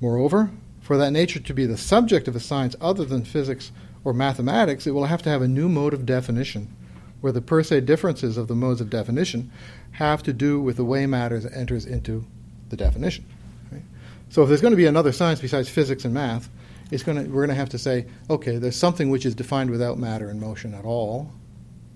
Moreover, 0.00 0.50
for 0.80 0.96
that 0.96 1.10
nature 1.10 1.40
to 1.40 1.54
be 1.54 1.66
the 1.66 1.76
subject 1.76 2.26
of 2.26 2.34
a 2.34 2.40
science 2.40 2.74
other 2.80 3.04
than 3.04 3.24
physics 3.24 3.70
or 4.02 4.14
mathematics, 4.14 4.86
it 4.86 4.92
will 4.92 5.06
have 5.06 5.22
to 5.22 5.30
have 5.30 5.42
a 5.42 5.48
new 5.48 5.68
mode 5.68 5.92
of 5.92 6.06
definition, 6.06 6.74
where 7.20 7.32
the 7.32 7.42
per 7.42 7.62
se 7.62 7.82
differences 7.82 8.36
of 8.36 8.48
the 8.48 8.54
modes 8.54 8.80
of 8.80 8.90
definition 8.90 9.50
have 9.96 10.22
to 10.22 10.32
do 10.32 10.60
with 10.60 10.76
the 10.76 10.84
way 10.84 11.06
matter 11.06 11.40
enters 11.54 11.86
into 11.86 12.24
the 12.68 12.76
definition. 12.76 13.24
Right? 13.72 13.82
So, 14.28 14.42
if 14.42 14.48
there's 14.48 14.60
going 14.60 14.72
to 14.72 14.76
be 14.76 14.86
another 14.86 15.10
science 15.10 15.40
besides 15.40 15.68
physics 15.70 16.04
and 16.04 16.12
math, 16.12 16.50
it's 16.90 17.02
going 17.02 17.24
to, 17.24 17.30
we're 17.30 17.46
going 17.46 17.48
to 17.48 17.54
have 17.54 17.70
to 17.70 17.78
say, 17.78 18.06
okay, 18.28 18.58
there's 18.58 18.76
something 18.76 19.08
which 19.08 19.24
is 19.24 19.34
defined 19.34 19.70
without 19.70 19.98
matter 19.98 20.28
and 20.28 20.38
motion 20.40 20.74
at 20.74 20.84
all. 20.84 21.32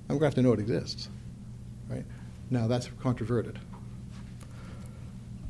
I'm 0.09 0.19
going 0.19 0.21
to 0.21 0.27
have 0.27 0.35
to 0.35 0.43
know 0.43 0.53
it 0.53 0.61
exists. 0.61 1.09
Right? 1.89 2.05
Now, 2.49 2.67
that's 2.67 2.89
controverted. 3.01 3.59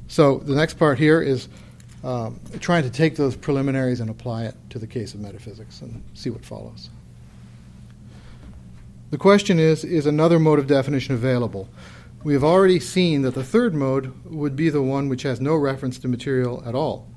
So 0.08 0.38
the 0.38 0.56
next 0.56 0.74
part 0.74 0.98
here 0.98 1.22
is 1.22 1.48
um, 2.02 2.40
trying 2.58 2.82
to 2.82 2.90
take 2.90 3.14
those 3.14 3.36
preliminaries 3.36 4.00
and 4.00 4.10
apply 4.10 4.46
it 4.46 4.56
to 4.70 4.80
the 4.80 4.88
case 4.88 5.14
of 5.14 5.20
metaphysics 5.20 5.82
and 5.82 6.02
see 6.14 6.30
what 6.30 6.44
follows. 6.44 6.90
The 9.10 9.18
question 9.18 9.58
is 9.58 9.84
Is 9.84 10.06
another 10.06 10.38
mode 10.38 10.58
of 10.58 10.66
definition 10.66 11.14
available? 11.14 11.68
We 12.22 12.34
have 12.34 12.44
already 12.44 12.80
seen 12.80 13.22
that 13.22 13.32
the 13.32 13.42
third 13.42 13.74
mode 13.74 14.12
would 14.26 14.54
be 14.54 14.68
the 14.68 14.82
one 14.82 15.08
which 15.08 15.22
has 15.22 15.40
no 15.40 15.56
reference 15.56 15.98
to 16.00 16.08
material 16.08 16.62
at 16.66 16.74
all. 16.74 17.08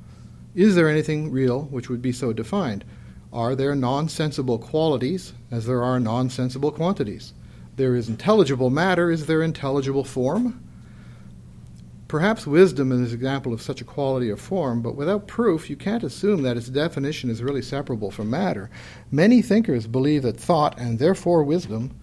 Is 0.56 0.76
there 0.76 0.88
anything 0.88 1.30
real 1.30 1.64
which 1.64 1.90
would 1.90 2.02
be 2.02 2.14
so 2.14 2.32
defined? 2.32 2.86
Are 3.34 3.54
there 3.54 3.76
non-sensible 3.76 4.60
qualities 4.60 5.34
as 5.52 5.66
there 5.66 5.84
are 5.84 6.00
non-sensible 6.00 6.72
quantities? 6.72 7.34
There 7.76 7.98
is 7.98 8.08
intelligible 8.08 8.70
matter, 8.70 9.12
is 9.12 9.26
there 9.26 9.42
intelligible 9.42 10.06
form? 10.06 10.64
Perhaps 12.08 12.48
wisdom 12.48 12.94
is 12.94 13.12
an 13.12 13.18
example 13.18 13.52
of 13.52 13.62
such 13.62 13.82
a 13.82 13.86
quality 13.86 14.30
of 14.30 14.40
form, 14.40 14.82
but 14.82 14.96
without 14.96 15.28
proof, 15.28 15.70
you 15.70 15.76
can't 15.76 16.04
assume 16.04 16.44
that 16.44 16.56
its 16.56 16.70
definition 16.70 17.30
is 17.30 17.44
really 17.44 17.62
separable 17.62 18.10
from 18.10 18.30
matter. 18.30 18.70
Many 19.12 19.42
thinkers 19.42 19.86
believe 19.86 20.22
that 20.22 20.40
thought, 20.40 20.80
and 20.80 20.98
therefore 20.98 21.44
wisdom, 21.44 21.94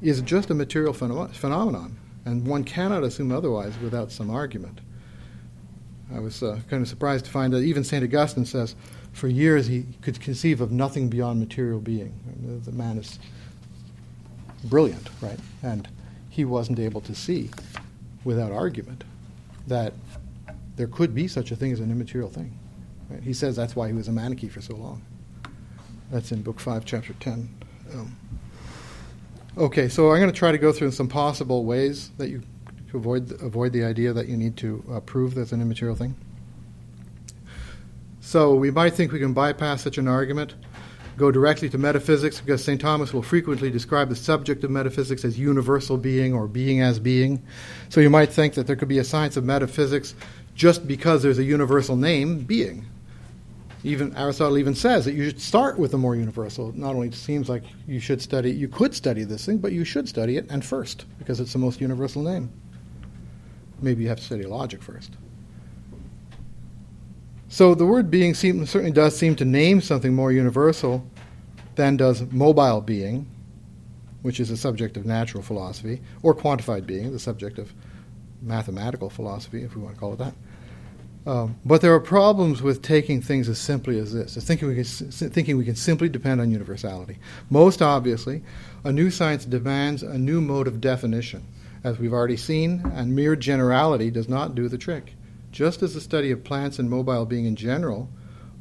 is 0.00 0.22
just 0.22 0.48
a 0.48 0.54
material 0.54 0.94
phenomenon, 0.94 1.98
and 2.24 2.46
one 2.46 2.64
cannot 2.64 3.04
assume 3.04 3.32
otherwise 3.32 3.78
without 3.78 4.12
some 4.12 4.30
argument. 4.30 4.80
I 6.14 6.20
was 6.20 6.42
uh, 6.42 6.60
kind 6.68 6.82
of 6.82 6.88
surprised 6.88 7.26
to 7.26 7.30
find 7.30 7.52
that 7.52 7.62
even 7.62 7.84
St. 7.84 8.02
Augustine 8.02 8.46
says 8.46 8.74
for 9.12 9.28
years 9.28 9.66
he 9.66 9.84
could 10.00 10.20
conceive 10.20 10.60
of 10.60 10.70
nothing 10.72 11.08
beyond 11.08 11.40
material 11.40 11.80
being. 11.80 12.60
The 12.64 12.72
man 12.72 12.98
is 12.98 13.18
brilliant, 14.64 15.08
right? 15.20 15.38
And 15.62 15.88
he 16.30 16.44
wasn't 16.44 16.78
able 16.78 17.00
to 17.02 17.14
see 17.14 17.50
without 18.24 18.52
argument 18.52 19.04
that 19.66 19.92
there 20.76 20.86
could 20.86 21.14
be 21.14 21.28
such 21.28 21.50
a 21.50 21.56
thing 21.56 21.72
as 21.72 21.80
an 21.80 21.90
immaterial 21.90 22.30
thing. 22.30 22.56
Right? 23.10 23.22
He 23.22 23.32
says 23.32 23.56
that's 23.56 23.74
why 23.74 23.88
he 23.88 23.94
was 23.94 24.08
a 24.08 24.12
Manichee 24.12 24.50
for 24.50 24.60
so 24.60 24.76
long. 24.76 25.02
That's 26.10 26.32
in 26.32 26.42
Book 26.42 26.60
5, 26.60 26.84
Chapter 26.84 27.14
10. 27.14 27.48
Um, 27.94 28.16
okay, 29.58 29.88
so 29.88 30.10
I'm 30.10 30.20
going 30.20 30.32
to 30.32 30.38
try 30.38 30.52
to 30.52 30.58
go 30.58 30.72
through 30.72 30.92
some 30.92 31.08
possible 31.08 31.64
ways 31.64 32.10
that 32.18 32.28
you 32.28 32.42
avoid, 32.94 33.30
avoid 33.42 33.72
the 33.72 33.84
idea 33.84 34.12
that 34.12 34.28
you 34.28 34.36
need 34.36 34.56
to 34.58 34.84
uh, 34.90 35.00
prove 35.00 35.34
there's 35.34 35.52
an 35.52 35.60
immaterial 35.60 35.96
thing. 35.96 36.14
So 38.20 38.54
we 38.54 38.70
might 38.70 38.94
think 38.94 39.12
we 39.12 39.18
can 39.18 39.32
bypass 39.32 39.82
such 39.82 39.98
an 39.98 40.08
argument 40.08 40.54
go 41.18 41.30
directly 41.32 41.68
to 41.68 41.76
metaphysics 41.76 42.40
because 42.40 42.64
St. 42.64 42.80
Thomas 42.80 43.12
will 43.12 43.22
frequently 43.22 43.70
describe 43.70 44.08
the 44.08 44.16
subject 44.16 44.62
of 44.62 44.70
metaphysics 44.70 45.24
as 45.24 45.38
universal 45.38 45.98
being 45.98 46.32
or 46.32 46.46
being 46.46 46.80
as 46.80 46.98
being. 47.00 47.42
So 47.88 48.00
you 48.00 48.08
might 48.08 48.32
think 48.32 48.54
that 48.54 48.66
there 48.66 48.76
could 48.76 48.88
be 48.88 48.98
a 48.98 49.04
science 49.04 49.36
of 49.36 49.44
metaphysics 49.44 50.14
just 50.54 50.86
because 50.86 51.22
there's 51.22 51.38
a 51.38 51.44
universal 51.44 51.96
name, 51.96 52.38
being. 52.38 52.86
Even 53.84 54.16
Aristotle 54.16 54.58
even 54.58 54.74
says 54.74 55.04
that 55.04 55.14
you 55.14 55.24
should 55.24 55.40
start 55.40 55.78
with 55.78 55.92
the 55.92 55.98
more 55.98 56.16
universal. 56.16 56.72
Not 56.76 56.94
only 56.94 57.12
seems 57.12 57.48
like 57.48 57.62
you 57.86 58.00
should 58.00 58.20
study, 58.20 58.50
you 58.50 58.66
could 58.66 58.94
study 58.94 59.22
this 59.22 59.46
thing, 59.46 59.58
but 59.58 59.72
you 59.72 59.84
should 59.84 60.08
study 60.08 60.36
it 60.36 60.46
and 60.50 60.64
first 60.64 61.04
because 61.18 61.38
it's 61.38 61.52
the 61.52 61.58
most 61.58 61.80
universal 61.80 62.22
name. 62.22 62.50
Maybe 63.80 64.02
you 64.02 64.08
have 64.08 64.18
to 64.18 64.24
study 64.24 64.42
logic 64.44 64.82
first. 64.82 65.12
So 67.48 67.74
the 67.74 67.86
word 67.86 68.10
being 68.10 68.34
seem, 68.34 68.66
certainly 68.66 68.92
does 68.92 69.16
seem 69.16 69.36
to 69.36 69.44
name 69.44 69.80
something 69.80 70.14
more 70.14 70.32
universal 70.32 71.06
than 71.76 71.96
does 71.96 72.22
mobile 72.32 72.80
being, 72.80 73.26
which 74.22 74.40
is 74.40 74.50
a 74.50 74.56
subject 74.56 74.96
of 74.96 75.06
natural 75.06 75.42
philosophy, 75.42 76.00
or 76.22 76.34
quantified 76.34 76.84
being, 76.84 77.12
the 77.12 77.18
subject 77.18 77.58
of 77.58 77.72
mathematical 78.42 79.08
philosophy, 79.08 79.62
if 79.62 79.76
we 79.76 79.82
want 79.82 79.94
to 79.94 80.00
call 80.00 80.12
it 80.12 80.18
that. 80.18 80.34
Um, 81.28 81.56
but 81.62 81.82
there 81.82 81.92
are 81.92 82.00
problems 82.00 82.62
with 82.62 82.80
taking 82.80 83.20
things 83.20 83.50
as 83.50 83.58
simply 83.58 83.98
as 83.98 84.14
this, 84.14 84.38
as 84.38 84.44
thinking 84.44 84.66
we, 84.66 84.76
can, 84.76 84.84
thinking 84.84 85.58
we 85.58 85.64
can 85.66 85.76
simply 85.76 86.08
depend 86.08 86.40
on 86.40 86.50
universality. 86.50 87.18
Most 87.50 87.82
obviously, 87.82 88.42
a 88.82 88.92
new 88.92 89.10
science 89.10 89.44
demands 89.44 90.02
a 90.02 90.16
new 90.16 90.40
mode 90.40 90.66
of 90.66 90.80
definition. 90.80 91.46
As 91.84 91.98
we've 91.98 92.14
already 92.14 92.38
seen, 92.38 92.80
and 92.94 93.14
mere 93.14 93.36
generality 93.36 94.10
does 94.10 94.26
not 94.26 94.54
do 94.54 94.70
the 94.70 94.78
trick. 94.78 95.16
Just 95.52 95.82
as 95.82 95.92
the 95.92 96.00
study 96.00 96.30
of 96.30 96.44
plants 96.44 96.78
and 96.78 96.88
mobile 96.88 97.26
being 97.26 97.44
in 97.44 97.56
general 97.56 98.08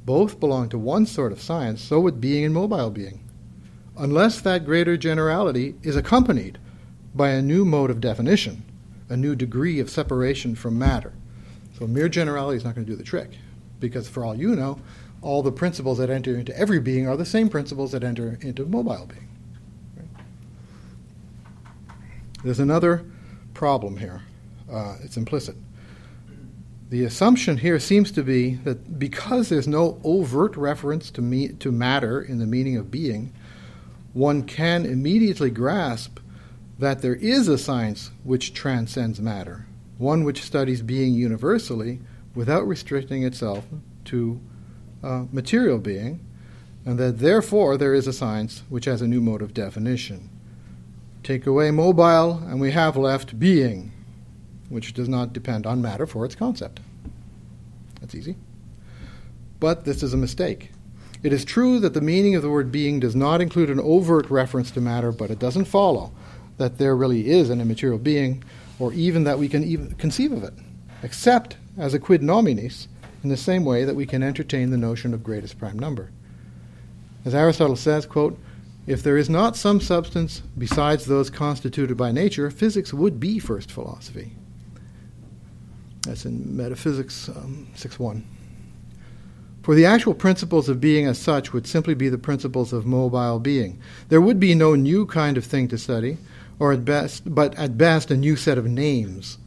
both 0.03 0.37
belong 0.41 0.67
to 0.67 0.77
one 0.77 1.05
sort 1.05 1.31
of 1.31 1.41
science, 1.41 1.81
so 1.81 2.01
would 2.01 2.19
being 2.19 2.43
and 2.43 2.53
mobile 2.53 2.89
being. 2.89 3.23
Unless 3.95 4.41
that 4.41 4.65
greater 4.65 4.97
generality 4.97 5.75
is 5.83 5.95
accompanied 5.95 6.57
by 7.15 7.29
a 7.29 7.41
new 7.41 7.63
mode 7.63 7.89
of 7.89 8.01
definition, 8.01 8.65
a 9.07 9.15
new 9.15 9.37
degree 9.37 9.79
of 9.79 9.89
separation 9.89 10.53
from 10.53 10.77
matter. 10.77 11.13
So 11.77 11.85
mere 11.85 12.09
generality 12.09 12.57
is 12.57 12.63
not 12.63 12.73
going 12.73 12.85
to 12.85 12.91
do 12.91 12.97
the 12.97 13.03
trick, 13.03 13.37
because 13.79 14.09
for 14.09 14.25
all 14.25 14.33
you 14.33 14.55
know, 14.55 14.79
all 15.21 15.43
the 15.43 15.51
principles 15.51 15.99
that 15.99 16.09
enter 16.09 16.35
into 16.35 16.57
every 16.57 16.79
being 16.79 17.07
are 17.07 17.15
the 17.15 17.25
same 17.25 17.49
principles 17.49 17.91
that 17.91 18.03
enter 18.03 18.39
into 18.41 18.65
mobile 18.65 19.07
being. 19.07 19.27
There's 22.43 22.59
another 22.59 23.05
problem 23.53 23.97
here. 23.97 24.23
Uh, 24.71 24.95
it's 25.03 25.17
implicit. 25.17 25.55
The 26.89 27.03
assumption 27.03 27.57
here 27.57 27.79
seems 27.79 28.11
to 28.13 28.23
be 28.23 28.55
that 28.63 28.97
because 28.97 29.49
there's 29.49 29.67
no 29.67 29.99
overt 30.03 30.55
reference 30.55 31.11
to, 31.11 31.21
me, 31.21 31.49
to 31.49 31.71
matter 31.71 32.21
in 32.21 32.39
the 32.39 32.47
meaning 32.47 32.77
of 32.77 32.89
being, 32.89 33.33
one 34.13 34.43
can 34.43 34.83
immediately 34.85 35.51
grasp 35.51 36.19
that 36.79 37.01
there 37.01 37.15
is 37.15 37.47
a 37.47 37.57
science 37.57 38.09
which 38.23 38.53
transcends 38.53 39.19
matter, 39.21 39.66
one 39.97 40.23
which 40.23 40.43
studies 40.43 40.81
being 40.81 41.13
universally 41.13 41.99
without 42.35 42.67
restricting 42.67 43.23
itself 43.23 43.65
to 44.05 44.39
uh, 45.03 45.25
material 45.31 45.77
being, 45.79 46.19
and 46.85 46.99
that 46.99 47.19
therefore 47.19 47.77
there 47.77 47.93
is 47.93 48.07
a 48.07 48.13
science 48.13 48.63
which 48.69 48.85
has 48.85 49.01
a 49.01 49.07
new 49.07 49.21
mode 49.21 49.41
of 49.41 49.53
definition. 49.53 50.29
Take 51.23 51.45
away 51.45 51.71
mobile, 51.71 52.43
and 52.47 52.61
we 52.61 52.71
have 52.71 52.95
left 52.95 53.39
being, 53.39 53.91
which 54.69 54.93
does 54.93 55.09
not 55.09 55.33
depend 55.33 55.65
on 55.65 55.81
matter 55.81 56.05
for 56.05 56.25
its 56.25 56.35
concept. 56.35 56.79
That's 57.99 58.15
easy. 58.15 58.35
But 59.59 59.85
this 59.85 60.03
is 60.03 60.13
a 60.13 60.17
mistake. 60.17 60.71
It 61.23 61.33
is 61.33 61.43
true 61.43 61.79
that 61.79 61.93
the 61.93 62.01
meaning 62.01 62.35
of 62.35 62.43
the 62.43 62.49
word 62.49 62.71
being 62.71 62.99
does 62.99 63.15
not 63.15 63.41
include 63.41 63.69
an 63.69 63.79
overt 63.79 64.29
reference 64.29 64.69
to 64.71 64.81
matter, 64.81 65.11
but 65.11 65.31
it 65.31 65.39
doesn't 65.39 65.65
follow 65.65 66.11
that 66.57 66.77
there 66.77 66.95
really 66.95 67.29
is 67.29 67.49
an 67.49 67.59
immaterial 67.59 67.97
being, 67.97 68.43
or 68.79 68.93
even 68.93 69.23
that 69.23 69.39
we 69.39 69.49
can 69.49 69.63
even 69.63 69.93
conceive 69.95 70.31
of 70.31 70.43
it, 70.43 70.53
except 71.03 71.57
as 71.77 71.93
a 71.93 71.99
quid 71.99 72.21
nominis, 72.21 72.87
in 73.23 73.29
the 73.29 73.37
same 73.37 73.65
way 73.65 73.83
that 73.83 73.95
we 73.95 74.05
can 74.05 74.23
entertain 74.23 74.69
the 74.69 74.77
notion 74.77 75.13
of 75.13 75.23
greatest 75.23 75.57
prime 75.57 75.77
number. 75.77 76.11
As 77.25 77.35
Aristotle 77.35 77.75
says, 77.75 78.05
quote, 78.05 78.39
if 78.85 79.03
there 79.03 79.17
is 79.17 79.29
not 79.29 79.57
some 79.57 79.81
substance 79.81 80.41
besides 80.57 81.05
those 81.05 81.29
constituted 81.29 81.97
by 81.97 82.11
nature, 82.11 82.49
physics 82.49 82.93
would 82.93 83.19
be 83.19 83.37
first 83.37 83.69
philosophy. 83.69 84.31
That's 86.03 86.25
in 86.25 86.55
Metaphysics 86.55 87.27
um, 87.27 87.67
6.1. 87.75 88.23
For 89.61 89.75
the 89.75 89.85
actual 89.85 90.13
principles 90.13 90.69
of 90.69 90.79
being 90.79 91.05
as 91.05 91.17
such 91.17 91.51
would 91.51 91.67
simply 91.67 91.93
be 91.93 92.07
the 92.07 92.17
principles 92.17 92.71
of 92.71 92.85
mobile 92.85 93.39
being. 93.39 93.81
There 94.07 94.21
would 94.21 94.39
be 94.39 94.55
no 94.55 94.75
new 94.75 95.05
kind 95.05 95.35
of 95.35 95.43
thing 95.43 95.67
to 95.67 95.77
study, 95.77 96.17
or 96.59 96.73
at 96.73 96.85
best, 96.85 97.33
but 97.33 97.55
at 97.55 97.77
best 97.77 98.11
a 98.11 98.17
new 98.17 98.35
set 98.35 98.57
of 98.57 98.65
names 98.65 99.37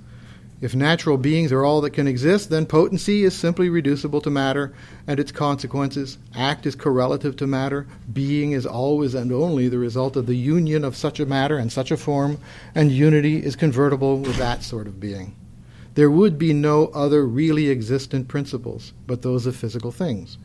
if 0.61 0.75
natural 0.75 1.17
beings 1.17 1.53
are 1.53 1.65
all 1.65 1.81
that 1.81 1.95
can 1.95 2.07
exist, 2.07 2.51
then 2.51 2.67
potency 2.67 3.25
is 3.25 3.35
simply 3.35 3.71
reducible 3.71 4.21
to 4.21 4.29
matter 4.29 4.75
and 5.07 5.19
its 5.19 5.33
consequences. 5.33 6.19
Act 6.35 6.67
is 6.67 6.75
correlative 6.75 7.35
to 7.37 7.47
matter. 7.47 7.87
Being 8.13 8.53
is 8.53 8.67
always 8.67 9.15
and 9.15 9.33
only 9.33 9.69
the 9.69 9.79
result 9.79 10.17
of 10.17 10.27
the 10.27 10.37
union 10.37 10.85
of 10.85 10.97
such 10.97 11.19
a 11.19 11.25
matter 11.25 11.57
and 11.57 11.73
such 11.73 11.91
a 11.91 11.97
form, 11.97 12.39
and 12.75 12.93
unity 12.93 13.43
is 13.43 13.57
convertible 13.57 14.19
with 14.19 14.37
that 14.37 14.63
sort 14.63 14.87
of 14.87 15.01
being. 15.01 15.35
There 15.95 16.11
would 16.11 16.39
be 16.39 16.53
no 16.53 16.89
other 16.89 17.27
really 17.27 17.71
existent 17.71 18.29
principles 18.29 18.93
but 19.07 19.23
those 19.23 19.47
of 19.47 19.57
physical 19.57 19.91
things. 19.91 20.37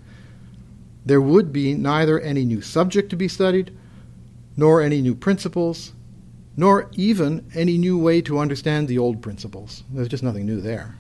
There 1.06 1.22
would 1.22 1.52
be 1.52 1.74
neither 1.74 2.22
any 2.22 2.46
new 2.46 2.62
subject 2.62 3.10
to 3.10 3.18
be 3.18 3.28
studied, 3.28 3.76
nor 4.56 4.82
any 4.82 5.02
new 5.02 5.14
principles, 5.14 5.92
nor 6.58 6.90
even 6.94 7.46
any 7.54 7.78
new 7.78 7.98
way 7.98 8.22
to 8.22 8.40
understand 8.40 8.88
the 8.88 8.98
old 8.98 9.22
principles. 9.22 9.84
There's 9.92 10.08
just 10.08 10.24
nothing 10.24 10.46
new 10.46 10.62
there. 10.62 10.96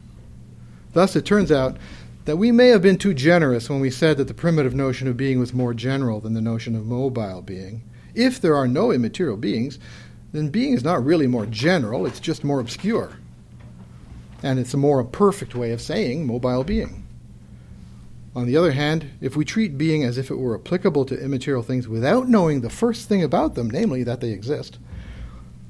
Thus, 0.93 1.15
it 1.15 1.25
turns 1.25 1.51
out 1.51 1.77
that 2.25 2.37
we 2.37 2.51
may 2.51 2.69
have 2.69 2.81
been 2.81 2.97
too 2.97 3.13
generous 3.13 3.69
when 3.69 3.79
we 3.79 3.91
said 3.91 4.17
that 4.17 4.27
the 4.27 4.33
primitive 4.33 4.73
notion 4.73 5.07
of 5.07 5.17
being 5.17 5.39
was 5.39 5.53
more 5.53 5.73
general 5.73 6.19
than 6.19 6.33
the 6.33 6.41
notion 6.41 6.75
of 6.75 6.85
mobile 6.85 7.41
being. 7.41 7.83
If 8.15 8.41
there 8.41 8.55
are 8.55 8.67
no 8.67 8.91
immaterial 8.91 9.37
beings, 9.37 9.77
then 10.31 10.49
being 10.49 10.73
is 10.73 10.83
not 10.83 11.05
really 11.05 11.27
more 11.27 11.45
general, 11.45 12.05
it's 12.05 12.19
just 12.19 12.43
more 12.43 12.59
obscure. 12.59 13.17
And 14.43 14.59
it's 14.59 14.73
a 14.73 14.77
more 14.77 15.03
perfect 15.03 15.55
way 15.55 15.71
of 15.71 15.81
saying 15.81 16.25
mobile 16.25 16.63
being. 16.63 17.05
On 18.35 18.45
the 18.45 18.57
other 18.57 18.71
hand, 18.71 19.11
if 19.21 19.35
we 19.37 19.45
treat 19.45 19.77
being 19.77 20.03
as 20.03 20.17
if 20.17 20.29
it 20.29 20.35
were 20.35 20.59
applicable 20.59 21.05
to 21.05 21.23
immaterial 21.23 21.63
things 21.63 21.87
without 21.87 22.27
knowing 22.27 22.61
the 22.61 22.69
first 22.69 23.07
thing 23.07 23.23
about 23.23 23.55
them, 23.55 23.69
namely 23.69 24.03
that 24.03 24.19
they 24.19 24.31
exist, 24.31 24.77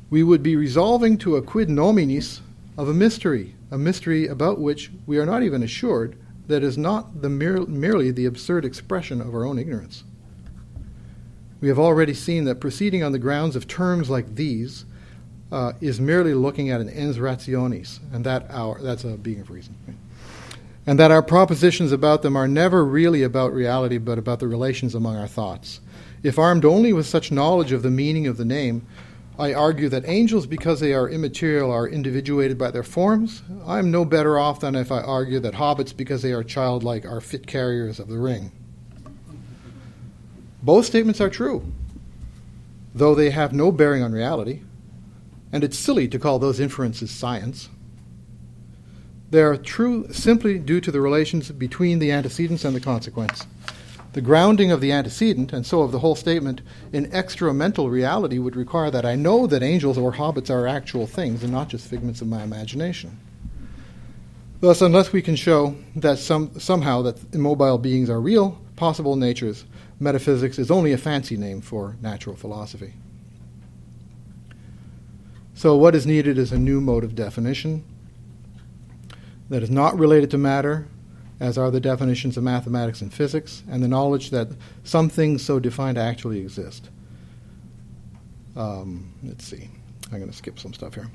we 0.09 0.23
would 0.23 0.43
be 0.43 0.55
resolving 0.55 1.17
to 1.19 1.35
a 1.35 1.41
quid 1.41 1.69
nominis 1.69 2.39
of 2.77 2.89
a 2.89 2.93
mystery, 2.93 3.55
a 3.71 3.77
mystery 3.77 4.27
about 4.27 4.59
which 4.59 4.91
we 5.05 5.17
are 5.17 5.25
not 5.25 5.43
even 5.43 5.63
assured 5.63 6.17
that 6.47 6.63
is 6.63 6.77
not 6.77 7.21
the 7.21 7.29
mere, 7.29 7.65
merely 7.65 8.11
the 8.11 8.25
absurd 8.25 8.65
expression 8.65 9.21
of 9.21 9.33
our 9.33 9.45
own 9.45 9.57
ignorance. 9.57 10.03
We 11.61 11.69
have 11.69 11.79
already 11.79 12.13
seen 12.13 12.43
that 12.45 12.59
proceeding 12.59 13.03
on 13.03 13.11
the 13.11 13.19
grounds 13.19 13.55
of 13.55 13.67
terms 13.67 14.09
like 14.09 14.35
these 14.35 14.85
uh, 15.51 15.73
is 15.81 15.99
merely 15.99 16.33
looking 16.33 16.69
at 16.69 16.81
an 16.81 16.89
ens 16.89 17.17
rationis, 17.17 17.99
and 18.13 18.25
that 18.25 18.45
our, 18.49 18.79
that's 18.81 19.03
a 19.03 19.17
being 19.17 19.39
of 19.39 19.49
reason. 19.49 19.75
Right? 19.87 19.97
And 20.87 20.99
that 20.99 21.11
our 21.11 21.23
propositions 21.23 21.91
about 21.91 22.21
them 22.21 22.35
are 22.35 22.47
never 22.47 22.85
really 22.85 23.23
about 23.23 23.53
reality, 23.53 23.97
but 23.97 24.19
about 24.19 24.39
the 24.39 24.47
relations 24.47 24.93
among 24.93 25.15
our 25.15 25.27
thoughts. 25.27 25.79
If 26.21 26.37
armed 26.37 26.65
only 26.65 26.93
with 26.93 27.07
such 27.07 27.31
knowledge 27.31 27.71
of 27.71 27.81
the 27.81 27.89
meaning 27.89 28.27
of 28.27 28.37
the 28.37 28.45
name, 28.45 28.85
I 29.37 29.53
argue 29.53 29.89
that 29.89 30.07
angels, 30.07 30.47
because 30.47 30.79
they 30.79 30.93
are 30.93 31.09
immaterial, 31.09 31.69
are 31.69 31.87
individuated 31.87 32.57
by 32.57 32.71
their 32.71 32.83
forms. 32.83 33.43
I 33.65 33.79
am 33.79 33.91
no 33.91 34.05
better 34.05 34.39
off 34.39 34.61
than 34.61 34.75
if 34.75 34.91
I 34.91 35.01
argue 35.01 35.39
that 35.41 35.55
hobbits, 35.55 35.95
because 35.95 36.21
they 36.21 36.31
are 36.31 36.43
childlike, 36.43 37.05
are 37.05 37.19
fit 37.19 37.45
carriers 37.45 37.99
of 37.99 38.07
the 38.07 38.17
ring. 38.17 38.51
Both 40.63 40.85
statements 40.85 41.19
are 41.19 41.29
true, 41.29 41.69
though 42.93 43.13
they 43.13 43.29
have 43.29 43.53
no 43.53 43.71
bearing 43.71 44.03
on 44.03 44.13
reality, 44.13 44.61
and 45.51 45.63
it's 45.63 45.77
silly 45.77 46.07
to 46.07 46.17
call 46.17 46.39
those 46.39 46.59
inferences 46.59 47.11
science. 47.11 47.69
They 49.31 49.41
are 49.41 49.57
true 49.57 50.11
simply 50.13 50.59
due 50.59 50.79
to 50.79 50.91
the 50.91 51.01
relations 51.01 51.51
between 51.51 51.99
the 51.99 52.11
antecedents 52.11 52.63
and 52.63 52.75
the 52.75 52.79
consequence. 52.79 53.45
The 54.15 54.21
grounding 54.21 54.71
of 54.71 54.79
the 54.79 54.93
antecedent, 54.93 55.51
and 55.51 55.65
so 55.65 55.81
of 55.81 55.91
the 55.91 55.99
whole 55.99 56.15
statement, 56.15 56.61
in 56.93 57.13
extra 57.13 57.53
mental 57.53 57.89
reality 57.89 58.39
would 58.39 58.55
require 58.55 58.89
that 58.89 59.05
I 59.05 59.15
know 59.15 59.45
that 59.45 59.61
angels 59.61 59.97
or 59.97 60.13
hobbits 60.13 60.49
are 60.49 60.65
actual 60.65 61.05
things 61.05 61.43
and 61.43 61.51
not 61.51 61.67
just 61.67 61.85
figments 61.85 62.21
of 62.21 62.29
my 62.29 62.41
imagination. 62.41 63.19
Thus, 64.61 64.81
unless 64.81 65.11
we 65.11 65.21
can 65.21 65.35
show 65.35 65.75
that 65.97 66.17
some, 66.17 66.57
somehow 66.57 67.01
that 67.01 67.17
immobile 67.33 67.77
beings 67.77 68.09
are 68.09 68.21
real, 68.21 68.57
possible 68.77 69.17
natures, 69.17 69.65
metaphysics 69.99 70.57
is 70.59 70.71
only 70.71 70.93
a 70.93 70.97
fancy 70.97 71.35
name 71.35 71.59
for 71.59 71.97
natural 72.01 72.37
philosophy. 72.37 72.93
So, 75.55 75.75
what 75.75 75.93
is 75.93 76.07
needed 76.07 76.37
is 76.37 76.53
a 76.53 76.57
new 76.57 76.79
mode 76.79 77.03
of 77.03 77.15
definition 77.15 77.83
that 79.49 79.61
is 79.61 79.69
not 79.69 79.99
related 79.99 80.31
to 80.31 80.37
matter, 80.37 80.87
as 81.39 81.57
are 81.57 81.71
the 81.71 81.79
definitions 81.79 82.37
of 82.37 82.43
mathematics 82.43 83.01
and 83.01 83.13
physics, 83.13 83.63
and 83.69 83.83
the 83.83 83.87
knowledge 83.87 84.29
that 84.29 84.47
some 84.83 85.09
things 85.09 85.43
so 85.43 85.59
defined 85.59 85.97
actually 85.97 86.39
exist. 86.39 86.89
Um, 88.55 89.11
let's 89.23 89.45
see. 89.45 89.69
I'm 90.11 90.19
going 90.19 90.29
to 90.29 90.35
skip 90.35 90.59
some 90.59 90.73
stuff 90.73 90.95
here. 90.95 91.09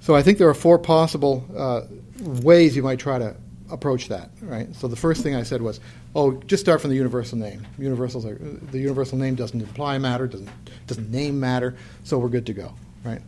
So 0.00 0.16
I 0.16 0.22
think 0.22 0.38
there 0.38 0.48
are 0.48 0.54
four 0.54 0.78
possible 0.78 1.44
uh, 1.56 1.82
ways 2.20 2.74
you 2.74 2.82
might 2.82 2.98
try 2.98 3.18
to 3.18 3.36
approach 3.70 4.08
that. 4.08 4.30
Right. 4.40 4.74
So 4.74 4.88
the 4.88 4.96
first 4.96 5.22
thing 5.22 5.34
I 5.34 5.42
said 5.42 5.62
was, 5.62 5.80
oh, 6.14 6.32
just 6.32 6.62
start 6.62 6.80
from 6.80 6.90
the 6.90 6.96
universal 6.96 7.38
name. 7.38 7.66
Universals 7.78 8.26
are 8.26 8.34
the 8.34 8.78
universal 8.78 9.18
name 9.18 9.34
doesn't 9.34 9.60
imply 9.60 9.98
matter, 9.98 10.26
doesn't 10.26 10.48
doesn't 10.86 11.10
name 11.10 11.38
matter, 11.40 11.74
so 12.04 12.18
we're 12.18 12.28
good 12.28 12.46
to 12.46 12.52
go. 12.52 12.74
Right. 13.04 13.22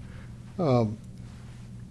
Um, 0.58 0.98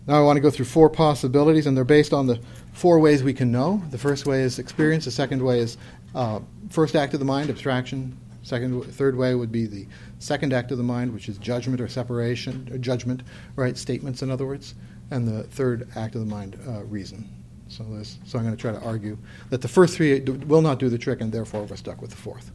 now 0.07 0.15
I 0.15 0.21
want 0.21 0.37
to 0.37 0.41
go 0.41 0.49
through 0.49 0.65
four 0.65 0.89
possibilities, 0.89 1.65
and 1.65 1.75
they're 1.77 1.83
based 1.83 2.13
on 2.13 2.27
the 2.27 2.39
four 2.73 2.99
ways 2.99 3.23
we 3.23 3.33
can 3.33 3.51
know. 3.51 3.81
The 3.91 3.97
first 3.97 4.25
way 4.25 4.41
is 4.41 4.59
experience. 4.59 5.05
The 5.05 5.11
second 5.11 5.41
way 5.41 5.59
is 5.59 5.77
uh, 6.13 6.39
first 6.69 6.95
act 6.95 7.13
of 7.13 7.19
the 7.19 7.25
mind, 7.25 7.49
abstraction. 7.49 8.17
Second, 8.41 8.83
third 8.83 9.15
way 9.15 9.35
would 9.35 9.51
be 9.51 9.67
the 9.67 9.87
second 10.19 10.51
act 10.51 10.71
of 10.71 10.77
the 10.77 10.83
mind, 10.83 11.13
which 11.13 11.29
is 11.29 11.37
judgment 11.37 11.79
or 11.79 11.87
separation, 11.87 12.67
or 12.71 12.77
judgment, 12.77 13.23
right? 13.55 13.77
Statements, 13.77 14.21
in 14.21 14.29
other 14.29 14.45
words. 14.45 14.75
And 15.11 15.27
the 15.27 15.43
third 15.43 15.87
act 15.95 16.15
of 16.15 16.21
the 16.21 16.27
mind, 16.27 16.59
uh, 16.67 16.83
reason. 16.83 17.29
So, 17.69 17.85
so 18.25 18.37
I'm 18.37 18.43
going 18.43 18.55
to 18.55 18.61
try 18.61 18.71
to 18.71 18.81
argue 18.81 19.17
that 19.49 19.61
the 19.61 19.67
first 19.67 19.95
three 19.95 20.19
will 20.19 20.61
not 20.61 20.79
do 20.79 20.89
the 20.89 20.97
trick, 20.97 21.21
and 21.21 21.31
therefore 21.31 21.63
we're 21.63 21.75
stuck 21.75 22.01
with 22.01 22.11
the 22.11 22.17
fourth. 22.17 22.51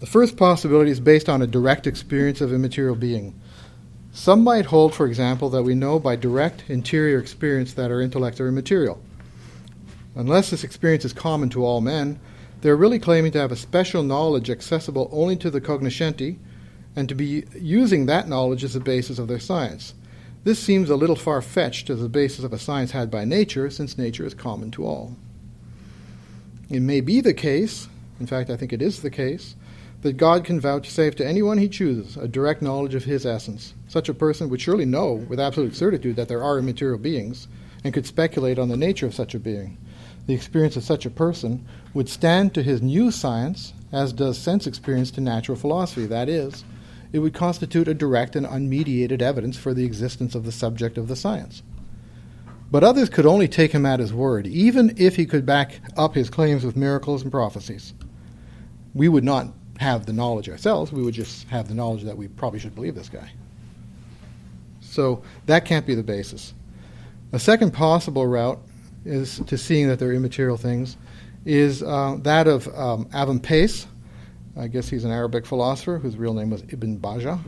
The 0.00 0.06
first 0.06 0.36
possibility 0.38 0.90
is 0.90 0.98
based 0.98 1.28
on 1.28 1.42
a 1.42 1.46
direct 1.46 1.86
experience 1.86 2.40
of 2.40 2.52
immaterial 2.52 2.96
being. 2.96 3.39
Some 4.12 4.42
might 4.42 4.66
hold, 4.66 4.94
for 4.94 5.06
example, 5.06 5.50
that 5.50 5.62
we 5.62 5.74
know 5.74 5.98
by 5.98 6.16
direct 6.16 6.64
interior 6.68 7.18
experience 7.18 7.72
that 7.74 7.90
our 7.90 8.00
intellects 8.00 8.40
are 8.40 8.48
immaterial. 8.48 9.00
Unless 10.16 10.50
this 10.50 10.64
experience 10.64 11.04
is 11.04 11.12
common 11.12 11.48
to 11.50 11.64
all 11.64 11.80
men, 11.80 12.18
they're 12.60 12.76
really 12.76 12.98
claiming 12.98 13.32
to 13.32 13.40
have 13.40 13.52
a 13.52 13.56
special 13.56 14.02
knowledge 14.02 14.50
accessible 14.50 15.08
only 15.12 15.36
to 15.36 15.50
the 15.50 15.60
cognoscenti 15.60 16.38
and 16.96 17.08
to 17.08 17.14
be 17.14 17.44
using 17.54 18.06
that 18.06 18.28
knowledge 18.28 18.64
as 18.64 18.74
the 18.74 18.80
basis 18.80 19.18
of 19.18 19.28
their 19.28 19.38
science. 19.38 19.94
This 20.42 20.58
seems 20.58 20.90
a 20.90 20.96
little 20.96 21.16
far 21.16 21.40
fetched 21.40 21.88
as 21.90 22.00
the 22.00 22.08
basis 22.08 22.44
of 22.44 22.52
a 22.52 22.58
science 22.58 22.90
had 22.90 23.10
by 23.10 23.24
nature, 23.24 23.70
since 23.70 23.96
nature 23.96 24.26
is 24.26 24.34
common 24.34 24.70
to 24.72 24.84
all. 24.84 25.16
It 26.68 26.80
may 26.80 27.00
be 27.00 27.20
the 27.20 27.34
case, 27.34 27.88
in 28.18 28.26
fact, 28.26 28.50
I 28.50 28.56
think 28.56 28.72
it 28.72 28.82
is 28.82 29.02
the 29.02 29.10
case, 29.10 29.54
that 30.02 30.16
God 30.16 30.44
can 30.44 30.60
vouchsafe 30.60 31.14
to 31.16 31.26
anyone 31.26 31.58
he 31.58 31.68
chooses 31.68 32.16
a 32.16 32.28
direct 32.28 32.62
knowledge 32.62 32.94
of 32.94 33.04
his 33.04 33.26
essence. 33.26 33.74
Such 33.88 34.08
a 34.08 34.14
person 34.14 34.48
would 34.48 34.60
surely 34.60 34.86
know 34.86 35.12
with 35.12 35.40
absolute 35.40 35.76
certitude 35.76 36.16
that 36.16 36.28
there 36.28 36.42
are 36.42 36.58
immaterial 36.58 36.98
beings, 36.98 37.48
and 37.84 37.94
could 37.94 38.06
speculate 38.06 38.58
on 38.58 38.68
the 38.68 38.76
nature 38.76 39.06
of 39.06 39.14
such 39.14 39.34
a 39.34 39.38
being. 39.38 39.78
The 40.26 40.34
experience 40.34 40.76
of 40.76 40.84
such 40.84 41.06
a 41.06 41.10
person 41.10 41.66
would 41.94 42.08
stand 42.08 42.54
to 42.54 42.62
his 42.62 42.82
new 42.82 43.10
science 43.10 43.72
as 43.92 44.12
does 44.12 44.38
sense 44.38 44.66
experience 44.66 45.10
to 45.12 45.20
natural 45.20 45.56
philosophy. 45.56 46.06
That 46.06 46.28
is, 46.28 46.64
it 47.12 47.18
would 47.18 47.34
constitute 47.34 47.88
a 47.88 47.94
direct 47.94 48.36
and 48.36 48.46
unmediated 48.46 49.22
evidence 49.22 49.56
for 49.56 49.74
the 49.74 49.84
existence 49.84 50.34
of 50.34 50.44
the 50.44 50.52
subject 50.52 50.96
of 50.96 51.08
the 51.08 51.16
science. 51.16 51.62
But 52.70 52.84
others 52.84 53.08
could 53.08 53.26
only 53.26 53.48
take 53.48 53.72
him 53.72 53.84
at 53.84 53.98
his 53.98 54.14
word, 54.14 54.46
even 54.46 54.94
if 54.96 55.16
he 55.16 55.26
could 55.26 55.44
back 55.44 55.80
up 55.96 56.14
his 56.14 56.30
claims 56.30 56.64
with 56.64 56.76
miracles 56.76 57.22
and 57.22 57.32
prophecies. 57.32 57.94
We 58.94 59.08
would 59.08 59.24
not 59.24 59.52
have 59.80 60.04
the 60.04 60.12
knowledge 60.12 60.46
ourselves, 60.50 60.92
we 60.92 61.02
would 61.02 61.14
just 61.14 61.48
have 61.48 61.66
the 61.66 61.72
knowledge 61.72 62.02
that 62.02 62.14
we 62.14 62.28
probably 62.28 62.58
should 62.58 62.74
believe 62.74 62.94
this 62.94 63.08
guy. 63.08 63.30
So 64.82 65.22
that 65.46 65.64
can't 65.64 65.86
be 65.86 65.94
the 65.94 66.02
basis. 66.02 66.52
A 67.32 67.38
second 67.38 67.72
possible 67.72 68.26
route 68.26 68.60
is 69.06 69.38
to 69.46 69.56
seeing 69.56 69.88
that 69.88 69.98
they're 69.98 70.12
immaterial 70.12 70.58
things 70.58 70.98
is 71.46 71.82
uh, 71.82 72.18
that 72.20 72.46
of 72.46 72.68
um, 72.76 73.06
Avempace. 73.06 73.86
I 74.54 74.68
guess 74.68 74.86
he's 74.90 75.04
an 75.04 75.12
Arabic 75.12 75.46
philosopher 75.46 75.96
whose 75.96 76.14
real 76.14 76.34
name 76.34 76.50
was 76.50 76.62
Ibn 76.68 76.98
Bajjah. 77.00 77.40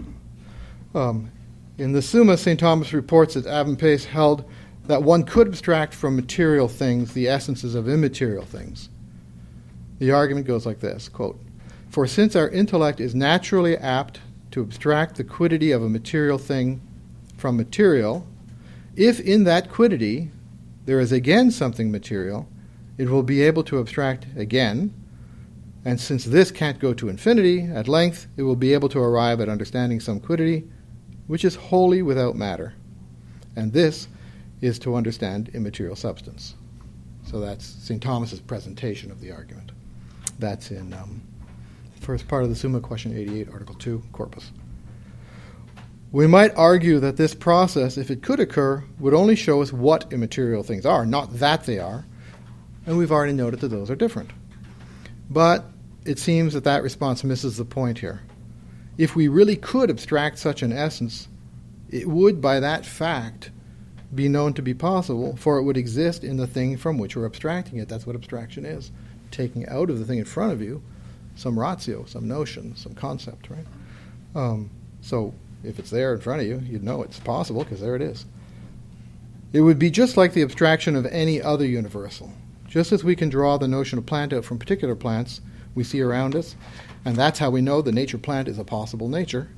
Um, 0.95 1.31
in 1.77 1.93
the 1.93 2.01
Summa, 2.01 2.39
St. 2.39 2.59
Thomas 2.59 2.95
reports 2.95 3.35
that 3.35 3.45
Avempace 3.45 4.05
held 4.07 4.49
that 4.87 5.03
one 5.03 5.25
could 5.25 5.49
abstract 5.49 5.93
from 5.93 6.17
material 6.17 6.67
things 6.67 7.13
the 7.13 7.29
essences 7.29 7.75
of 7.75 7.91
immaterial 7.91 8.47
things. 8.47 8.89
The 9.99 10.13
argument 10.13 10.47
goes 10.47 10.65
like 10.65 10.81
this 10.81 11.11
quote, 11.11 11.39
For 11.93 12.07
since 12.07 12.35
our 12.35 12.49
intellect 12.49 13.01
is 13.01 13.15
naturally 13.15 13.77
apt 13.77 14.19
to 14.53 14.63
abstract 14.63 15.17
the 15.17 15.25
quiddity 15.25 15.73
of 15.73 15.83
a 15.83 15.91
material 15.91 16.39
thing 16.39 16.81
from 17.37 17.55
material, 17.55 18.27
if 18.97 19.21
in 19.21 19.45
that 19.45 19.71
quiddity 19.71 20.31
there 20.87 21.01
is 21.01 21.13
again 21.13 21.51
something 21.51 21.91
material, 21.91 22.49
it 22.97 23.11
will 23.11 23.23
be 23.23 23.43
able 23.43 23.63
to 23.65 23.79
abstract 23.79 24.27
again, 24.35 24.95
and 25.85 26.01
since 26.01 26.25
this 26.25 26.51
can't 26.51 26.79
go 26.79 26.95
to 26.95 27.11
infinity, 27.11 27.65
at 27.65 27.89
length 27.89 28.27
it 28.39 28.45
will 28.45 28.57
be 28.57 28.73
able 28.73 28.89
to 28.89 28.99
arrive 28.99 29.43
at 29.43 29.51
understanding 29.51 30.01
some 30.01 30.19
quiddity 30.19 30.67
which 31.27 31.45
is 31.45 31.57
wholly 31.57 32.01
without 32.01 32.37
matter. 32.37 32.73
And 33.55 33.71
this 33.71 34.09
is 34.63 34.79
to 34.79 34.95
understand 34.95 35.51
immaterial 35.53 35.97
substance. 35.97 36.55
So 37.27 37.39
that's 37.39 37.67
St. 37.67 38.03
Thomas's 38.03 38.41
presentation 38.41 39.11
of 39.11 39.21
the 39.21 39.31
argument. 39.31 39.73
That's 40.39 40.71
in 40.71 40.95
um, 40.95 41.23
first 42.03 42.29
part 42.29 42.43
of 42.43 42.51
the 42.51 42.57
Summa, 42.57 42.81
question 42.81 43.17
88, 43.17 43.49
article 43.53 43.75
2, 43.77 44.03
corpus. 44.13 44.51
We 46.11 46.27
might 46.27 46.55
argue 46.57 46.99
that 47.01 47.17
this 47.17 47.35
process, 47.35 47.97
if 47.97 48.11
it 48.11 48.23
could 48.23 48.41
occur, 48.41 48.85
would 48.99 49.15
only 49.15 49.37
show 49.37 49.63
us 49.63 49.73
what 49.73 50.13
immaterial 50.13 50.63
things 50.63 50.85
are, 50.85 51.07
not 51.07 51.39
that 51.39 51.65
they 51.65 51.79
are, 51.79 52.05
and 52.85 52.99
we've 52.99 53.13
already 53.13 53.33
noted 53.33 53.61
that 53.61 53.69
those 53.69 53.91
are 53.91 53.97
different. 53.97 54.31
But 55.31 55.65
it 56.05 56.19
seems 56.19 56.53
that 56.53 56.65
that 56.65 56.83
response 56.83 57.25
misses 57.25 57.57
the 57.57 57.65
point 57.65 57.99
here. 57.99 58.21
If 58.99 59.17
we 59.17 59.29
really 59.29 59.57
could 59.57 59.89
abstract 59.89 60.39
such 60.39 60.63
an 60.63 60.73
essence, 60.73 61.29
it 61.89 62.09
would, 62.09 62.43
by 62.43 62.61
that 62.61 62.85
fact, 62.85 63.51
be 64.15 64.29
known 64.29 64.53
to 64.55 64.63
be 64.63 64.75
possible, 64.75 65.37
for 65.37 65.57
it 65.57 65.63
would 65.63 65.79
exist 65.79 66.25
in 66.25 66.37
the 66.37 66.47
thing 66.47 66.77
from 66.77 66.99
which 66.99 67.17
we're 67.17 67.25
abstracting 67.25 67.79
it. 67.79 67.89
That's 67.89 68.07
what 68.07 68.17
abstraction 68.17 68.67
is 68.67 68.91
taking 69.31 69.67
out 69.67 69.89
of 69.89 69.99
the 69.99 70.05
thing 70.05 70.19
in 70.19 70.27
front 70.27 70.53
of 70.53 70.61
you 70.61 70.83
some 71.35 71.59
ratio, 71.59 72.05
some 72.05 72.29
notion, 72.29 72.77
some 72.77 72.95
concept, 72.95 73.49
right? 73.51 73.67
Um, 74.35 74.71
so 75.01 75.35
if 75.65 75.79
it's 75.79 75.91
there 75.91 76.15
in 76.15 76.21
front 76.21 76.43
of 76.43 76.47
you, 76.47 76.63
you'd 76.65 76.85
know 76.85 77.03
it's 77.03 77.21
possible 77.21 77.65
because 77.65 77.81
there 77.81 77.97
it 77.97 78.03
is. 78.03 78.27
It 79.53 79.61
would 79.61 79.79
be 79.79 79.91
just 79.91 80.17
like 80.17 80.33
the 80.33 80.43
abstraction 80.43 80.97
of 80.97 81.07
any 81.07 81.41
other 81.41 81.67
universal. 81.67 82.33
Just 82.67 82.93
as 82.93 83.05
we 83.05 83.15
can 83.15 83.29
draw 83.29 83.59
the 83.59 83.69
notion 83.69 83.99
of 83.99 84.07
plant 84.07 84.33
out 84.33 84.45
from 84.45 84.59
particular 84.59 84.95
plants 84.95 85.41
we 85.75 85.85
see 85.85 86.01
around 86.01 86.35
us, 86.35 86.57
and 87.05 87.17
that's 87.17 87.39
how 87.39 87.51
we 87.51 87.61
know 87.61 87.83
the 87.83 87.93
nature 87.93 88.19
plant 88.19 88.49
is 88.49 88.59
a 88.59 88.65
possible 88.65 89.09
nature, 89.09 89.49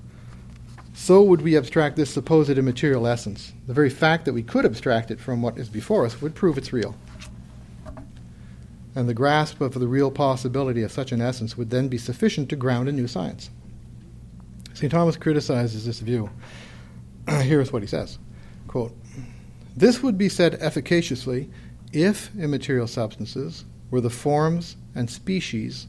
so 0.95 1.22
would 1.22 1.43
we 1.43 1.57
abstract 1.57 1.97
this 1.97 2.11
supposed 2.11 2.51
immaterial 2.51 3.07
essence. 3.07 3.53
The 3.66 3.75
very 3.75 3.91
fact 3.91 4.25
that 4.25 4.33
we 4.33 4.43
could 4.43 4.64
abstract 4.64 5.11
it 5.11 5.20
from 5.20 5.43
what 5.43 5.59
is 5.59 5.68
before 5.68 6.07
us 6.07 6.20
would 6.20 6.35
prove 6.35 6.57
it's 6.57 6.72
real. 6.72 6.95
And 8.95 9.09
the 9.09 9.14
grasp 9.14 9.61
of 9.61 9.74
the 9.74 9.88
real 9.88 10.11
possibility 10.11 10.82
of 10.82 10.92
such 10.92 11.12
an 11.12 11.20
essence 11.20 11.57
would 11.57 11.70
then 11.70 11.88
be 11.88 11.99
sufficient 11.99 12.49
to 12.51 12.57
ground 12.57 12.88
a 12.88 12.92
new 12.92 13.09
science. 13.09 13.51
St. 14.72 14.90
Thomas 14.90 15.16
criticizes 15.16 15.86
this 15.86 16.01
view. 16.01 16.30
Here's 17.28 17.72
what 17.72 17.82
he 17.82 17.88
says 17.88 18.18
quote, 18.68 18.97
This 19.76 20.03
would 20.03 20.18
be 20.18 20.28
said 20.28 20.55
efficaciously 20.55 21.51
if 21.92 22.34
immaterial 22.36 22.88
substances 22.88 23.64
were 23.90 24.01
the 24.01 24.11
forms 24.11 24.76
and 24.95 25.09
species 25.09 25.86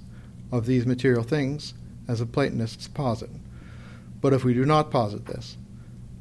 of 0.52 0.66
these 0.66 0.86
material 0.86 1.24
things, 1.24 1.74
as 2.08 2.20
the 2.20 2.26
Platonists 2.26 2.88
posit. 2.88 3.32
But 4.22 4.34
if 4.34 4.44
we 4.44 4.54
do 4.54 4.66
not 4.66 4.92
posit 4.92 5.26
this, 5.26 5.58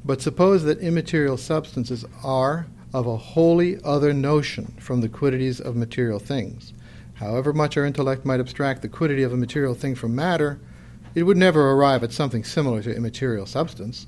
but 0.03 0.21
suppose 0.21 0.63
that 0.63 0.79
immaterial 0.79 1.37
substances 1.37 2.05
are 2.23 2.67
of 2.95 3.05
a 3.05 3.17
wholly 3.17 3.77
other 3.83 4.13
notion 4.13 4.73
from 4.79 5.01
the 5.01 5.09
quiddities 5.09 5.59
of 5.59 5.75
material 5.75 6.17
things, 6.17 6.71
however 7.15 7.51
much 7.51 7.75
our 7.75 7.85
intellect 7.85 8.23
might 8.23 8.39
abstract 8.39 8.81
the 8.81 8.87
quiddity 8.87 9.21
of 9.21 9.33
a 9.33 9.37
material 9.37 9.73
thing 9.73 9.93
from 9.93 10.15
matter, 10.15 10.61
it 11.13 11.23
would 11.23 11.35
never 11.35 11.71
arrive 11.71 12.05
at 12.05 12.13
something 12.13 12.45
similar 12.45 12.81
to 12.81 12.95
immaterial 12.95 13.45
substance. 13.45 14.07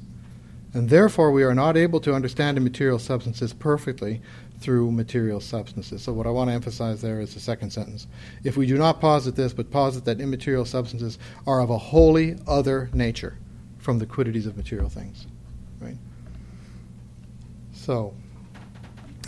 And 0.74 0.90
therefore, 0.90 1.34
we 1.34 1.44
are 1.44 1.54
not 1.54 1.76
able 1.76 2.00
to 2.00 2.14
understand 2.14 2.56
immaterial 2.56 2.98
substances 2.98 3.52
perfectly 3.52 4.22
through 4.62 4.94
material 4.94 5.42
substances. 5.42 6.02
So, 6.02 6.14
what 6.14 6.26
I 6.26 6.30
want 6.30 6.50
to 6.50 6.54
emphasize 6.54 7.02
there 7.02 7.20
is 7.20 7.34
the 7.34 7.42
second 7.42 7.72
sentence. 7.72 8.08
If 8.46 8.56
we 8.56 8.68
do 8.68 8.78
not 8.78 9.02
posit 9.02 9.36
this, 9.36 9.52
but 9.52 9.70
posit 9.70 10.06
that 10.06 10.22
immaterial 10.22 10.64
substances 10.64 11.20
are 11.46 11.60
of 11.60 11.70
a 11.70 11.78
wholly 11.78 12.38
other 12.48 12.90
nature, 12.94 13.38
from 13.80 14.00
the 14.00 14.06
quiddities 14.06 14.46
of 14.46 14.56
material 14.56 14.88
things. 14.88 15.28
Right? 15.82 15.98
So, 17.74 18.14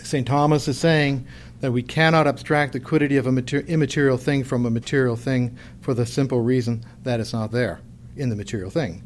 St. 0.10 0.26
Thomas 0.26 0.68
is 0.68 0.80
saying 0.80 1.28
that 1.62 1.72
we 1.72 1.84
cannot 1.84 2.26
abstract 2.26 2.74
the 2.74 2.80
quiddity 2.80 3.18
of 3.18 3.28
an 3.28 3.36
mater- 3.36 3.60
immaterial 3.60 4.18
thing 4.18 4.43
from 4.43 4.66
a 4.66 4.72
material 4.72 5.16
thing 5.16 5.55
for 5.82 5.93
the 5.93 6.03
simple 6.03 6.41
reason 6.41 6.84
that 7.03 7.20
it's 7.20 7.32
not 7.32 7.51
there 7.51 7.80
in 8.18 8.30
the 8.30 8.36
material 8.36 8.72
thing. 8.72 9.03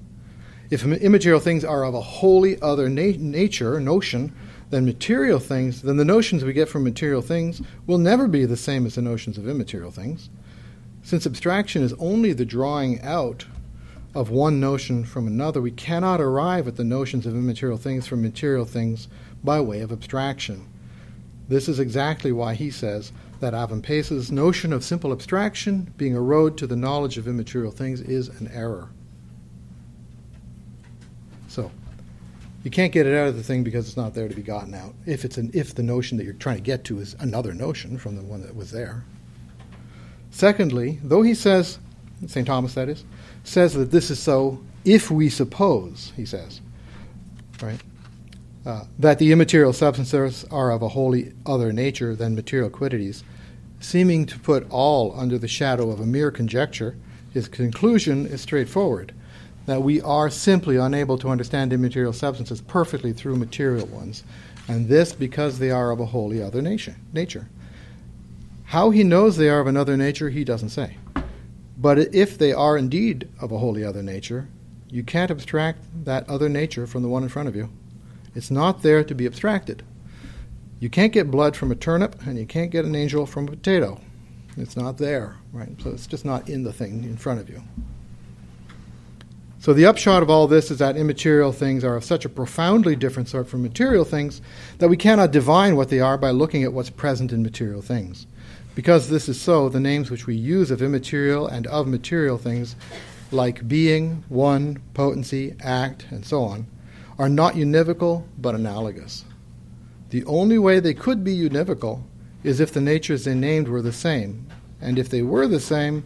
If 0.69 0.85
immaterial 0.85 1.41
things 1.41 1.65
are 1.65 1.83
of 1.83 1.93
a 1.93 1.99
wholly 1.99 2.57
other 2.61 2.87
na- 2.87 3.17
nature, 3.17 3.81
notion, 3.81 4.33
than 4.69 4.85
material 4.85 5.39
things, 5.39 5.81
then 5.81 5.97
the 5.97 6.05
notions 6.05 6.45
we 6.45 6.53
get 6.53 6.69
from 6.69 6.85
material 6.85 7.21
things 7.21 7.61
will 7.85 7.97
never 7.97 8.29
be 8.29 8.45
the 8.45 8.55
same 8.55 8.85
as 8.85 8.95
the 8.95 9.01
notions 9.01 9.37
of 9.37 9.47
immaterial 9.47 9.91
things. 9.91 10.29
Since 11.01 11.25
abstraction 11.25 11.83
is 11.83 11.93
only 11.99 12.31
the 12.31 12.45
drawing 12.45 13.01
out 13.01 13.45
of 14.15 14.29
one 14.29 14.61
notion 14.61 15.03
from 15.03 15.27
another, 15.27 15.61
we 15.61 15.71
cannot 15.71 16.21
arrive 16.21 16.65
at 16.65 16.77
the 16.77 16.85
notions 16.85 17.25
of 17.25 17.35
immaterial 17.35 17.77
things 17.77 18.07
from 18.07 18.21
material 18.21 18.63
things 18.63 19.09
by 19.43 19.59
way 19.59 19.81
of 19.81 19.91
abstraction. 19.91 20.65
This 21.47 21.67
is 21.67 21.79
exactly 21.79 22.31
why 22.31 22.53
he 22.53 22.71
says 22.71 23.11
that 23.39 23.53
Pace's 23.83 24.31
notion 24.31 24.71
of 24.71 24.83
simple 24.83 25.11
abstraction, 25.11 25.93
being 25.97 26.15
a 26.15 26.21
road 26.21 26.57
to 26.57 26.67
the 26.67 26.75
knowledge 26.75 27.17
of 27.17 27.27
immaterial 27.27 27.71
things, 27.71 27.99
is 27.99 28.29
an 28.29 28.49
error. 28.53 28.89
So, 31.49 31.69
you 32.63 32.71
can't 32.71 32.93
get 32.93 33.05
it 33.05 33.15
out 33.15 33.27
of 33.27 33.35
the 33.35 33.43
thing 33.43 33.63
because 33.63 33.87
it's 33.87 33.97
not 33.97 34.13
there 34.13 34.29
to 34.29 34.35
be 34.35 34.41
gotten 34.41 34.73
out. 34.73 34.95
If 35.05 35.25
it's 35.25 35.37
an 35.37 35.51
if 35.53 35.75
the 35.75 35.83
notion 35.83 36.17
that 36.17 36.23
you're 36.23 36.33
trying 36.33 36.55
to 36.55 36.63
get 36.63 36.85
to 36.85 36.99
is 36.99 37.15
another 37.19 37.53
notion 37.53 37.97
from 37.97 38.15
the 38.15 38.23
one 38.23 38.41
that 38.43 38.55
was 38.55 38.71
there. 38.71 39.03
Secondly, 40.31 40.99
though 41.03 41.21
he 41.21 41.35
says, 41.35 41.77
St. 42.25 42.47
Thomas 42.47 42.73
that 42.75 42.87
is, 42.87 43.03
says 43.43 43.73
that 43.73 43.91
this 43.91 44.09
is 44.09 44.19
so 44.19 44.63
if 44.85 45.11
we 45.11 45.29
suppose, 45.29 46.13
he 46.15 46.25
says, 46.25 46.61
right, 47.61 47.79
uh, 48.65 48.85
that 48.97 49.19
the 49.19 49.31
immaterial 49.31 49.73
substances 49.73 50.45
are 50.51 50.71
of 50.71 50.81
a 50.81 50.89
wholly 50.89 51.33
other 51.45 51.73
nature 51.73 52.15
than 52.15 52.35
material 52.35 52.69
quiddities, 52.69 53.23
seeming 53.79 54.25
to 54.25 54.39
put 54.39 54.69
all 54.69 55.13
under 55.19 55.37
the 55.37 55.47
shadow 55.47 55.89
of 55.91 55.99
a 55.99 56.05
mere 56.05 56.31
conjecture, 56.31 56.95
his 57.33 57.47
conclusion 57.47 58.25
is 58.25 58.41
straightforward 58.41 59.13
that 59.65 59.81
we 59.81 60.01
are 60.01 60.29
simply 60.29 60.77
unable 60.77 61.17
to 61.17 61.29
understand 61.29 61.71
immaterial 61.71 62.13
substances 62.13 62.61
perfectly 62.61 63.13
through 63.13 63.37
material 63.37 63.85
ones, 63.87 64.23
and 64.67 64.87
this 64.87 65.13
because 65.13 65.59
they 65.59 65.71
are 65.71 65.91
of 65.91 65.99
a 65.99 66.05
wholly 66.05 66.41
other 66.41 66.61
nature. 66.61 66.95
nature. 67.13 67.47
How 68.65 68.89
he 68.89 69.03
knows 69.03 69.37
they 69.37 69.49
are 69.49 69.59
of 69.59 69.67
another 69.67 69.95
nature, 69.95 70.29
he 70.29 70.43
doesn't 70.43 70.69
say. 70.69 70.97
But 71.77 72.13
if 72.13 72.37
they 72.37 72.53
are 72.53 72.77
indeed 72.77 73.29
of 73.39 73.51
a 73.51 73.57
wholly 73.57 73.83
other 73.83 74.03
nature, 74.03 74.47
you 74.89 75.03
can't 75.03 75.31
abstract 75.31 75.83
that 76.05 76.29
other 76.29 76.49
nature 76.49 76.87
from 76.87 77.01
the 77.01 77.09
one 77.09 77.23
in 77.23 77.29
front 77.29 77.49
of 77.49 77.55
you. 77.55 77.69
It's 78.35 78.51
not 78.51 78.81
there 78.81 79.03
to 79.03 79.15
be 79.15 79.25
abstracted. 79.25 79.83
You 80.79 80.89
can't 80.89 81.13
get 81.13 81.31
blood 81.31 81.55
from 81.55 81.71
a 81.71 81.75
turnip, 81.75 82.25
and 82.25 82.37
you 82.37 82.45
can't 82.45 82.71
get 82.71 82.85
an 82.85 82.95
angel 82.95 83.25
from 83.25 83.47
a 83.47 83.51
potato. 83.51 84.01
It's 84.57 84.75
not 84.75 84.97
there, 84.97 85.37
right? 85.51 85.69
So 85.81 85.91
it's 85.91 86.07
just 86.07 86.25
not 86.25 86.49
in 86.49 86.63
the 86.63 86.73
thing 86.73 87.03
in 87.03 87.17
front 87.17 87.39
of 87.39 87.49
you. 87.49 87.63
So 89.59 89.73
the 89.73 89.85
upshot 89.85 90.21
of 90.21 90.29
all 90.29 90.47
this 90.47 90.69
is 90.69 90.79
that 90.79 90.97
immaterial 90.97 91.53
things 91.53 91.85
are 91.85 91.95
of 91.95 92.03
such 92.03 92.25
a 92.25 92.29
profoundly 92.29 92.97
different 92.97 93.29
sort 93.29 93.47
from 93.47 93.63
material 93.63 94.03
things 94.03 94.41
that 94.79 94.89
we 94.89 94.97
cannot 94.97 95.31
divine 95.31 95.77
what 95.77 95.87
they 95.87 96.01
are 96.01 96.17
by 96.17 96.31
looking 96.31 96.63
at 96.63 96.73
what's 96.73 96.89
present 96.89 97.31
in 97.31 97.41
material 97.41 97.81
things. 97.81 98.27
Because 98.75 99.07
this 99.07 99.29
is 99.29 99.39
so, 99.39 99.69
the 99.69 99.79
names 99.79 100.11
which 100.11 100.27
we 100.27 100.35
use 100.35 100.69
of 100.69 100.81
immaterial 100.81 101.47
and 101.47 101.65
of 101.67 101.87
material 101.87 102.37
things, 102.37 102.75
like 103.31 103.65
being, 103.65 104.25
one, 104.27 104.81
potency, 104.93 105.55
act, 105.61 106.07
and 106.09 106.25
so 106.25 106.43
on, 106.43 106.67
are 107.17 107.29
not 107.29 107.53
univocal 107.53 108.25
but 108.37 108.55
analogous. 108.55 109.25
The 110.09 110.25
only 110.25 110.57
way 110.57 110.79
they 110.79 110.93
could 110.93 111.23
be 111.23 111.37
univocal 111.37 112.03
is 112.43 112.59
if 112.59 112.73
the 112.73 112.81
natures 112.81 113.25
they 113.25 113.35
named 113.35 113.67
were 113.67 113.81
the 113.81 113.93
same, 113.93 114.47
and 114.81 114.99
if 114.99 115.09
they 115.09 115.21
were 115.21 115.47
the 115.47 115.59
same, 115.59 116.03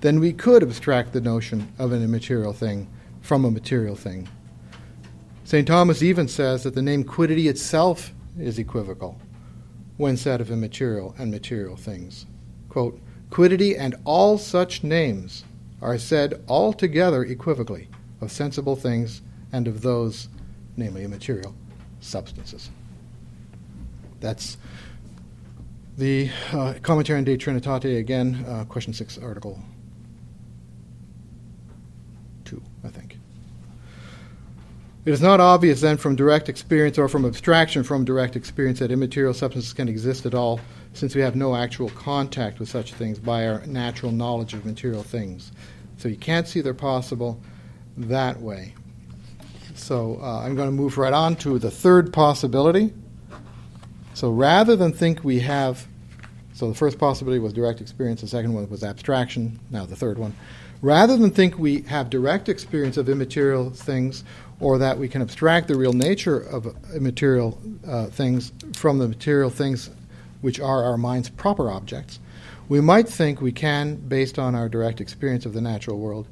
then 0.00 0.20
we 0.20 0.32
could 0.32 0.62
abstract 0.62 1.12
the 1.12 1.20
notion 1.20 1.72
of 1.78 1.92
an 1.92 2.02
immaterial 2.02 2.52
thing 2.52 2.88
from 3.20 3.44
a 3.44 3.50
material 3.50 3.96
thing. 3.96 4.28
St. 5.44 5.66
Thomas 5.66 6.02
even 6.02 6.28
says 6.28 6.64
that 6.64 6.74
the 6.74 6.82
name 6.82 7.04
quiddity 7.04 7.48
itself 7.48 8.12
is 8.38 8.58
equivocal 8.58 9.18
when 9.96 10.16
said 10.16 10.40
of 10.40 10.50
immaterial 10.50 11.14
and 11.18 11.30
material 11.30 11.76
things. 11.76 12.26
Quote, 12.68 13.00
quiddity 13.30 13.76
and 13.76 13.94
all 14.04 14.38
such 14.38 14.84
names 14.84 15.44
are 15.80 15.98
said 15.98 16.42
altogether 16.48 17.24
equivocally 17.24 17.88
of 18.20 18.30
sensible 18.30 18.76
things 18.76 19.22
and 19.52 19.68
of 19.68 19.82
those, 19.82 20.28
namely 20.76 21.04
immaterial, 21.04 21.54
substances. 22.00 22.70
That's 24.20 24.56
the 25.96 26.30
uh, 26.52 26.74
commentary 26.82 27.18
on 27.18 27.24
De 27.24 27.36
Trinitate 27.36 27.98
again, 27.98 28.44
uh, 28.48 28.64
question 28.64 28.92
6, 28.92 29.18
article 29.18 29.60
2, 32.44 32.62
I 32.84 32.88
think. 32.88 33.18
It 35.06 35.12
is 35.12 35.22
not 35.22 35.40
obvious 35.40 35.80
then 35.80 35.96
from 35.96 36.16
direct 36.16 36.48
experience 36.48 36.98
or 36.98 37.08
from 37.08 37.24
abstraction 37.24 37.84
from 37.84 38.04
direct 38.04 38.34
experience 38.34 38.80
that 38.80 38.90
immaterial 38.90 39.32
substances 39.32 39.72
can 39.72 39.88
exist 39.88 40.26
at 40.26 40.34
all, 40.34 40.60
since 40.94 41.14
we 41.14 41.20
have 41.20 41.36
no 41.36 41.54
actual 41.54 41.90
contact 41.90 42.58
with 42.58 42.68
such 42.68 42.92
things 42.92 43.18
by 43.18 43.46
our 43.46 43.64
natural 43.66 44.10
knowledge 44.10 44.52
of 44.52 44.66
material 44.66 45.02
things. 45.02 45.52
So 45.96 46.08
you 46.08 46.16
can't 46.16 46.48
see 46.48 46.60
they're 46.60 46.74
possible 46.74 47.40
that 47.96 48.40
way. 48.40 48.74
So 49.76 50.18
uh, 50.22 50.40
I'm 50.40 50.56
going 50.56 50.68
to 50.68 50.72
move 50.72 50.98
right 50.98 51.12
on 51.12 51.36
to 51.36 51.58
the 51.58 51.70
third 51.70 52.12
possibility. 52.12 52.92
So 54.14 54.30
rather 54.30 54.74
than 54.74 54.92
think 54.92 55.22
we 55.22 55.40
have, 55.40 55.86
so 56.54 56.68
the 56.68 56.74
first 56.74 56.98
possibility 56.98 57.38
was 57.38 57.52
direct 57.52 57.80
experience, 57.80 58.22
the 58.22 58.26
second 58.26 58.54
one 58.54 58.68
was 58.70 58.82
abstraction, 58.82 59.60
now 59.70 59.84
the 59.84 59.94
third 59.94 60.18
one. 60.18 60.34
Rather 60.80 61.16
than 61.16 61.30
think 61.30 61.58
we 61.58 61.82
have 61.82 62.10
direct 62.10 62.48
experience 62.48 62.96
of 62.96 63.08
immaterial 63.08 63.70
things 63.70 64.24
or 64.60 64.78
that 64.78 64.98
we 64.98 65.08
can 65.08 65.20
abstract 65.20 65.68
the 65.68 65.74
real 65.74 65.92
nature 65.92 66.38
of 66.38 66.74
immaterial 66.94 67.60
uh, 67.86 68.06
things 68.06 68.52
from 68.74 68.98
the 68.98 69.06
material 69.06 69.50
things 69.50 69.90
which 70.40 70.58
are 70.60 70.84
our 70.84 70.96
mind's 70.96 71.28
proper 71.28 71.70
objects, 71.70 72.18
we 72.68 72.80
might 72.80 73.08
think 73.08 73.40
we 73.40 73.52
can, 73.52 73.96
based 73.96 74.38
on 74.38 74.54
our 74.54 74.68
direct 74.68 75.00
experience 75.00 75.46
of 75.46 75.52
the 75.52 75.60
natural 75.60 75.98
world, 75.98 76.26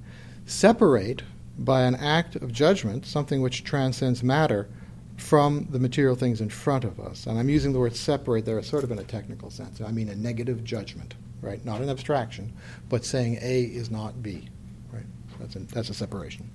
separate 0.46 1.22
by 1.58 1.82
an 1.82 1.94
act 1.94 2.36
of 2.36 2.52
judgment 2.52 3.06
something 3.06 3.40
which 3.40 3.64
transcends 3.64 4.22
matter 4.22 4.68
from 5.16 5.66
the 5.70 5.78
material 5.78 6.16
things 6.16 6.40
in 6.40 6.48
front 6.48 6.84
of 6.84 6.98
us. 6.98 7.26
And 7.26 7.38
I'm 7.38 7.48
using 7.48 7.72
the 7.72 7.78
word 7.78 7.94
separate 7.94 8.44
there 8.44 8.60
sort 8.62 8.84
of 8.84 8.90
in 8.90 8.98
a 8.98 9.04
technical 9.04 9.50
sense. 9.50 9.80
I 9.80 9.92
mean 9.92 10.08
a 10.08 10.16
negative 10.16 10.64
judgment, 10.64 11.14
right? 11.40 11.64
Not 11.64 11.80
an 11.80 11.88
abstraction, 11.88 12.52
but 12.88 13.04
saying 13.04 13.38
A 13.40 13.62
is 13.62 13.90
not 13.90 14.22
B, 14.22 14.48
right? 14.92 15.06
That's 15.38 15.54
that's 15.72 15.90
a 15.90 15.94
separation. 15.94 16.50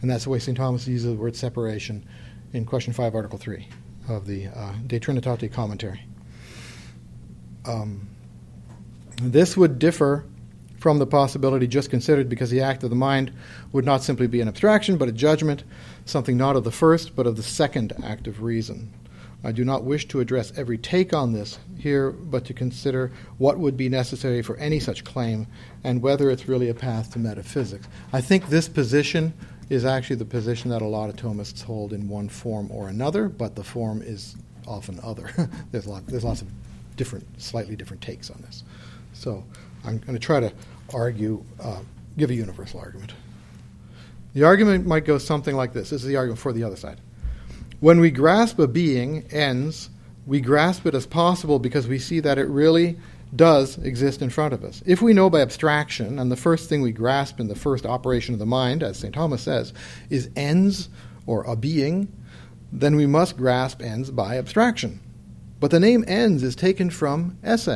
And 0.00 0.10
that's 0.10 0.24
the 0.24 0.30
way 0.30 0.38
St. 0.38 0.56
Thomas 0.56 0.86
uses 0.86 1.12
the 1.12 1.16
word 1.16 1.36
separation 1.36 2.04
in 2.52 2.64
question 2.64 2.92
5, 2.92 3.14
article 3.14 3.38
3 3.38 3.66
of 4.08 4.26
the 4.26 4.48
uh, 4.48 4.74
De 4.86 4.98
Trinitate 4.98 5.52
commentary. 5.52 6.04
Um, 7.64 8.08
this 9.22 9.56
would 9.56 9.78
differ 9.78 10.24
from 10.82 10.98
the 10.98 11.06
possibility 11.06 11.68
just 11.68 11.90
considered 11.90 12.28
because 12.28 12.50
the 12.50 12.60
act 12.60 12.82
of 12.82 12.90
the 12.90 12.96
mind 12.96 13.32
would 13.70 13.84
not 13.84 14.02
simply 14.02 14.26
be 14.26 14.40
an 14.40 14.48
abstraction 14.48 14.96
but 14.96 15.08
a 15.08 15.12
judgment, 15.12 15.62
something 16.04 16.36
not 16.36 16.56
of 16.56 16.64
the 16.64 16.72
first 16.72 17.14
but 17.14 17.24
of 17.24 17.36
the 17.36 17.42
second 17.42 17.92
act 18.02 18.26
of 18.26 18.42
reason. 18.42 18.92
I 19.44 19.52
do 19.52 19.64
not 19.64 19.84
wish 19.84 20.08
to 20.08 20.18
address 20.18 20.52
every 20.56 20.78
take 20.78 21.14
on 21.14 21.32
this 21.32 21.60
here, 21.78 22.10
but 22.10 22.44
to 22.46 22.52
consider 22.52 23.12
what 23.38 23.60
would 23.60 23.76
be 23.76 23.88
necessary 23.88 24.42
for 24.42 24.56
any 24.56 24.80
such 24.80 25.04
claim 25.04 25.46
and 25.84 26.02
whether 26.02 26.28
it's 26.28 26.48
really 26.48 26.68
a 26.68 26.74
path 26.74 27.12
to 27.12 27.20
metaphysics. 27.20 27.86
I 28.12 28.20
think 28.20 28.48
this 28.48 28.68
position 28.68 29.34
is 29.70 29.84
actually 29.84 30.16
the 30.16 30.24
position 30.24 30.70
that 30.70 30.82
a 30.82 30.86
lot 30.86 31.10
of 31.10 31.14
Thomists 31.14 31.62
hold 31.62 31.92
in 31.92 32.08
one 32.08 32.28
form 32.28 32.68
or 32.72 32.88
another, 32.88 33.28
but 33.28 33.54
the 33.54 33.62
form 33.62 34.02
is 34.02 34.34
often 34.66 34.98
other. 35.00 35.30
there's, 35.70 35.86
lot, 35.86 36.04
there's 36.08 36.24
lots 36.24 36.42
of 36.42 36.48
different, 36.96 37.40
slightly 37.40 37.76
different 37.76 38.02
takes 38.02 38.30
on 38.30 38.42
this. 38.42 38.64
So 39.12 39.44
I'm 39.84 39.98
going 39.98 40.14
to 40.14 40.18
try 40.18 40.40
to 40.40 40.52
argue, 40.94 41.44
uh, 41.60 41.80
give 42.16 42.30
a 42.30 42.34
universal 42.34 42.80
argument. 42.80 43.12
The 44.34 44.44
argument 44.44 44.86
might 44.86 45.04
go 45.04 45.18
something 45.18 45.54
like 45.54 45.72
this. 45.72 45.90
This 45.90 46.02
is 46.02 46.08
the 46.08 46.16
argument 46.16 46.40
for 46.40 46.52
the 46.52 46.64
other 46.64 46.76
side. 46.76 47.00
When 47.80 48.00
we 48.00 48.10
grasp 48.10 48.58
a 48.58 48.68
being, 48.68 49.24
ens, 49.30 49.90
we 50.26 50.40
grasp 50.40 50.86
it 50.86 50.94
as 50.94 51.06
possible 51.06 51.58
because 51.58 51.86
we 51.88 51.98
see 51.98 52.20
that 52.20 52.38
it 52.38 52.46
really 52.46 52.96
does 53.34 53.78
exist 53.78 54.22
in 54.22 54.30
front 54.30 54.54
of 54.54 54.62
us. 54.62 54.82
If 54.86 55.02
we 55.02 55.12
know 55.12 55.30
by 55.30 55.40
abstraction, 55.40 56.18
and 56.18 56.30
the 56.30 56.36
first 56.36 56.68
thing 56.68 56.82
we 56.82 56.92
grasp 56.92 57.40
in 57.40 57.48
the 57.48 57.54
first 57.54 57.86
operation 57.86 58.34
of 58.34 58.38
the 58.38 58.46
mind, 58.46 58.82
as 58.82 58.98
St. 58.98 59.14
Thomas 59.14 59.42
says, 59.42 59.72
is 60.10 60.30
ens 60.36 60.88
or 61.26 61.42
a 61.44 61.56
being, 61.56 62.08
then 62.70 62.96
we 62.96 63.06
must 63.06 63.36
grasp 63.36 63.82
ens 63.82 64.10
by 64.10 64.38
abstraction. 64.38 65.00
But 65.60 65.70
the 65.70 65.80
name 65.80 66.04
ens 66.06 66.42
is 66.42 66.56
taken 66.56 66.90
from 66.90 67.38
esse, 67.42 67.68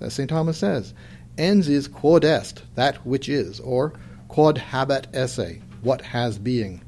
as 0.00 0.14
St. 0.14 0.28
Thomas 0.28 0.58
says. 0.58 0.94
Ens 1.36 1.68
is 1.68 1.88
quod 1.88 2.24
est, 2.24 2.62
that 2.74 2.96
which 3.06 3.28
is, 3.28 3.60
or 3.60 3.92
quod 4.28 4.56
habet 4.56 5.06
esse, 5.12 5.60
what 5.82 6.00
has 6.02 6.38
being. 6.38 6.80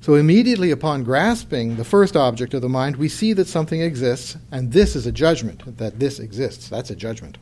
So 0.00 0.14
immediately 0.14 0.70
upon 0.70 1.02
grasping 1.02 1.76
the 1.76 1.84
first 1.84 2.14
object 2.14 2.52
of 2.52 2.60
the 2.60 2.68
mind, 2.68 2.96
we 2.96 3.08
see 3.08 3.32
that 3.32 3.48
something 3.48 3.80
exists, 3.80 4.36
and 4.52 4.70
this 4.70 4.94
is 4.94 5.06
a 5.06 5.12
judgment, 5.12 5.78
that 5.78 5.98
this 5.98 6.18
exists. 6.18 6.68
That's 6.68 6.90
a 6.90 6.96
judgment. 6.96 7.38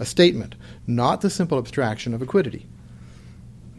A 0.00 0.06
statement, 0.06 0.54
not 0.86 1.20
the 1.20 1.30
simple 1.30 1.58
abstraction 1.58 2.14
of 2.14 2.22
a 2.22 2.26
quiddity. 2.26 2.66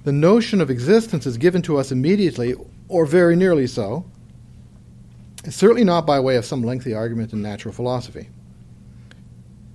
The 0.03 0.11
notion 0.11 0.61
of 0.61 0.69
existence 0.69 1.25
is 1.25 1.37
given 1.37 1.63
to 1.63 1.77
us 1.77 1.91
immediately, 1.91 2.53
or 2.87 3.07
very 3.07 3.35
nearly 3.35 3.65
so, 3.65 4.05
certainly 5.49 5.83
not 5.83 6.05
by 6.05 6.19
way 6.19 6.35
of 6.35 6.45
some 6.45 6.61
lengthy 6.61 6.93
argument 6.93 7.33
in 7.33 7.41
natural 7.41 7.73
philosophy. 7.73 8.29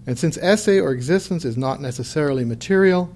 And 0.06 0.18
since 0.18 0.38
esse 0.38 0.68
or 0.68 0.92
existence 0.92 1.44
is 1.44 1.56
not 1.56 1.80
necessarily 1.80 2.44
material, 2.44 3.14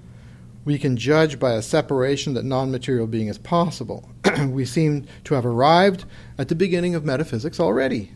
we 0.65 0.79
can 0.79 0.97
judge 0.97 1.39
by 1.39 1.53
a 1.53 1.61
separation 1.61 2.33
that 2.33 2.45
non 2.45 2.71
material 2.71 3.07
being 3.07 3.27
is 3.27 3.37
possible. 3.37 4.09
we 4.47 4.65
seem 4.65 5.05
to 5.25 5.35
have 5.35 5.45
arrived 5.45 6.05
at 6.37 6.47
the 6.47 6.55
beginning 6.55 6.95
of 6.95 7.05
metaphysics 7.05 7.59
already. 7.59 8.11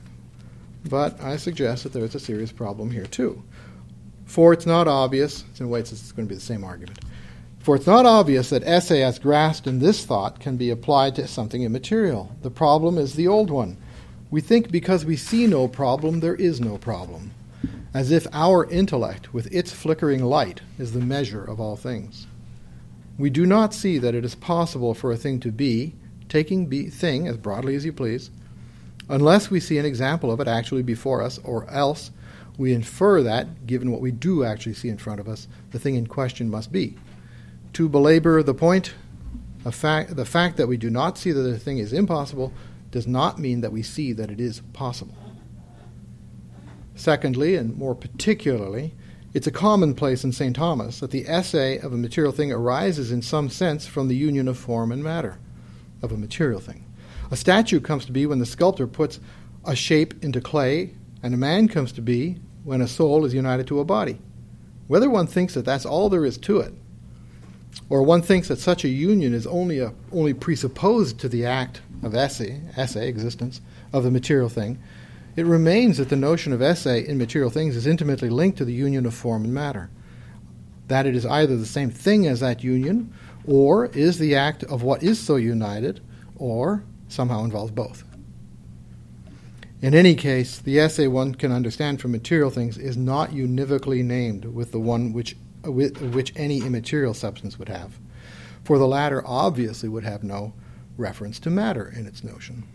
But 0.88 1.22
I 1.22 1.38
suggest 1.38 1.84
that 1.84 1.94
there 1.94 2.06
is 2.06 2.16
a 2.16 2.20
serious 2.20 2.52
problem 2.52 2.92
here 2.92 3.06
too. 3.06 3.44
For 4.26 4.54
it's 4.54 4.66
not 4.66 4.88
obvious, 4.88 5.44
in 5.60 5.66
a 5.66 5.70
way 5.70 5.80
it's 5.80 6.12
going 6.12 6.28
to 6.28 6.30
be 6.30 6.36
the 6.36 6.42
same 6.42 6.64
argument. 6.64 7.00
For 7.60 7.76
it's 7.76 7.88
not 7.88 8.06
obvious 8.06 8.50
that 8.50 8.64
esse 8.66 8.92
as 8.92 9.20
grasped 9.20 9.68
in 9.68 9.80
this 9.80 10.06
thought 10.06 10.40
can 10.40 10.56
be 10.56 10.70
applied 10.70 11.16
to 11.16 11.28
something 11.28 11.64
immaterial. 11.64 12.36
The 12.42 12.52
problem 12.52 12.98
is 12.98 13.14
the 13.14 13.28
old 13.28 13.50
one. 13.50 13.78
We 14.32 14.42
think 14.42 14.72
because 14.72 15.04
we 15.04 15.18
see 15.18 15.46
no 15.46 15.68
problem, 15.68 16.20
there 16.20 16.36
is 16.36 16.62
no 16.62 16.78
problem, 16.78 17.32
as 18.00 18.12
if 18.12 18.26
our 18.32 18.64
intellect, 18.70 19.34
with 19.34 19.54
its 19.54 19.74
flickering 19.74 20.24
light, 20.24 20.62
is 20.78 20.94
the 20.94 21.00
measure 21.02 21.44
of 21.44 21.60
all 21.60 21.76
things 21.76 22.28
we 23.18 23.30
do 23.30 23.46
not 23.46 23.74
see 23.74 23.98
that 23.98 24.16
it 24.16 24.24
is 24.24 24.34
possible 24.34 24.94
for 24.94 25.12
a 25.12 25.18
thing 25.18 25.42
to 25.42 25.52
be, 25.52 25.94
taking 26.30 26.68
be 26.68 26.90
thing 26.90 27.28
as 27.28 27.36
broadly 27.36 27.76
as 27.76 27.84
you 27.84 27.92
please, 27.92 28.32
unless 29.10 29.52
we 29.52 29.60
see 29.60 29.78
an 29.78 29.86
example 29.86 30.32
of 30.32 30.40
it 30.40 30.48
actually 30.48 30.84
before 30.84 31.22
us, 31.22 31.38
or 31.44 31.70
else 31.70 32.12
we 32.58 32.72
infer 32.72 33.22
that, 33.22 33.68
given 33.68 33.92
what 33.92 34.00
we 34.00 34.12
do 34.12 34.46
actually 34.46 34.74
see 34.74 34.88
in 34.88 34.98
front 34.98 35.20
of 35.20 35.28
us, 35.28 35.50
the 35.72 35.80
thing 35.80 35.96
in 35.96 36.08
question 36.08 36.50
must 36.50 36.72
be. 36.72 36.96
To 37.74 37.90
belabor 37.90 38.42
the 38.42 38.54
point, 38.54 38.94
fact, 39.70 40.16
the 40.16 40.24
fact 40.24 40.56
that 40.56 40.70
we 40.70 40.78
do 40.78 40.90
not 40.90 41.18
see 41.18 41.34
that 41.34 41.42
the 41.42 41.60
thing 41.60 41.78
is 41.78 41.92
impossible 41.92 42.54
does 42.90 43.06
not 43.06 43.38
mean 43.38 43.60
that 43.60 43.74
we 43.74 43.84
see 43.84 44.14
that 44.14 44.32
it 44.32 44.40
is 44.40 44.62
possible. 44.72 45.19
Secondly, 47.00 47.56
and 47.56 47.78
more 47.78 47.96
particularly, 47.96 48.94
it's 49.34 49.48
a 49.48 49.52
commonplace 49.52 50.26
in 50.26 50.34
St. 50.34 50.54
Thomas 50.54 51.00
that 51.00 51.12
the 51.12 51.26
esse 51.30 51.82
of 51.82 51.94
a 51.94 51.98
material 51.98 52.34
thing 52.34 52.52
arises 52.52 53.10
in 53.10 53.22
some 53.22 53.50
sense 53.50 53.88
from 53.88 54.10
the 54.10 54.18
union 54.18 54.50
of 54.50 54.58
form 54.58 54.92
and 54.92 55.02
matter 55.02 55.40
of 56.02 56.12
a 56.12 56.18
material 56.18 56.60
thing. 56.60 56.84
A 57.32 57.38
statue 57.38 57.80
comes 57.80 58.04
to 58.04 58.12
be 58.12 58.26
when 58.26 58.40
the 58.40 58.46
sculptor 58.46 58.86
puts 58.86 59.22
a 59.64 59.78
shape 59.78 60.22
into 60.22 60.42
clay, 60.42 60.94
and 61.24 61.34
a 61.34 61.38
man 61.38 61.70
comes 61.70 61.94
to 61.94 62.02
be 62.02 62.36
when 62.66 62.82
a 62.82 62.88
soul 62.88 63.24
is 63.24 63.34
united 63.34 63.66
to 63.68 63.80
a 63.80 63.86
body. 63.86 64.20
Whether 64.88 65.10
one 65.10 65.28
thinks 65.28 65.54
that 65.54 65.64
that's 65.64 65.86
all 65.86 66.10
there 66.10 66.26
is 66.26 66.38
to 66.40 66.60
it, 66.60 66.74
or 67.90 68.04
one 68.04 68.22
thinks 68.22 68.50
that 68.50 68.60
such 68.60 68.84
a 68.84 68.90
union 68.90 69.34
is 69.34 69.48
only, 69.48 69.80
a, 69.80 69.94
only 70.12 70.34
presupposed 70.34 71.18
to 71.20 71.30
the 71.30 71.46
act 71.46 71.80
of 72.04 72.14
esse, 72.14 72.42
esse, 72.76 72.98
existence, 72.98 73.62
of 73.94 74.04
the 74.04 74.12
material 74.12 74.50
thing, 74.50 74.80
it 75.40 75.46
remains 75.46 75.98
that 75.98 76.10
the 76.10 76.18
notion 76.18 76.52
of 76.52 76.62
esse 76.62 76.86
in 76.86 77.18
material 77.18 77.50
things 77.50 77.78
is 77.78 77.88
intimately 77.88 78.30
linked 78.30 78.58
to 78.58 78.66
the 78.66 78.74
union 78.74 79.06
of 79.06 79.14
form 79.14 79.46
and 79.46 79.54
matter. 79.54 79.90
That 80.90 81.06
it 81.06 81.16
is 81.16 81.26
either 81.26 81.56
the 81.56 81.66
same 81.66 81.90
thing 81.90 82.28
as 82.28 82.42
that 82.42 82.62
union, 82.62 83.14
or 83.48 83.86
is 83.86 84.20
the 84.20 84.36
act 84.36 84.66
of 84.66 84.84
what 84.84 85.02
is 85.02 85.18
so 85.18 85.38
united, 85.38 86.02
or 86.36 86.84
somehow 87.08 87.46
involves 87.46 87.72
both. 87.72 88.04
In 89.82 89.96
any 89.96 90.14
case, 90.14 90.60
the 90.60 90.78
esse 90.78 91.08
one 91.08 91.34
can 91.34 91.54
understand 91.54 92.02
from 92.02 92.12
material 92.12 92.50
things 92.50 92.78
is 92.78 92.98
not 92.98 93.30
univocally 93.30 94.04
named 94.04 94.44
with 94.44 94.74
the 94.74 94.80
one 94.80 95.14
which, 95.14 95.38
which 95.64 96.34
any 96.36 96.58
immaterial 96.58 97.14
substance 97.14 97.58
would 97.58 97.70
have, 97.70 97.98
for 98.66 98.78
the 98.78 98.88
latter 98.88 99.24
obviously 99.26 99.88
would 99.88 100.04
have 100.04 100.22
no 100.22 100.54
reference 100.98 101.40
to 101.40 101.50
matter 101.50 101.88
in 101.88 102.06
its 102.06 102.26
notion. 102.26 102.68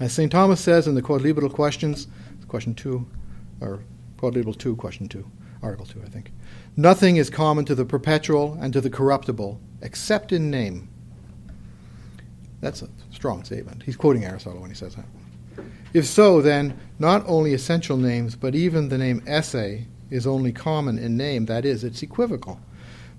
As 0.00 0.14
St. 0.14 0.32
Thomas 0.32 0.62
says 0.62 0.88
in 0.88 0.94
the 0.94 1.02
Quodlibetal 1.02 1.52
Questions, 1.52 2.08
question 2.48 2.74
2, 2.74 3.06
or 3.60 3.80
Quodlibetal 4.16 4.56
2, 4.56 4.74
question 4.76 5.06
2, 5.06 5.30
article 5.62 5.84
2, 5.84 6.02
I 6.02 6.08
think, 6.08 6.32
nothing 6.74 7.16
is 7.16 7.28
common 7.28 7.66
to 7.66 7.74
the 7.74 7.84
perpetual 7.84 8.56
and 8.62 8.72
to 8.72 8.80
the 8.80 8.88
corruptible 8.88 9.60
except 9.82 10.32
in 10.32 10.50
name. 10.50 10.88
That's 12.62 12.80
a 12.80 12.88
strong 13.12 13.44
statement. 13.44 13.82
He's 13.82 13.96
quoting 13.96 14.24
Aristotle 14.24 14.62
when 14.62 14.70
he 14.70 14.76
says 14.76 14.96
that. 14.96 15.04
If 15.92 16.06
so, 16.06 16.40
then 16.40 16.78
not 16.98 17.22
only 17.26 17.52
essential 17.52 17.98
names, 17.98 18.36
but 18.36 18.54
even 18.54 18.88
the 18.88 18.98
name 18.98 19.22
esse 19.26 19.84
is 20.08 20.26
only 20.26 20.52
common 20.52 20.98
in 20.98 21.18
name, 21.18 21.44
that 21.46 21.66
is, 21.66 21.84
it's 21.84 22.02
equivocal. 22.02 22.58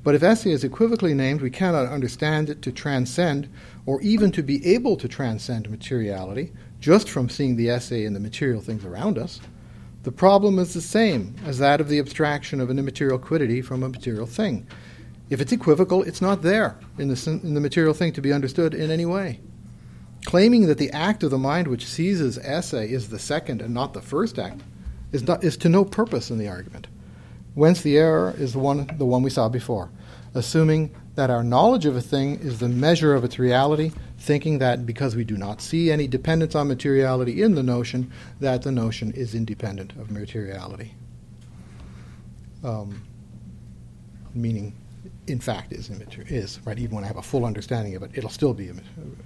But 0.03 0.15
if 0.15 0.23
esse 0.23 0.47
is 0.47 0.63
equivocally 0.63 1.13
named, 1.13 1.41
we 1.41 1.51
cannot 1.51 1.87
understand 1.87 2.49
it 2.49 2.63
to 2.63 2.71
transcend, 2.71 3.47
or 3.85 4.01
even 4.01 4.31
to 4.31 4.41
be 4.41 4.65
able 4.65 4.97
to 4.97 5.07
transcend 5.07 5.69
materiality, 5.69 6.51
just 6.81 7.09
from 7.09 7.29
seeing 7.29 7.55
the 7.55 7.69
esse 7.69 7.91
and 7.91 8.15
the 8.15 8.19
material 8.19 8.59
things 8.59 8.83
around 8.83 9.17
us. 9.17 9.39
The 10.03 10.11
problem 10.11 10.57
is 10.57 10.73
the 10.73 10.81
same 10.81 11.35
as 11.45 11.59
that 11.59 11.79
of 11.79 11.87
the 11.87 11.99
abstraction 11.99 12.59
of 12.59 12.71
an 12.71 12.79
immaterial 12.79 13.19
quiddity 13.19 13.61
from 13.61 13.83
a 13.83 13.89
material 13.89 14.25
thing. 14.25 14.67
If 15.29 15.39
it's 15.39 15.51
equivocal, 15.51 16.03
it's 16.03 16.21
not 16.21 16.41
there 16.41 16.77
in 16.97 17.07
the, 17.07 17.39
in 17.43 17.53
the 17.53 17.61
material 17.61 17.93
thing 17.93 18.11
to 18.13 18.21
be 18.21 18.33
understood 18.33 18.73
in 18.73 18.89
any 18.89 19.05
way. 19.05 19.39
Claiming 20.25 20.65
that 20.67 20.79
the 20.79 20.91
act 20.91 21.23
of 21.23 21.31
the 21.31 21.37
mind 21.37 21.67
which 21.67 21.85
seizes 21.85 22.37
esse 22.39 22.73
is 22.73 23.09
the 23.09 23.19
second 23.19 23.61
and 23.61 23.73
not 23.73 23.93
the 23.93 24.01
first 24.01 24.37
act 24.39 24.61
is, 25.11 25.25
not, 25.27 25.43
is 25.43 25.57
to 25.57 25.69
no 25.69 25.85
purpose 25.85 26.31
in 26.31 26.37
the 26.37 26.47
argument. 26.47 26.87
Whence 27.53 27.81
the 27.81 27.97
error 27.97 28.33
is 28.37 28.53
the 28.53 28.59
one, 28.59 28.89
the 28.97 29.05
one 29.05 29.23
we 29.23 29.29
saw 29.29 29.49
before, 29.49 29.91
assuming 30.33 30.95
that 31.15 31.29
our 31.29 31.43
knowledge 31.43 31.85
of 31.85 31.95
a 31.95 32.01
thing 32.01 32.39
is 32.39 32.59
the 32.59 32.69
measure 32.69 33.13
of 33.13 33.23
its 33.23 33.37
reality, 33.37 33.91
thinking 34.17 34.59
that 34.59 34.85
because 34.85 35.15
we 35.15 35.23
do 35.23 35.37
not 35.37 35.61
see 35.61 35.91
any 35.91 36.07
dependence 36.07 36.55
on 36.55 36.67
materiality 36.67 37.41
in 37.41 37.55
the 37.55 37.63
notion, 37.63 38.11
that 38.39 38.61
the 38.61 38.71
notion 38.71 39.11
is 39.11 39.35
independent 39.35 39.91
of 39.93 40.09
materiality. 40.09 40.93
Um, 42.63 43.03
meaning 44.33 44.73
in 45.27 45.39
fact 45.39 45.73
is 45.73 45.89
is 45.89 46.59
right. 46.65 46.77
Even 46.77 46.95
when 46.95 47.03
I 47.03 47.07
have 47.07 47.17
a 47.17 47.21
full 47.21 47.45
understanding 47.45 47.95
of 47.95 48.03
it, 48.03 48.11
it'll 48.13 48.29
still 48.29 48.53
be 48.53 48.71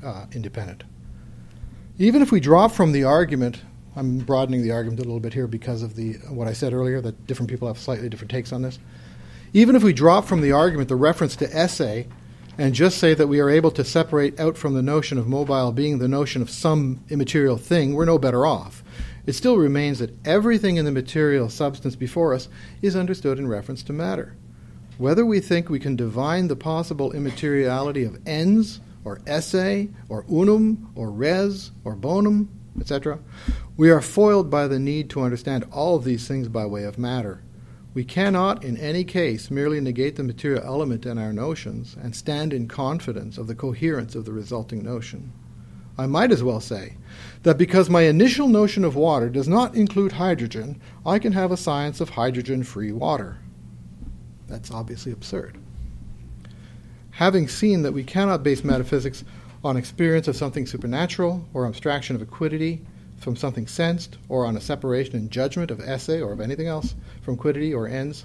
uh, 0.03 0.25
independent. 0.31 0.83
Even 1.97 2.21
if 2.21 2.31
we 2.31 2.39
drop 2.39 2.71
from 2.71 2.91
the 2.91 3.03
argument, 3.03 3.61
I'm 3.95 4.19
broadening 4.19 4.61
the 4.61 4.71
argument 4.71 4.99
a 4.99 5.03
little 5.03 5.19
bit 5.19 5.33
here 5.33 5.47
because 5.47 5.81
of 5.81 5.95
the 5.95 6.13
what 6.29 6.47
I 6.47 6.53
said 6.53 6.73
earlier 6.73 7.01
that 7.01 7.27
different 7.27 7.49
people 7.49 7.67
have 7.67 7.77
slightly 7.77 8.09
different 8.09 8.31
takes 8.31 8.51
on 8.51 8.61
this. 8.61 8.79
Even 9.56 9.78
if 9.78 9.84
we 9.84 9.93
drop 9.93 10.26
from 10.26 10.41
the 10.41 10.51
argument 10.51 10.89
the 10.89 10.97
reference 10.97 11.38
to 11.38 11.58
esse 11.58 12.06
and 12.58 12.76
just 12.76 12.97
say 12.97 13.14
that 13.14 13.28
we 13.28 13.39
are 13.39 13.49
able 13.49 13.72
to 13.72 13.86
separate 13.86 14.38
out 14.38 14.58
from 14.58 14.74
the 14.74 14.82
notion 14.82 15.18
of 15.18 15.30
mobile 15.30 15.72
being 15.72 15.97
the 15.97 16.10
notion 16.10 16.41
of 16.41 16.49
some 16.49 17.01
immaterial 17.08 17.56
thing, 17.56 17.93
we're 17.93 18.03
no 18.03 18.18
better 18.18 18.45
off. 18.45 18.84
It 19.26 19.32
still 19.32 19.56
remains 19.56 19.99
that 19.99 20.14
everything 20.28 20.76
in 20.76 20.84
the 20.84 20.91
material 20.91 21.47
substance 21.47 21.95
before 21.95 22.34
us 22.34 22.49
is 22.82 22.97
understood 22.97 23.39
in 23.39 23.47
reference 23.47 23.82
to 23.84 23.93
matter. 23.93 24.36
Whether 24.97 25.26
we 25.26 25.39
think 25.39 25.70
we 25.70 25.80
can 25.80 25.95
divine 25.95 26.49
the 26.49 26.58
possible 26.58 27.14
immateriality 27.14 28.03
of 28.03 28.20
ens, 28.28 28.82
or 29.06 29.22
esse, 29.26 29.88
or 30.10 30.26
unum, 30.30 30.91
or 30.95 31.10
res, 31.10 31.72
or 31.86 31.95
bonum, 31.95 32.49
etc., 32.78 33.20
we 33.78 33.89
are 33.89 34.01
foiled 34.01 34.49
by 34.49 34.68
the 34.68 34.80
need 34.80 35.10
to 35.12 35.22
understand 35.22 35.66
all 35.72 35.95
of 35.95 36.03
these 36.03 36.28
things 36.28 36.49
by 36.49 36.66
way 36.66 36.84
of 36.84 36.97
matter. 36.97 37.41
We 37.96 38.04
cannot, 38.04 38.66
in 38.66 38.76
any 38.76 39.06
case, 39.06 39.50
merely 39.50 39.80
negate 39.80 40.18
the 40.18 40.24
material 40.24 40.62
element 40.66 41.06
in 41.06 41.18
our 41.18 41.32
notions 41.32 41.96
and 42.00 42.14
stand 42.14 42.52
in 42.52 42.68
confidence 42.68 43.38
of 43.38 43.48
the 43.48 43.56
coherence 43.56 44.16
of 44.16 44.26
the 44.26 44.34
resulting 44.34 44.84
notion. 44.84 45.32
I 45.98 46.06
might 46.06 46.34
as 46.34 46.43
well 46.43 46.60
say 46.60 46.98
that 47.43 47.58
because 47.58 47.89
my 47.89 48.02
initial 48.02 48.50
notion 48.50 48.84
of 48.84 48.98
water 48.98 49.30
does 49.30 49.48
not 49.48 49.76
include 49.76 50.12
hydrogen, 50.12 50.82
I 51.06 51.20
can 51.20 51.32
have 51.32 51.54
a 51.54 51.58
science 51.58 52.02
of 52.02 52.10
hydrogen 52.10 52.64
free 52.64 52.91
water. 52.91 53.38
That's 54.50 54.72
obviously 54.72 55.14
absurd. 55.14 55.58
Having 57.12 57.48
seen 57.48 57.84
that 57.84 57.93
we 57.93 58.04
cannot 58.04 58.43
base 58.43 58.62
metaphysics 58.62 59.24
on 59.64 59.78
experience 59.78 60.28
of 60.28 60.36
something 60.36 60.68
supernatural 60.68 61.48
or 61.54 61.66
abstraction 61.66 62.18
of 62.18 62.22
a 62.22 62.26
quiddity 62.26 62.82
from 63.26 63.36
something 63.36 63.65
sensed 63.65 64.19
or 64.30 64.45
on 64.45 64.55
a 64.55 64.61
separation 64.61 65.15
and 65.15 65.32
judgment 65.32 65.71
of 65.71 65.80
esse 65.82 66.09
or 66.09 66.32
of 66.32 66.39
anything 66.39 66.67
else 66.67 66.93
from 67.23 67.36
quiddity 67.36 67.73
or 67.73 67.88
ens 67.88 68.23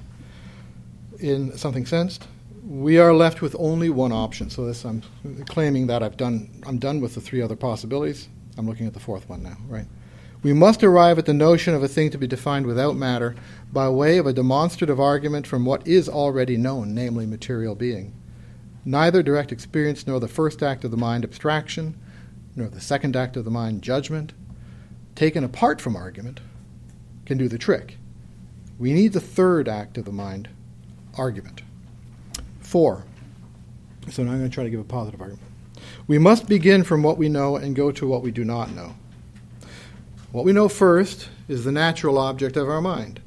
in 1.18 1.56
something 1.56 1.86
sensed, 1.86 2.28
we 2.68 2.98
are 2.98 3.14
left 3.14 3.40
with 3.40 3.56
only 3.58 3.88
one 3.88 4.12
option. 4.12 4.50
So 4.50 4.66
this 4.66 4.84
I'm 4.84 5.02
claiming 5.48 5.86
that 5.86 6.02
I've 6.02 6.18
done 6.18 6.50
I'm 6.66 6.78
done 6.78 7.00
with 7.00 7.14
the 7.14 7.20
three 7.22 7.40
other 7.40 7.56
possibilities. 7.56 8.28
I'm 8.58 8.68
looking 8.68 8.86
at 8.86 8.92
the 8.92 9.00
fourth 9.00 9.26
one 9.26 9.42
now, 9.42 9.56
right? 9.68 9.86
We 10.42 10.52
must 10.52 10.84
arrive 10.84 11.18
at 11.18 11.24
the 11.24 11.32
notion 11.32 11.74
of 11.74 11.82
a 11.82 11.88
thing 11.88 12.10
to 12.10 12.18
be 12.18 12.26
defined 12.26 12.66
without 12.66 12.94
matter 12.94 13.34
by 13.72 13.88
way 13.88 14.18
of 14.18 14.26
a 14.26 14.34
demonstrative 14.34 15.00
argument 15.00 15.46
from 15.46 15.64
what 15.64 15.86
is 15.88 16.10
already 16.10 16.58
known, 16.58 16.94
namely 16.94 17.24
material 17.24 17.74
being. 17.74 18.12
Neither 18.84 19.22
direct 19.22 19.50
experience 19.50 20.06
nor 20.06 20.20
the 20.20 20.28
first 20.28 20.62
act 20.62 20.84
of 20.84 20.90
the 20.90 20.96
mind, 20.98 21.24
abstraction, 21.24 21.98
nor 22.54 22.68
the 22.68 22.80
second 22.80 23.16
act 23.16 23.38
of 23.38 23.46
the 23.46 23.50
mind, 23.50 23.80
judgment, 23.80 24.34
taken 25.14 25.44
apart 25.44 25.80
from 25.80 25.96
argument, 25.96 26.40
can 27.26 27.38
do 27.38 27.48
the 27.48 27.58
trick. 27.58 27.96
We 28.78 28.92
need 28.92 29.12
the 29.12 29.20
third 29.20 29.68
act 29.68 29.98
of 29.98 30.04
the 30.04 30.12
mind, 30.12 30.48
argument. 31.16 31.62
Four. 32.60 33.04
So 34.10 34.22
now 34.22 34.32
I'm 34.32 34.38
going 34.38 34.50
to 34.50 34.54
try 34.54 34.64
to 34.64 34.70
give 34.70 34.80
a 34.80 34.84
positive 34.84 35.20
argument. 35.20 35.46
We 36.06 36.18
must 36.18 36.48
begin 36.48 36.82
from 36.82 37.02
what 37.02 37.18
we 37.18 37.28
know 37.28 37.56
and 37.56 37.76
go 37.76 37.92
to 37.92 38.06
what 38.06 38.22
we 38.22 38.30
do 38.30 38.44
not 38.44 38.72
know. 38.72 38.94
What 40.32 40.44
we 40.44 40.52
know 40.52 40.68
first 40.68 41.28
is 41.48 41.64
the 41.64 41.72
natural 41.72 42.18
object 42.18 42.56
of 42.56 42.68
our 42.68 42.80
mind. 42.80 43.20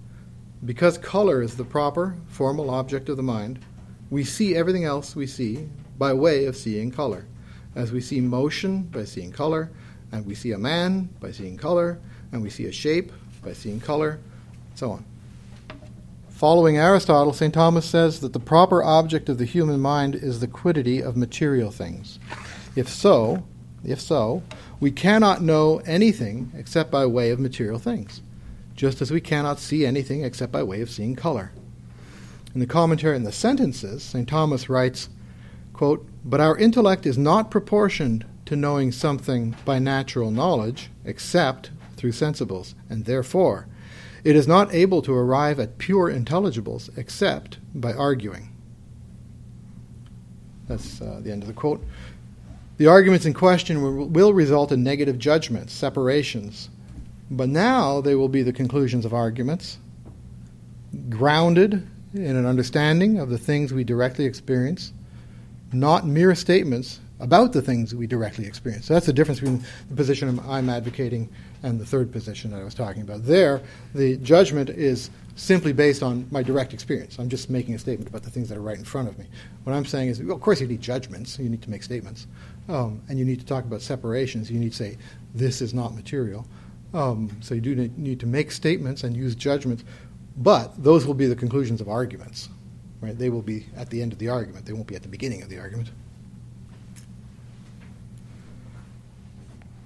Because 0.65 0.97
color 0.97 1.41
is 1.41 1.55
the 1.55 1.65
proper, 1.65 2.15
formal 2.27 2.69
object 2.69 3.09
of 3.09 3.17
the 3.17 3.23
mind, 3.23 3.59
we 4.09 4.23
see 4.23 4.55
everything 4.55 4.85
else 4.85 5.15
we 5.15 5.27
see 5.27 5.67
by 5.97 6.13
way 6.13 6.45
of 6.45 6.55
seeing 6.55 6.91
color. 6.91 7.25
As 7.75 7.91
we 7.91 7.99
see 7.99 8.21
motion 8.21 8.83
by 8.83 9.03
seeing 9.03 9.31
color, 9.31 9.71
and 10.13 10.25
we 10.27 10.35
see 10.35 10.51
a 10.51 10.57
man 10.57 11.09
by 11.19 11.31
seeing 11.31 11.57
color, 11.57 11.99
and 12.31 12.41
we 12.41 12.49
see 12.49 12.65
a 12.65 12.71
shape 12.71 13.11
by 13.43 13.51
seeing 13.51 13.79
color, 13.79 14.19
and 14.69 14.77
so 14.77 14.91
on. 14.91 15.05
Following 16.29 16.77
Aristotle, 16.77 17.33
St. 17.33 17.53
Thomas 17.53 17.85
says 17.85 18.19
that 18.19 18.31
the 18.31 18.39
proper 18.39 18.83
object 18.83 19.27
of 19.27 19.39
the 19.39 19.45
human 19.45 19.79
mind 19.79 20.13
is 20.13 20.39
the 20.39 20.47
quiddity 20.47 21.01
of 21.01 21.17
material 21.17 21.71
things. 21.71 22.19
If 22.75 22.89
so, 22.89 23.43
if 23.83 23.99
so, 23.99 24.43
we 24.79 24.91
cannot 24.91 25.41
know 25.41 25.81
anything 25.85 26.51
except 26.55 26.91
by 26.91 27.07
way 27.07 27.31
of 27.31 27.39
material 27.39 27.79
things, 27.79 28.21
just 28.75 29.01
as 29.01 29.09
we 29.09 29.19
cannot 29.19 29.59
see 29.59 29.83
anything 29.83 30.23
except 30.23 30.51
by 30.51 30.61
way 30.61 30.81
of 30.81 30.91
seeing 30.91 31.15
color. 31.15 31.51
In 32.53 32.59
the 32.59 32.67
commentary 32.67 33.15
in 33.15 33.23
the 33.23 33.31
sentences, 33.31 34.03
St. 34.03 34.29
Thomas 34.29 34.69
writes, 34.69 35.09
quote, 35.73 36.05
But 36.23 36.39
our 36.39 36.55
intellect 36.55 37.07
is 37.07 37.17
not 37.17 37.49
proportioned 37.49 38.25
to 38.53 38.59
knowing 38.59 38.91
something 38.91 39.55
by 39.65 39.79
natural 39.79 40.29
knowledge, 40.29 40.91
except 41.03 41.71
through 41.97 42.11
sensibles, 42.11 42.75
and 42.87 43.05
therefore 43.05 43.67
it 44.23 44.35
is 44.35 44.47
not 44.47 44.73
able 44.73 45.01
to 45.01 45.13
arrive 45.13 45.59
at 45.59 45.79
pure 45.79 46.09
intelligibles 46.09 46.95
except 46.95 47.57
by 47.73 47.91
arguing. 47.91 48.55
That's 50.67 51.01
uh, 51.01 51.19
the 51.21 51.31
end 51.31 51.41
of 51.41 51.47
the 51.47 51.53
quote. 51.53 51.83
The 52.77 52.87
arguments 52.87 53.25
in 53.25 53.33
question 53.33 54.13
will 54.13 54.33
result 54.33 54.71
in 54.71 54.83
negative 54.83 55.17
judgments, 55.17 55.73
separations, 55.73 56.69
but 57.29 57.49
now 57.49 58.01
they 58.01 58.15
will 58.15 58.29
be 58.29 58.43
the 58.43 58.53
conclusions 58.53 59.03
of 59.03 59.13
arguments, 59.13 59.77
grounded 61.09 61.87
in 62.13 62.35
an 62.35 62.45
understanding 62.45 63.17
of 63.17 63.29
the 63.29 63.37
things 63.37 63.73
we 63.73 63.83
directly 63.83 64.25
experience, 64.25 64.93
not 65.71 66.05
mere 66.05 66.35
statements 66.35 66.99
about 67.23 67.53
the 67.53 67.61
things 67.61 67.95
we 67.95 68.05
directly 68.05 68.45
experience. 68.45 68.85
So 68.85 68.93
that's 68.93 69.05
the 69.05 69.13
difference 69.13 69.39
between 69.39 69.63
the 69.89 69.95
position 69.95 70.41
I'm 70.45 70.69
advocating 70.69 71.29
and 71.63 71.79
the 71.79 71.85
third 71.85 72.11
position 72.11 72.51
that 72.51 72.59
I 72.59 72.65
was 72.65 72.73
talking 72.73 73.01
about. 73.01 73.23
There, 73.23 73.61
the 73.95 74.17
judgment 74.17 74.69
is 74.69 75.09
simply 75.35 75.71
based 75.71 76.03
on 76.03 76.27
my 76.31 76.43
direct 76.43 76.73
experience. 76.73 77.17
I'm 77.17 77.29
just 77.29 77.49
making 77.49 77.75
a 77.75 77.79
statement 77.79 78.09
about 78.09 78.23
the 78.23 78.29
things 78.29 78.49
that 78.49 78.57
are 78.57 78.61
right 78.61 78.77
in 78.77 78.83
front 78.83 79.07
of 79.07 79.17
me. 79.17 79.25
What 79.63 79.71
I'm 79.71 79.85
saying 79.85 80.09
is, 80.09 80.21
well, 80.21 80.35
of 80.35 80.41
course, 80.41 80.59
you 80.59 80.67
need 80.67 80.81
judgments. 80.81 81.39
You 81.39 81.47
need 81.47 81.61
to 81.61 81.69
make 81.69 81.81
statements, 81.81 82.27
um, 82.67 83.01
and 83.07 83.17
you 83.17 83.23
need 83.23 83.39
to 83.39 83.45
talk 83.45 83.63
about 83.63 83.81
separations. 83.81 84.51
You 84.51 84.59
need 84.59 84.73
to 84.73 84.77
say 84.77 84.97
this 85.33 85.61
is 85.61 85.73
not 85.73 85.95
material. 85.95 86.45
Um, 86.93 87.31
so 87.39 87.55
you 87.55 87.61
do 87.61 87.73
need 87.75 88.19
to 88.19 88.27
make 88.27 88.51
statements 88.51 89.05
and 89.05 89.15
use 89.15 89.33
judgments, 89.33 89.85
but 90.35 90.71
those 90.83 91.07
will 91.07 91.13
be 91.13 91.27
the 91.27 91.37
conclusions 91.37 91.79
of 91.79 91.87
arguments. 91.87 92.49
Right? 92.99 93.17
They 93.17 93.29
will 93.29 93.41
be 93.41 93.65
at 93.77 93.89
the 93.89 94.01
end 94.01 94.11
of 94.11 94.19
the 94.19 94.27
argument. 94.27 94.65
They 94.65 94.73
won't 94.73 94.87
be 94.87 94.95
at 94.95 95.03
the 95.03 95.09
beginning 95.09 95.41
of 95.41 95.49
the 95.49 95.59
argument. 95.59 95.89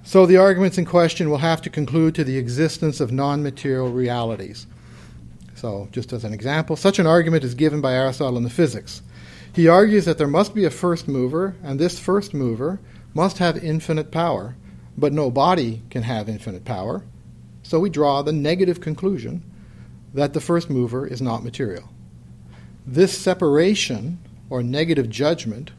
So 0.07 0.25
the 0.25 0.37
arguments 0.37 0.77
in 0.77 0.85
question 0.85 1.29
will 1.29 1.39
have 1.39 1.61
to 1.63 1.69
conclude 1.69 2.15
to 2.15 2.23
the 2.23 2.37
existence 2.37 3.01
of 3.01 3.11
non 3.11 3.43
material 3.43 3.91
realities. 3.91 4.65
So, 5.53 5.89
just 5.91 6.13
as 6.13 6.23
an 6.23 6.33
example, 6.33 6.77
such 6.77 6.97
an 6.97 7.05
argument 7.05 7.43
is 7.43 7.55
given 7.55 7.81
by 7.81 7.91
Aristotle 7.91 8.37
in 8.37 8.45
the 8.45 8.49
Physics. 8.49 9.01
He 9.53 9.67
argues 9.67 10.05
that 10.05 10.17
there 10.17 10.25
must 10.25 10.55
be 10.55 10.63
a 10.63 10.69
first 10.69 11.09
mover, 11.09 11.57
and 11.61 11.77
this 11.77 11.99
first 11.99 12.33
mover 12.33 12.79
must 13.13 13.39
have 13.39 13.61
infinite 13.61 14.09
power, 14.09 14.55
but 14.97 15.11
no 15.11 15.29
body 15.29 15.81
can 15.89 16.03
have 16.03 16.29
infinite 16.29 16.63
power. 16.63 17.03
So 17.63 17.77
we 17.77 17.89
draw 17.89 18.21
the 18.21 18.31
negative 18.31 18.79
conclusion 18.79 19.43
that 20.13 20.31
the 20.31 20.39
first 20.39 20.69
mover 20.69 21.05
is 21.05 21.21
not 21.21 21.43
material. 21.43 21.89
This 22.85 23.17
separation, 23.17 24.19
or 24.49 24.63
negative 24.63 25.09
judgment, 25.09 25.71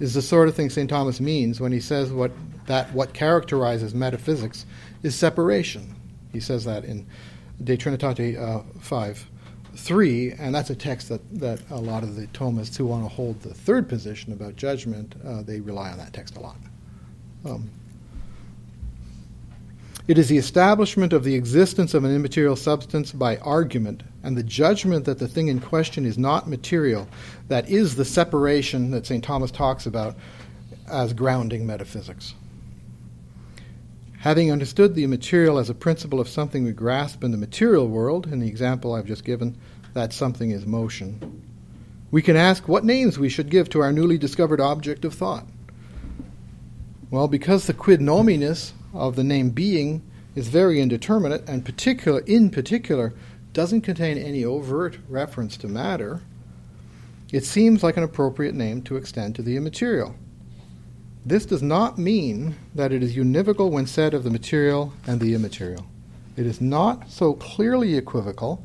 is 0.00 0.14
the 0.14 0.22
sort 0.22 0.48
of 0.48 0.56
thing 0.56 0.70
St. 0.70 0.90
Thomas 0.90 1.20
means 1.20 1.60
when 1.60 1.70
he 1.70 1.78
says 1.78 2.10
what, 2.10 2.32
that 2.66 2.92
what 2.92 3.12
characterizes 3.12 3.94
metaphysics 3.94 4.66
is 5.02 5.14
separation. 5.14 5.94
He 6.32 6.40
says 6.40 6.64
that 6.64 6.84
in 6.84 7.06
De 7.62 7.76
Trinitate 7.76 8.38
uh, 8.38 8.62
5 8.80 9.30
3, 9.76 10.32
and 10.38 10.54
that's 10.54 10.70
a 10.70 10.74
text 10.74 11.10
that, 11.10 11.20
that 11.38 11.60
a 11.70 11.76
lot 11.76 12.02
of 12.02 12.16
the 12.16 12.26
Thomists 12.28 12.76
who 12.76 12.86
want 12.86 13.04
to 13.04 13.08
hold 13.08 13.40
the 13.42 13.52
third 13.52 13.88
position 13.88 14.32
about 14.32 14.56
judgment, 14.56 15.14
uh, 15.24 15.42
they 15.42 15.60
rely 15.60 15.90
on 15.90 15.98
that 15.98 16.14
text 16.14 16.36
a 16.36 16.40
lot. 16.40 16.56
Um, 17.44 17.70
it 20.08 20.18
is 20.18 20.28
the 20.28 20.38
establishment 20.38 21.12
of 21.12 21.24
the 21.24 21.34
existence 21.34 21.92
of 21.92 22.04
an 22.04 22.14
immaterial 22.14 22.56
substance 22.56 23.12
by 23.12 23.38
argument 23.38 24.04
and 24.22 24.36
the 24.36 24.42
judgment 24.42 25.04
that 25.04 25.18
the 25.18 25.26
thing 25.26 25.48
in 25.48 25.60
question 25.60 26.04
is 26.04 26.16
not 26.16 26.48
material 26.48 27.08
that 27.48 27.68
is 27.68 27.96
the 27.96 28.04
separation 28.04 28.92
that 28.92 29.04
St. 29.04 29.22
Thomas 29.22 29.50
talks 29.50 29.84
about 29.84 30.14
as 30.88 31.12
grounding 31.12 31.66
metaphysics. 31.66 32.34
Having 34.20 34.50
understood 34.50 34.94
the 34.94 35.04
immaterial 35.04 35.58
as 35.58 35.70
a 35.70 35.74
principle 35.74 36.20
of 36.20 36.28
something 36.28 36.64
we 36.64 36.72
grasp 36.72 37.22
in 37.22 37.30
the 37.30 37.36
material 37.36 37.88
world, 37.88 38.26
in 38.26 38.40
the 38.40 38.48
example 38.48 38.94
I've 38.94 39.06
just 39.06 39.24
given, 39.24 39.56
that 39.94 40.12
something 40.12 40.50
is 40.50 40.66
motion, 40.66 41.42
we 42.10 42.22
can 42.22 42.36
ask 42.36 42.68
what 42.68 42.84
names 42.84 43.18
we 43.18 43.28
should 43.28 43.50
give 43.50 43.68
to 43.70 43.80
our 43.80 43.92
newly 43.92 44.18
discovered 44.18 44.60
object 44.60 45.04
of 45.04 45.14
thought. 45.14 45.46
Well, 47.10 47.28
because 47.28 47.66
the 47.66 47.74
quid 47.74 48.00
nominis 48.00 48.72
of 48.92 49.16
the 49.16 49.24
name 49.24 49.50
being 49.50 50.02
is 50.34 50.48
very 50.48 50.80
indeterminate 50.80 51.48
and 51.48 51.64
particular 51.64 52.20
in 52.20 52.50
particular 52.50 53.14
doesn't 53.52 53.82
contain 53.82 54.18
any 54.18 54.44
overt 54.44 54.98
reference 55.08 55.56
to 55.58 55.68
matter, 55.68 56.20
it 57.32 57.44
seems 57.44 57.82
like 57.82 57.96
an 57.96 58.02
appropriate 58.02 58.54
name 58.54 58.82
to 58.82 58.96
extend 58.96 59.34
to 59.34 59.42
the 59.42 59.56
immaterial. 59.56 60.14
This 61.26 61.44
does 61.44 61.60
not 61.60 61.98
mean 61.98 62.54
that 62.72 62.92
it 62.92 63.02
is 63.02 63.16
univocal 63.16 63.68
when 63.68 63.88
said 63.88 64.14
of 64.14 64.22
the 64.22 64.30
material 64.30 64.92
and 65.08 65.20
the 65.20 65.34
immaterial. 65.34 65.84
It 66.36 66.46
is 66.46 66.60
not 66.60 67.10
so 67.10 67.34
clearly 67.34 67.96
equivocal 67.96 68.64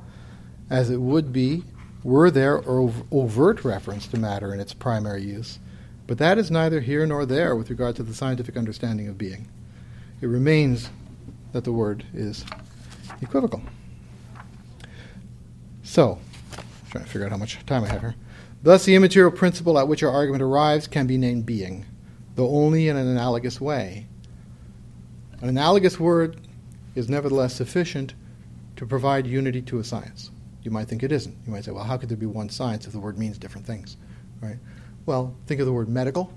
as 0.70 0.92
it 0.92 1.02
would 1.02 1.34
be 1.34 1.64
were 2.04 2.30
there 2.30 2.62
overt 2.68 3.66
reference 3.66 4.06
to 4.08 4.20
matter 4.20 4.54
in 4.54 4.60
its 4.60 4.76
primary 4.76 5.24
use, 5.24 5.58
but 6.06 6.20
that 6.20 6.38
is 6.38 6.52
neither 6.52 6.82
here 6.82 7.04
nor 7.08 7.26
there 7.26 7.56
with 7.56 7.72
regard 7.72 7.96
to 7.96 8.04
the 8.04 8.14
scientific 8.14 8.56
understanding 8.56 9.08
of 9.08 9.18
being. 9.18 9.48
It 10.22 10.28
remains 10.28 10.92
that 11.54 11.64
the 11.64 11.72
word 11.72 12.06
is 12.14 12.46
equivocal. 13.24 13.64
So, 15.82 16.20
I'm 16.56 16.92
trying 16.92 17.06
to 17.06 17.10
figure 17.10 17.26
out 17.26 17.32
how 17.32 17.38
much 17.38 17.58
time 17.66 17.86
I 17.86 17.88
have 17.88 18.02
here. 18.02 18.16
Thus, 18.62 18.86
the 18.86 18.94
immaterial 18.94 19.32
principle 19.32 19.80
at 19.80 19.88
which 19.88 20.04
our 20.04 20.12
argument 20.12 20.44
arrives 20.44 20.86
can 20.86 21.08
be 21.08 21.18
named 21.18 21.48
being 21.48 21.86
though 22.36 22.50
only 22.50 22.88
in 22.88 22.98
an 22.98 23.08
analogous 23.08 23.60
way. 23.60 24.08
An 25.42 25.50
analogous 25.50 26.00
word 26.00 26.38
is 26.96 27.10
nevertheless 27.10 27.56
sufficient 27.56 28.14
to 28.76 28.86
provide 28.86 29.26
unity 29.26 29.62
to 29.64 29.80
a 29.80 29.84
science. 29.84 30.32
You 30.64 30.72
might 30.72 30.88
think 30.88 31.04
it 31.04 31.12
isn't. 31.12 31.36
You 31.46 31.52
might 31.52 31.64
say, 31.64 31.72
well, 31.72 31.84
how 31.84 31.98
could 31.98 32.10
there 32.10 32.18
be 32.18 32.26
one 32.26 32.50
science 32.50 32.86
if 32.86 32.94
the 32.94 33.00
word 33.00 33.18
means 33.18 33.38
different 33.38 33.66
things? 33.66 33.98
Right? 34.42 34.58
Well, 35.06 35.36
think 35.48 35.60
of 35.60 35.66
the 35.66 35.74
word 35.74 35.90
medical. 35.90 36.32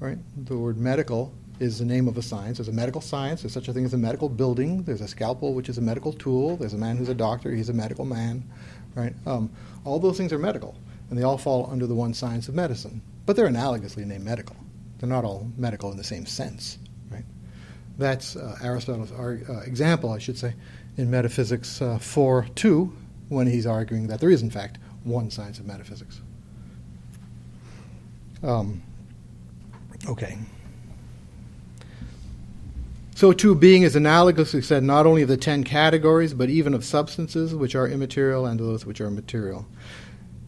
Right? 0.00 0.18
The 0.46 0.56
word 0.56 0.78
medical 0.78 1.32
is 1.60 1.78
the 1.78 1.84
name 1.84 2.08
of 2.08 2.16
a 2.16 2.22
science. 2.22 2.58
There's 2.58 2.68
a 2.68 2.72
medical 2.72 3.00
science. 3.00 3.42
There's 3.42 3.52
such 3.52 3.68
a 3.68 3.72
thing 3.72 3.84
as 3.84 3.94
a 3.94 3.98
medical 3.98 4.28
building. 4.28 4.82
There's 4.82 5.00
a 5.00 5.06
scalpel, 5.06 5.54
which 5.54 5.68
is 5.68 5.78
a 5.78 5.80
medical 5.80 6.12
tool. 6.12 6.56
There's 6.56 6.74
a 6.74 6.78
man 6.78 6.96
who's 6.96 7.08
a 7.08 7.14
doctor. 7.14 7.52
He's 7.52 7.68
a 7.68 7.72
medical 7.72 8.04
man. 8.04 8.42
Right? 8.96 9.14
Um, 9.26 9.50
all 9.84 10.00
those 10.00 10.16
things 10.16 10.32
are 10.32 10.38
medical, 10.38 10.76
and 11.08 11.18
they 11.18 11.22
all 11.22 11.38
fall 11.38 11.68
under 11.70 11.86
the 11.86 11.94
one 11.94 12.14
science 12.14 12.48
of 12.48 12.54
medicine. 12.54 13.00
But 13.26 13.36
they're 13.36 13.48
analogously 13.48 14.04
named 14.04 14.24
medical. 14.24 14.56
They're 15.02 15.08
not 15.08 15.24
all 15.24 15.50
medical 15.56 15.90
in 15.90 15.96
the 15.96 16.04
same 16.04 16.26
sense, 16.26 16.78
right? 17.10 17.24
That's 17.98 18.36
uh, 18.36 18.56
Aristotle's 18.62 19.10
ar- 19.10 19.40
uh, 19.48 19.62
example, 19.62 20.12
I 20.12 20.18
should 20.18 20.38
say, 20.38 20.54
in 20.96 21.10
Metaphysics 21.10 21.82
uh, 21.82 21.98
4 21.98 22.46
2, 22.54 22.96
when 23.28 23.48
he's 23.48 23.66
arguing 23.66 24.06
that 24.06 24.20
there 24.20 24.30
is, 24.30 24.42
in 24.42 24.50
fact, 24.50 24.78
one 25.02 25.28
science 25.28 25.58
of 25.58 25.66
metaphysics. 25.66 26.20
Um, 28.44 28.80
okay. 30.08 30.38
So, 33.16 33.32
too, 33.32 33.56
being 33.56 33.82
is 33.82 33.96
analogously 33.96 34.62
said 34.62 34.84
not 34.84 35.04
only 35.04 35.22
of 35.22 35.28
the 35.28 35.36
ten 35.36 35.64
categories, 35.64 36.32
but 36.32 36.48
even 36.48 36.74
of 36.74 36.84
substances 36.84 37.56
which 37.56 37.74
are 37.74 37.88
immaterial 37.88 38.46
and 38.46 38.60
those 38.60 38.86
which 38.86 39.00
are 39.00 39.10
material. 39.10 39.66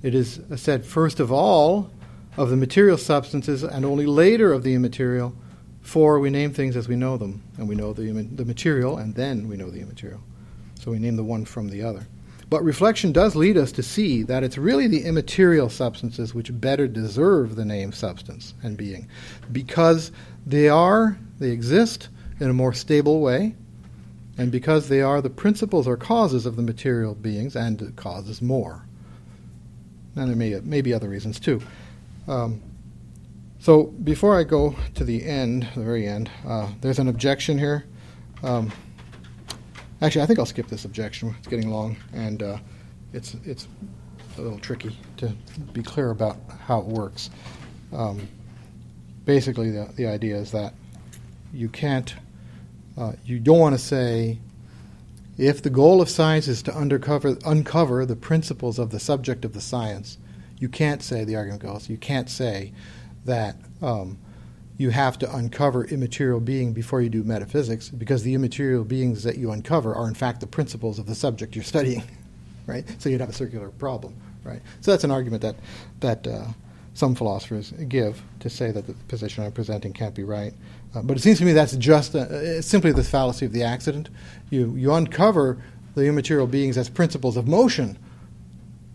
It 0.04 0.14
is 0.14 0.38
said, 0.54 0.86
first 0.86 1.18
of 1.18 1.32
all, 1.32 1.90
of 2.36 2.50
the 2.50 2.56
material 2.56 2.98
substances 2.98 3.62
and 3.62 3.84
only 3.84 4.06
later 4.06 4.52
of 4.52 4.62
the 4.62 4.74
immaterial, 4.74 5.34
for 5.80 6.18
we 6.18 6.30
name 6.30 6.52
things 6.52 6.76
as 6.76 6.88
we 6.88 6.96
know 6.96 7.16
them, 7.16 7.42
and 7.58 7.68
we 7.68 7.74
know 7.74 7.92
the, 7.92 8.10
the 8.34 8.44
material, 8.44 8.96
and 8.96 9.14
then 9.14 9.48
we 9.48 9.56
know 9.56 9.70
the 9.70 9.80
immaterial. 9.80 10.20
So 10.80 10.90
we 10.90 10.98
name 10.98 11.16
the 11.16 11.24
one 11.24 11.44
from 11.44 11.68
the 11.68 11.82
other. 11.82 12.06
But 12.50 12.62
reflection 12.62 13.12
does 13.12 13.36
lead 13.36 13.56
us 13.56 13.72
to 13.72 13.82
see 13.82 14.22
that 14.24 14.44
it's 14.44 14.58
really 14.58 14.86
the 14.86 15.04
immaterial 15.04 15.68
substances 15.68 16.34
which 16.34 16.60
better 16.60 16.86
deserve 16.86 17.56
the 17.56 17.64
name 17.64 17.92
substance 17.92 18.54
and 18.62 18.76
being, 18.76 19.08
because 19.50 20.12
they 20.46 20.68
are, 20.68 21.18
they 21.38 21.50
exist 21.50 22.08
in 22.40 22.50
a 22.50 22.54
more 22.54 22.72
stable 22.72 23.20
way, 23.20 23.54
and 24.36 24.50
because 24.50 24.88
they 24.88 25.00
are 25.00 25.22
the 25.22 25.30
principles 25.30 25.86
or 25.86 25.96
causes 25.96 26.46
of 26.46 26.56
the 26.56 26.62
material 26.62 27.14
beings, 27.14 27.54
and 27.54 27.94
causes 27.96 28.42
more. 28.42 28.84
And 30.16 30.28
there 30.28 30.36
may, 30.36 30.60
may 30.60 30.80
be 30.80 30.92
other 30.92 31.08
reasons 31.08 31.40
too. 31.40 31.60
Um, 32.26 32.62
so 33.58 33.84
before 33.84 34.38
I 34.38 34.44
go 34.44 34.76
to 34.94 35.04
the 35.04 35.24
end, 35.24 35.68
the 35.74 35.82
very 35.82 36.06
end, 36.06 36.30
uh, 36.46 36.68
there's 36.80 36.98
an 36.98 37.08
objection 37.08 37.58
here. 37.58 37.84
Um, 38.42 38.70
actually, 40.02 40.22
I 40.22 40.26
think 40.26 40.38
I'll 40.38 40.46
skip 40.46 40.68
this 40.68 40.84
objection. 40.84 41.34
It's 41.38 41.48
getting 41.48 41.70
long, 41.70 41.96
and 42.12 42.42
uh, 42.42 42.58
it's 43.12 43.34
it's 43.44 43.66
a 44.36 44.42
little 44.42 44.58
tricky 44.58 44.96
to 45.18 45.28
be 45.72 45.82
clear 45.82 46.10
about 46.10 46.36
how 46.66 46.80
it 46.80 46.86
works. 46.86 47.30
Um, 47.92 48.28
basically, 49.24 49.70
the 49.70 49.88
the 49.96 50.06
idea 50.06 50.36
is 50.36 50.50
that 50.52 50.74
you 51.52 51.68
can't, 51.68 52.14
uh, 52.98 53.12
you 53.24 53.38
don't 53.38 53.58
want 53.58 53.74
to 53.74 53.82
say. 53.82 54.40
If 55.36 55.62
the 55.62 55.70
goal 55.70 56.00
of 56.00 56.08
science 56.08 56.46
is 56.46 56.62
to 56.62 56.78
uncover, 56.78 57.36
uncover 57.44 58.06
the 58.06 58.14
principles 58.14 58.78
of 58.78 58.90
the 58.90 59.00
subject 59.00 59.44
of 59.44 59.52
the 59.52 59.60
science, 59.60 60.16
you 60.64 60.68
can't 60.70 61.02
say, 61.02 61.24
the 61.24 61.36
argument 61.36 61.60
goes, 61.60 61.90
you 61.90 61.98
can't 61.98 62.30
say 62.30 62.72
that 63.26 63.54
um, 63.82 64.16
you 64.78 64.88
have 64.88 65.18
to 65.18 65.36
uncover 65.36 65.84
immaterial 65.84 66.40
being 66.40 66.72
before 66.72 67.02
you 67.02 67.10
do 67.10 67.22
metaphysics 67.22 67.90
because 67.90 68.22
the 68.22 68.32
immaterial 68.32 68.82
beings 68.82 69.24
that 69.24 69.36
you 69.36 69.50
uncover 69.50 69.94
are 69.94 70.08
in 70.08 70.14
fact 70.14 70.40
the 70.40 70.46
principles 70.46 70.98
of 70.98 71.04
the 71.04 71.14
subject 71.14 71.54
you're 71.54 71.62
studying, 71.62 72.02
right? 72.66 72.86
So 72.98 73.10
you'd 73.10 73.20
have 73.20 73.28
a 73.28 73.34
circular 73.34 73.68
problem, 73.68 74.16
right? 74.42 74.62
So 74.80 74.90
that's 74.90 75.04
an 75.04 75.10
argument 75.10 75.42
that 75.42 75.56
that 76.00 76.26
uh, 76.26 76.46
some 76.94 77.14
philosophers 77.14 77.72
give 77.86 78.22
to 78.40 78.48
say 78.48 78.70
that 78.70 78.86
the 78.86 78.94
position 79.08 79.44
I'm 79.44 79.52
presenting 79.52 79.92
can't 79.92 80.14
be 80.14 80.24
right. 80.24 80.54
Uh, 80.94 81.02
but 81.02 81.18
it 81.18 81.20
seems 81.20 81.40
to 81.40 81.44
me 81.44 81.52
that's 81.52 81.76
just 81.76 82.14
a, 82.14 82.62
simply 82.62 82.92
the 82.92 83.04
fallacy 83.04 83.44
of 83.44 83.52
the 83.52 83.64
accident. 83.64 84.08
You 84.48 84.74
you 84.76 84.94
uncover 84.94 85.58
the 85.94 86.06
immaterial 86.06 86.46
beings 86.46 86.78
as 86.78 86.88
principles 86.88 87.36
of 87.36 87.46
motion, 87.46 87.98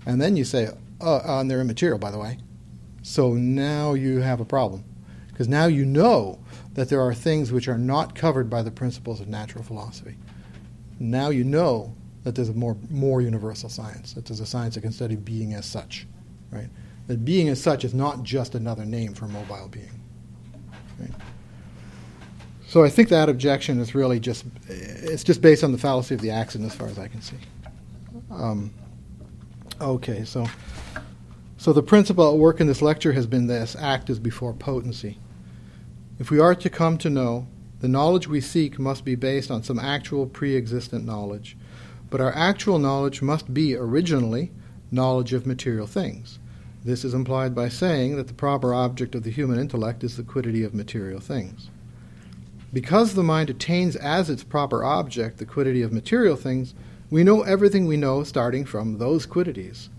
and 0.08 0.20
then 0.20 0.36
you 0.36 0.44
say, 0.44 0.70
uh, 1.02 1.40
and 1.40 1.50
they're 1.50 1.62
immaterial, 1.62 2.00
by 2.00 2.12
the 2.12 2.18
way. 2.18 2.38
So 3.02 3.34
now 3.34 3.94
you 3.94 4.20
have 4.20 4.40
a 4.42 4.46
problem 4.46 4.84
Because 5.30 5.48
now 5.48 5.66
you 5.68 5.86
know 5.86 6.40
that 6.74 6.90
there 6.90 7.02
are 7.02 7.14
things 7.14 7.52
which 7.52 7.68
are 7.68 7.78
not 7.78 8.14
covered 8.14 8.50
by 8.50 8.62
the 8.62 8.72
principles 8.72 9.22
of 9.22 9.28
natural 9.28 9.64
philosophy. 9.64 10.18
Now 11.00 11.30
you 11.30 11.44
know 11.46 11.96
that 12.24 12.36
there's 12.36 12.50
a 12.50 12.54
more, 12.54 12.76
more 12.90 13.22
universal 13.22 13.70
science, 13.70 14.14
that 14.14 14.26
there's 14.26 14.42
a 14.42 14.46
science 14.46 14.76
that 14.76 14.82
can 14.82 14.92
study 14.92 15.16
being 15.16 15.54
as 15.54 15.66
such, 15.66 16.06
right? 16.52 16.68
That 17.08 17.24
being 17.24 17.48
as 17.48 17.62
such 17.62 17.86
is 17.86 17.94
not 17.94 18.24
just 18.24 18.54
another 18.54 18.86
name 18.86 19.14
for 19.14 19.28
mobile 19.28 19.70
being. 19.70 20.02
Right? 21.00 21.12
So 22.68 22.84
I 22.84 22.90
think 22.90 23.10
that 23.10 23.30
objection 23.30 23.80
is 23.80 23.96
really 23.96 24.20
just, 24.20 24.46
it's 24.68 25.24
just 25.24 25.42
based 25.42 25.64
on 25.64 25.72
the 25.72 25.78
fallacy 25.78 26.14
of 26.16 26.22
the 26.22 26.32
accident 26.32 26.70
as 26.70 26.78
far 26.78 26.88
as 26.88 27.00
I 27.00 27.08
can 27.08 27.22
see. 27.22 27.38
Um, 28.30 28.72
okay, 29.82 30.24
so, 30.26 30.46
so 31.60 31.74
the 31.74 31.84
principle 31.84 32.32
at 32.32 32.40
work 32.40 32.62
in 32.62 32.68
this 32.68 32.82
lecture 32.82 33.12
has 33.12 33.28
been 33.28 33.48
this 33.48 33.76
act 33.78 34.10
is 34.10 34.18
before 34.18 34.54
potency. 34.54 35.18
If 36.18 36.32
we 36.32 36.40
are 36.40 36.56
to 36.56 36.70
come 36.70 36.98
to 37.00 37.10
know, 37.10 37.48
the 37.82 37.90
knowledge 37.90 38.30
we 38.30 38.40
seek 38.40 38.80
must 38.80 39.04
be 39.04 39.16
based 39.16 39.52
on 39.52 39.64
some 39.64 39.78
actual 39.78 40.26
pre 40.26 40.56
existent 40.56 41.06
knowledge. 41.06 41.58
But 42.10 42.22
our 42.22 42.34
actual 42.34 42.80
knowledge 42.80 43.22
must 43.22 43.54
be 43.54 43.76
originally 43.76 44.54
knowledge 44.90 45.34
of 45.34 45.46
material 45.46 45.86
things. 45.86 46.40
This 46.86 47.04
is 47.04 47.14
implied 47.14 47.54
by 47.54 47.68
saying 47.68 48.16
that 48.16 48.28
the 48.28 48.34
proper 48.34 48.74
object 48.74 49.14
of 49.14 49.24
the 49.24 49.30
human 49.30 49.60
intellect 49.60 50.02
is 50.02 50.16
the 50.16 50.24
quiddity 50.24 50.64
of 50.64 50.74
material 50.74 51.20
things. 51.20 51.70
Because 52.72 53.16
the 53.16 53.22
mind 53.24 53.50
attains 53.50 53.98
as 53.98 54.30
its 54.30 54.46
proper 54.46 54.86
object 54.86 55.40
the 55.40 55.46
quiddity 55.46 55.82
of 55.82 55.92
material 55.92 56.38
things, 56.38 56.74
we 57.10 57.26
know 57.26 57.42
everything 57.42 57.86
we 57.86 57.98
know 57.98 58.24
starting 58.24 58.64
from 58.64 58.98
those 58.98 59.26
quiddities. 59.26 59.90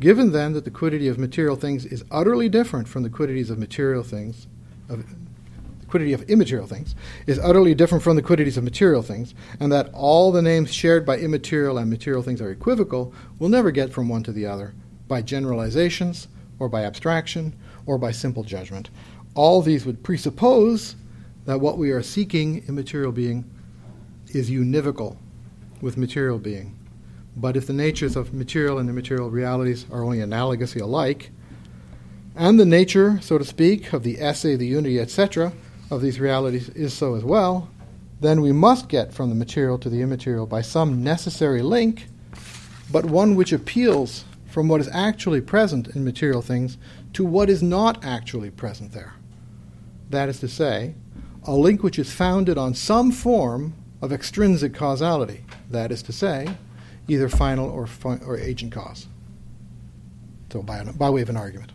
Given 0.00 0.32
then 0.32 0.52
that 0.54 0.64
the 0.64 0.70
quiddity 0.70 1.08
of 1.08 1.18
material 1.18 1.56
things 1.56 1.86
is 1.86 2.04
utterly 2.10 2.48
different 2.48 2.88
from 2.88 3.02
the 3.02 3.10
quiddities 3.10 3.50
of 3.50 3.58
material 3.58 4.02
things, 4.02 4.46
of 4.88 5.04
quiddity 5.88 6.12
of 6.12 6.22
immaterial 6.22 6.66
things 6.66 6.96
is 7.28 7.38
utterly 7.38 7.72
different 7.72 8.02
from 8.02 8.16
the 8.16 8.22
quiddities 8.22 8.56
of 8.56 8.64
material 8.64 9.02
things, 9.02 9.32
and 9.60 9.70
that 9.70 9.90
all 9.92 10.32
the 10.32 10.42
names 10.42 10.74
shared 10.74 11.06
by 11.06 11.16
immaterial 11.16 11.78
and 11.78 11.88
material 11.88 12.22
things 12.22 12.40
are 12.40 12.50
equivocal, 12.50 13.14
will 13.38 13.48
never 13.48 13.70
get 13.70 13.92
from 13.92 14.08
one 14.08 14.22
to 14.24 14.32
the 14.32 14.44
other 14.44 14.74
by 15.06 15.22
generalizations, 15.22 16.26
or 16.58 16.68
by 16.68 16.82
abstraction, 16.84 17.54
or 17.86 17.96
by 17.98 18.10
simple 18.10 18.42
judgment. 18.42 18.90
All 19.34 19.62
these 19.62 19.86
would 19.86 20.02
presuppose 20.02 20.96
that 21.44 21.60
what 21.60 21.78
we 21.78 21.92
are 21.92 22.02
seeking 22.02 22.64
in 22.66 22.74
material 22.74 23.12
being 23.12 23.48
is 24.28 24.50
univocal 24.50 25.16
with 25.80 25.96
material 25.96 26.38
being. 26.38 26.76
But 27.36 27.56
if 27.56 27.66
the 27.66 27.72
natures 27.72 28.16
of 28.16 28.32
material 28.32 28.78
and 28.78 28.88
immaterial 28.88 29.30
realities 29.30 29.86
are 29.90 30.04
only 30.04 30.18
analogously 30.18 30.80
alike, 30.80 31.30
and 32.36 32.58
the 32.58 32.66
nature, 32.66 33.20
so 33.20 33.38
to 33.38 33.44
speak, 33.44 33.92
of 33.92 34.02
the 34.02 34.20
esse, 34.20 34.42
the 34.42 34.66
unity, 34.66 34.98
etc., 35.00 35.52
of 35.90 36.00
these 36.00 36.20
realities 36.20 36.68
is 36.70 36.92
so 36.92 37.14
as 37.14 37.24
well, 37.24 37.70
then 38.20 38.40
we 38.40 38.52
must 38.52 38.88
get 38.88 39.12
from 39.12 39.28
the 39.28 39.34
material 39.34 39.78
to 39.78 39.88
the 39.88 40.00
immaterial 40.00 40.46
by 40.46 40.62
some 40.62 41.02
necessary 41.02 41.62
link, 41.62 42.06
but 42.90 43.04
one 43.04 43.34
which 43.34 43.52
appeals 43.52 44.24
from 44.46 44.68
what 44.68 44.80
is 44.80 44.88
actually 44.92 45.40
present 45.40 45.88
in 45.88 46.04
material 46.04 46.40
things 46.40 46.78
to 47.12 47.24
what 47.24 47.50
is 47.50 47.62
not 47.62 48.04
actually 48.04 48.50
present 48.50 48.92
there. 48.92 49.14
That 50.10 50.28
is 50.28 50.40
to 50.40 50.48
say, 50.48 50.94
a 51.44 51.54
link 51.54 51.82
which 51.82 51.98
is 51.98 52.12
founded 52.12 52.56
on 52.56 52.74
some 52.74 53.10
form 53.10 53.74
of 54.00 54.12
extrinsic 54.12 54.74
causality. 54.74 55.44
That 55.70 55.90
is 55.90 56.02
to 56.04 56.12
say, 56.12 56.56
either 57.08 57.28
final 57.28 57.68
or, 57.68 57.86
fi- 57.86 58.20
or 58.26 58.38
agent 58.38 58.72
cause. 58.72 59.06
So, 60.52 60.62
by, 60.62 60.84
by 60.84 61.10
way 61.10 61.22
of 61.22 61.28
an 61.28 61.36
argument. 61.36 61.72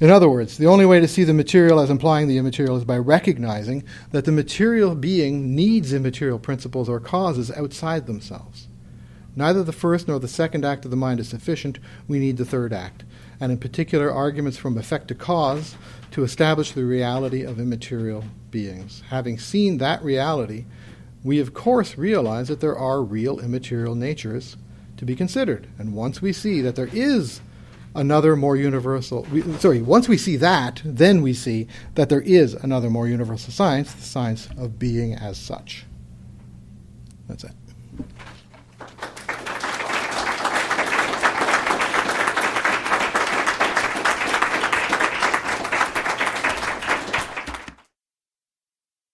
In 0.00 0.10
other 0.10 0.30
words, 0.30 0.56
the 0.56 0.66
only 0.66 0.86
way 0.86 0.98
to 1.00 1.06
see 1.06 1.24
the 1.24 1.34
material 1.34 1.78
as 1.78 1.90
implying 1.90 2.26
the 2.26 2.38
immaterial 2.38 2.78
is 2.78 2.84
by 2.86 2.96
recognizing 2.96 3.84
that 4.12 4.24
the 4.24 4.32
material 4.32 4.94
being 4.94 5.54
needs 5.54 5.92
immaterial 5.92 6.38
principles 6.38 6.88
or 6.88 6.98
causes 6.98 7.50
outside 7.50 8.06
themselves. 8.06 8.68
Neither 9.36 9.62
the 9.62 9.72
first 9.72 10.08
nor 10.08 10.18
the 10.18 10.26
second 10.26 10.64
act 10.64 10.86
of 10.86 10.90
the 10.90 10.96
mind 10.96 11.20
is 11.20 11.28
sufficient. 11.28 11.78
We 12.08 12.18
need 12.18 12.38
the 12.38 12.46
third 12.46 12.72
act, 12.72 13.04
and 13.38 13.52
in 13.52 13.58
particular, 13.58 14.10
arguments 14.10 14.56
from 14.56 14.78
effect 14.78 15.08
to 15.08 15.14
cause 15.14 15.76
to 16.12 16.24
establish 16.24 16.72
the 16.72 16.84
reality 16.84 17.42
of 17.42 17.60
immaterial 17.60 18.24
beings. 18.50 19.02
Having 19.10 19.38
seen 19.38 19.78
that 19.78 20.02
reality, 20.02 20.64
we 21.22 21.38
of 21.38 21.54
course 21.54 21.98
realize 21.98 22.48
that 22.48 22.60
there 22.60 22.76
are 22.76 23.02
real 23.02 23.40
immaterial 23.40 23.94
natures 23.94 24.56
to 24.96 25.04
be 25.04 25.14
considered. 25.14 25.66
And 25.78 25.94
once 25.94 26.20
we 26.20 26.32
see 26.32 26.60
that 26.62 26.76
there 26.76 26.90
is 26.92 27.40
another 27.94 28.36
more 28.36 28.56
universal. 28.56 29.26
We, 29.32 29.42
sorry, 29.54 29.82
once 29.82 30.08
we 30.08 30.16
see 30.16 30.36
that, 30.36 30.80
then 30.84 31.22
we 31.22 31.32
see 31.32 31.66
that 31.94 32.08
there 32.08 32.20
is 32.20 32.54
another 32.54 32.90
more 32.90 33.08
universal 33.08 33.52
science, 33.52 33.92
the 33.92 34.02
science 34.02 34.48
of 34.56 34.78
being 34.78 35.14
as 35.14 35.38
such. 35.38 35.86
That's 37.28 37.44
it. 37.44 37.52